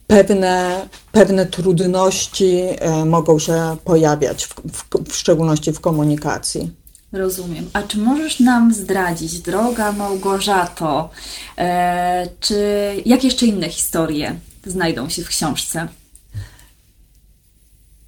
[0.06, 6.70] pewne, pewne trudności e, mogą się pojawiać, w, w, w szczególności w komunikacji.
[7.12, 7.70] Rozumiem.
[7.72, 11.10] A czy możesz nam zdradzić, droga Małgorzato,
[11.58, 12.64] e, czy
[13.06, 15.88] jak jeszcze inne historie znajdą się w książce?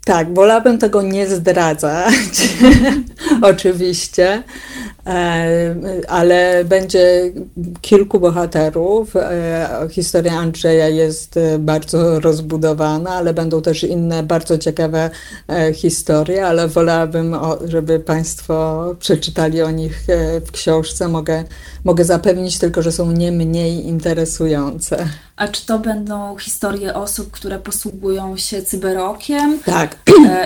[0.04, 2.14] Tak, wolałabym tego nie zdradzać,
[3.42, 4.42] oczywiście,
[6.09, 7.32] ale będzie
[7.80, 9.16] kilku bohaterów.
[9.16, 15.10] E, historia Andrzeja jest e, bardzo rozbudowana, ale będą też inne bardzo ciekawe
[15.74, 20.05] historie, ale wolałabym, żeby Państwo przeczytali o nich
[20.47, 21.09] w książce.
[21.09, 21.44] Mogę,
[21.85, 25.09] mogę zapewnić tylko, że są nie mniej interesujące.
[25.39, 29.59] A czy to będą historie osób, które posługują się cyberokiem?
[29.64, 29.97] Tak.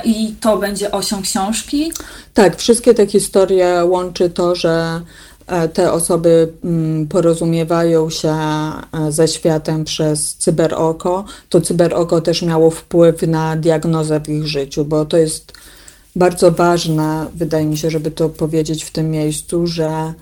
[0.04, 1.92] I to będzie osią książki?
[2.34, 5.00] Tak, wszystkie te historie łączy to, że
[5.46, 11.24] e, te osoby mm, porozumiewają się e, ze światem przez cyberoko.
[11.48, 15.52] To cyberoko też miało wpływ na diagnozę w ich życiu, bo to jest
[16.16, 20.12] bardzo ważne, wydaje mi się, żeby to powiedzieć w tym miejscu, że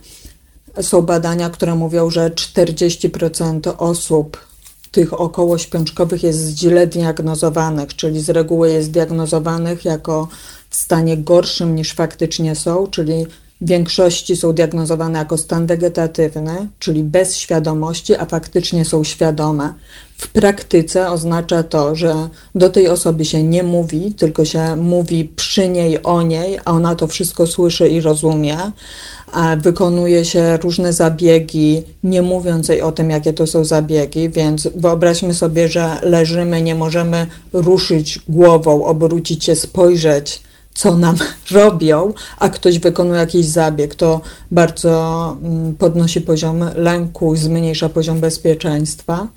[0.81, 4.51] są badania, które mówią, że 40% osób
[4.91, 10.29] tych około śpiączkowych jest źle diagnozowanych, czyli z reguły jest diagnozowanych jako
[10.71, 13.27] w stanie gorszym niż faktycznie są, czyli
[13.63, 19.75] większości są diagnozowane jako stan wegetatywny, czyli bez świadomości, a faktycznie są świadome.
[20.17, 25.69] W praktyce oznacza to, że do tej osoby się nie mówi, tylko się mówi przy
[25.69, 28.59] niej, o niej, a ona to wszystko słyszy i rozumie.
[29.59, 35.35] Wykonuje się różne zabiegi, nie mówiąc jej o tym, jakie to są zabiegi, więc wyobraźmy
[35.35, 40.43] sobie, że leżymy, nie możemy ruszyć głową, obrócić się, spojrzeć
[40.81, 41.17] co nam
[41.51, 44.21] robią, a ktoś wykonuje jakiś zabieg, to
[44.51, 49.29] bardzo mm, podnosi poziom lęku, zmniejsza poziom bezpieczeństwa.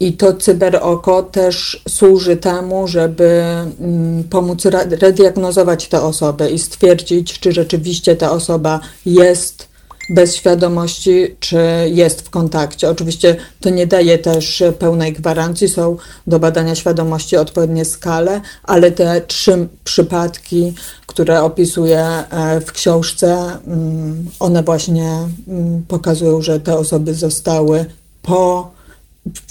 [0.00, 3.42] I to cyberoko też służy temu, żeby
[3.80, 4.64] mm, pomóc
[5.00, 9.67] rediagnozować te osoby i stwierdzić, czy rzeczywiście ta osoba jest
[10.10, 12.90] bez świadomości, czy jest w kontakcie.
[12.90, 19.20] Oczywiście to nie daje też pełnej gwarancji, są do badania świadomości odpowiednie skale, ale te
[19.20, 20.74] trzy przypadki,
[21.06, 27.84] które opisuję e, w książce, mm, one właśnie mm, pokazują, że te osoby zostały
[28.22, 28.77] po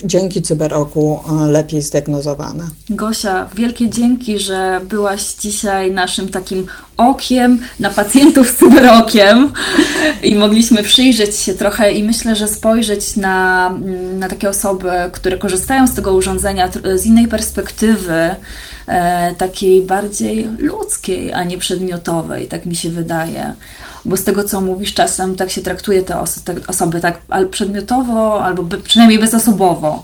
[0.03, 2.63] dzięki cyberoku e, lepiej zdiagnozowane.
[2.89, 6.67] Gosia, wielkie dzięki, że byłaś dzisiaj naszym takim
[6.97, 9.51] okiem na pacjentów z cyberokiem
[10.23, 13.69] i mogliśmy przyjrzeć się trochę i myślę, że spojrzeć na,
[14.19, 18.35] na takie osoby, które korzystają z tego urządzenia z innej perspektywy,
[19.37, 23.53] takiej bardziej ludzkiej, a nie przedmiotowej, tak mi się wydaje
[24.07, 28.43] bo z tego, co mówisz, czasem tak się traktuje te, oso te osoby, tak przedmiotowo
[28.43, 30.03] albo przynajmniej bezosobowo.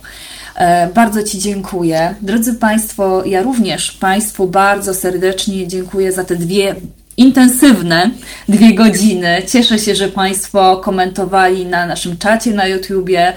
[0.56, 2.16] E, bardzo Ci dziękuję.
[2.22, 6.76] Drodzy Państwo, ja również Państwu bardzo serdecznie dziękuję za te dwie
[7.18, 8.10] intensywne
[8.50, 9.42] dwie godziny.
[9.48, 13.34] Cieszę się, że Państwo komentowali na naszym czacie na YouTubie.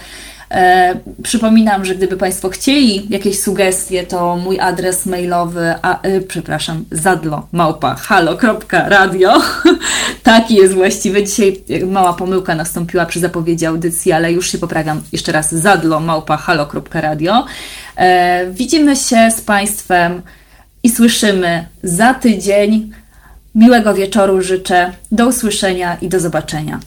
[0.50, 6.84] E, przypominam, że gdyby Państwo chcieli jakieś sugestie, to mój adres mailowy, a, e, przepraszam,
[6.90, 9.42] zadlo małpa halo.radio.
[10.22, 11.24] Taki jest właściwy.
[11.24, 15.02] Dzisiaj mała pomyłka nastąpiła przy zapowiedzi audycji, ale już się poprawiam.
[15.12, 17.46] Jeszcze raz zadlo małpa halo.radio.
[17.96, 20.22] E, widzimy się z Państwem
[20.82, 22.92] i słyszymy za tydzień.
[23.54, 24.92] Miłego wieczoru życzę.
[25.12, 26.80] Do usłyszenia i do zobaczenia.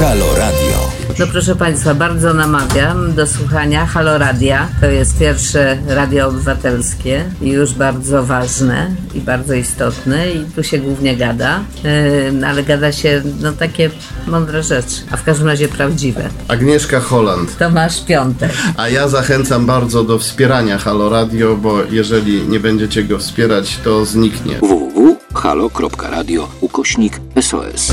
[0.00, 0.90] Halo Radio.
[1.18, 4.68] No proszę Państwa, bardzo namawiam do słuchania Halo Radia.
[4.80, 10.78] To jest pierwsze radio obywatelskie i już bardzo ważne i bardzo istotne i tu się
[10.78, 13.90] głównie gada, yy, ale gada się no takie
[14.26, 16.28] mądre rzeczy, a w każdym razie prawdziwe.
[16.48, 17.58] Agnieszka Holland.
[17.58, 18.52] Tomasz Piątek.
[18.76, 24.04] A ja zachęcam bardzo do wspierania Halo Radio, bo jeżeli nie będziecie go wspierać, to
[24.04, 24.58] zniknie.
[24.58, 27.92] www.halo.radio ukośnik SOS.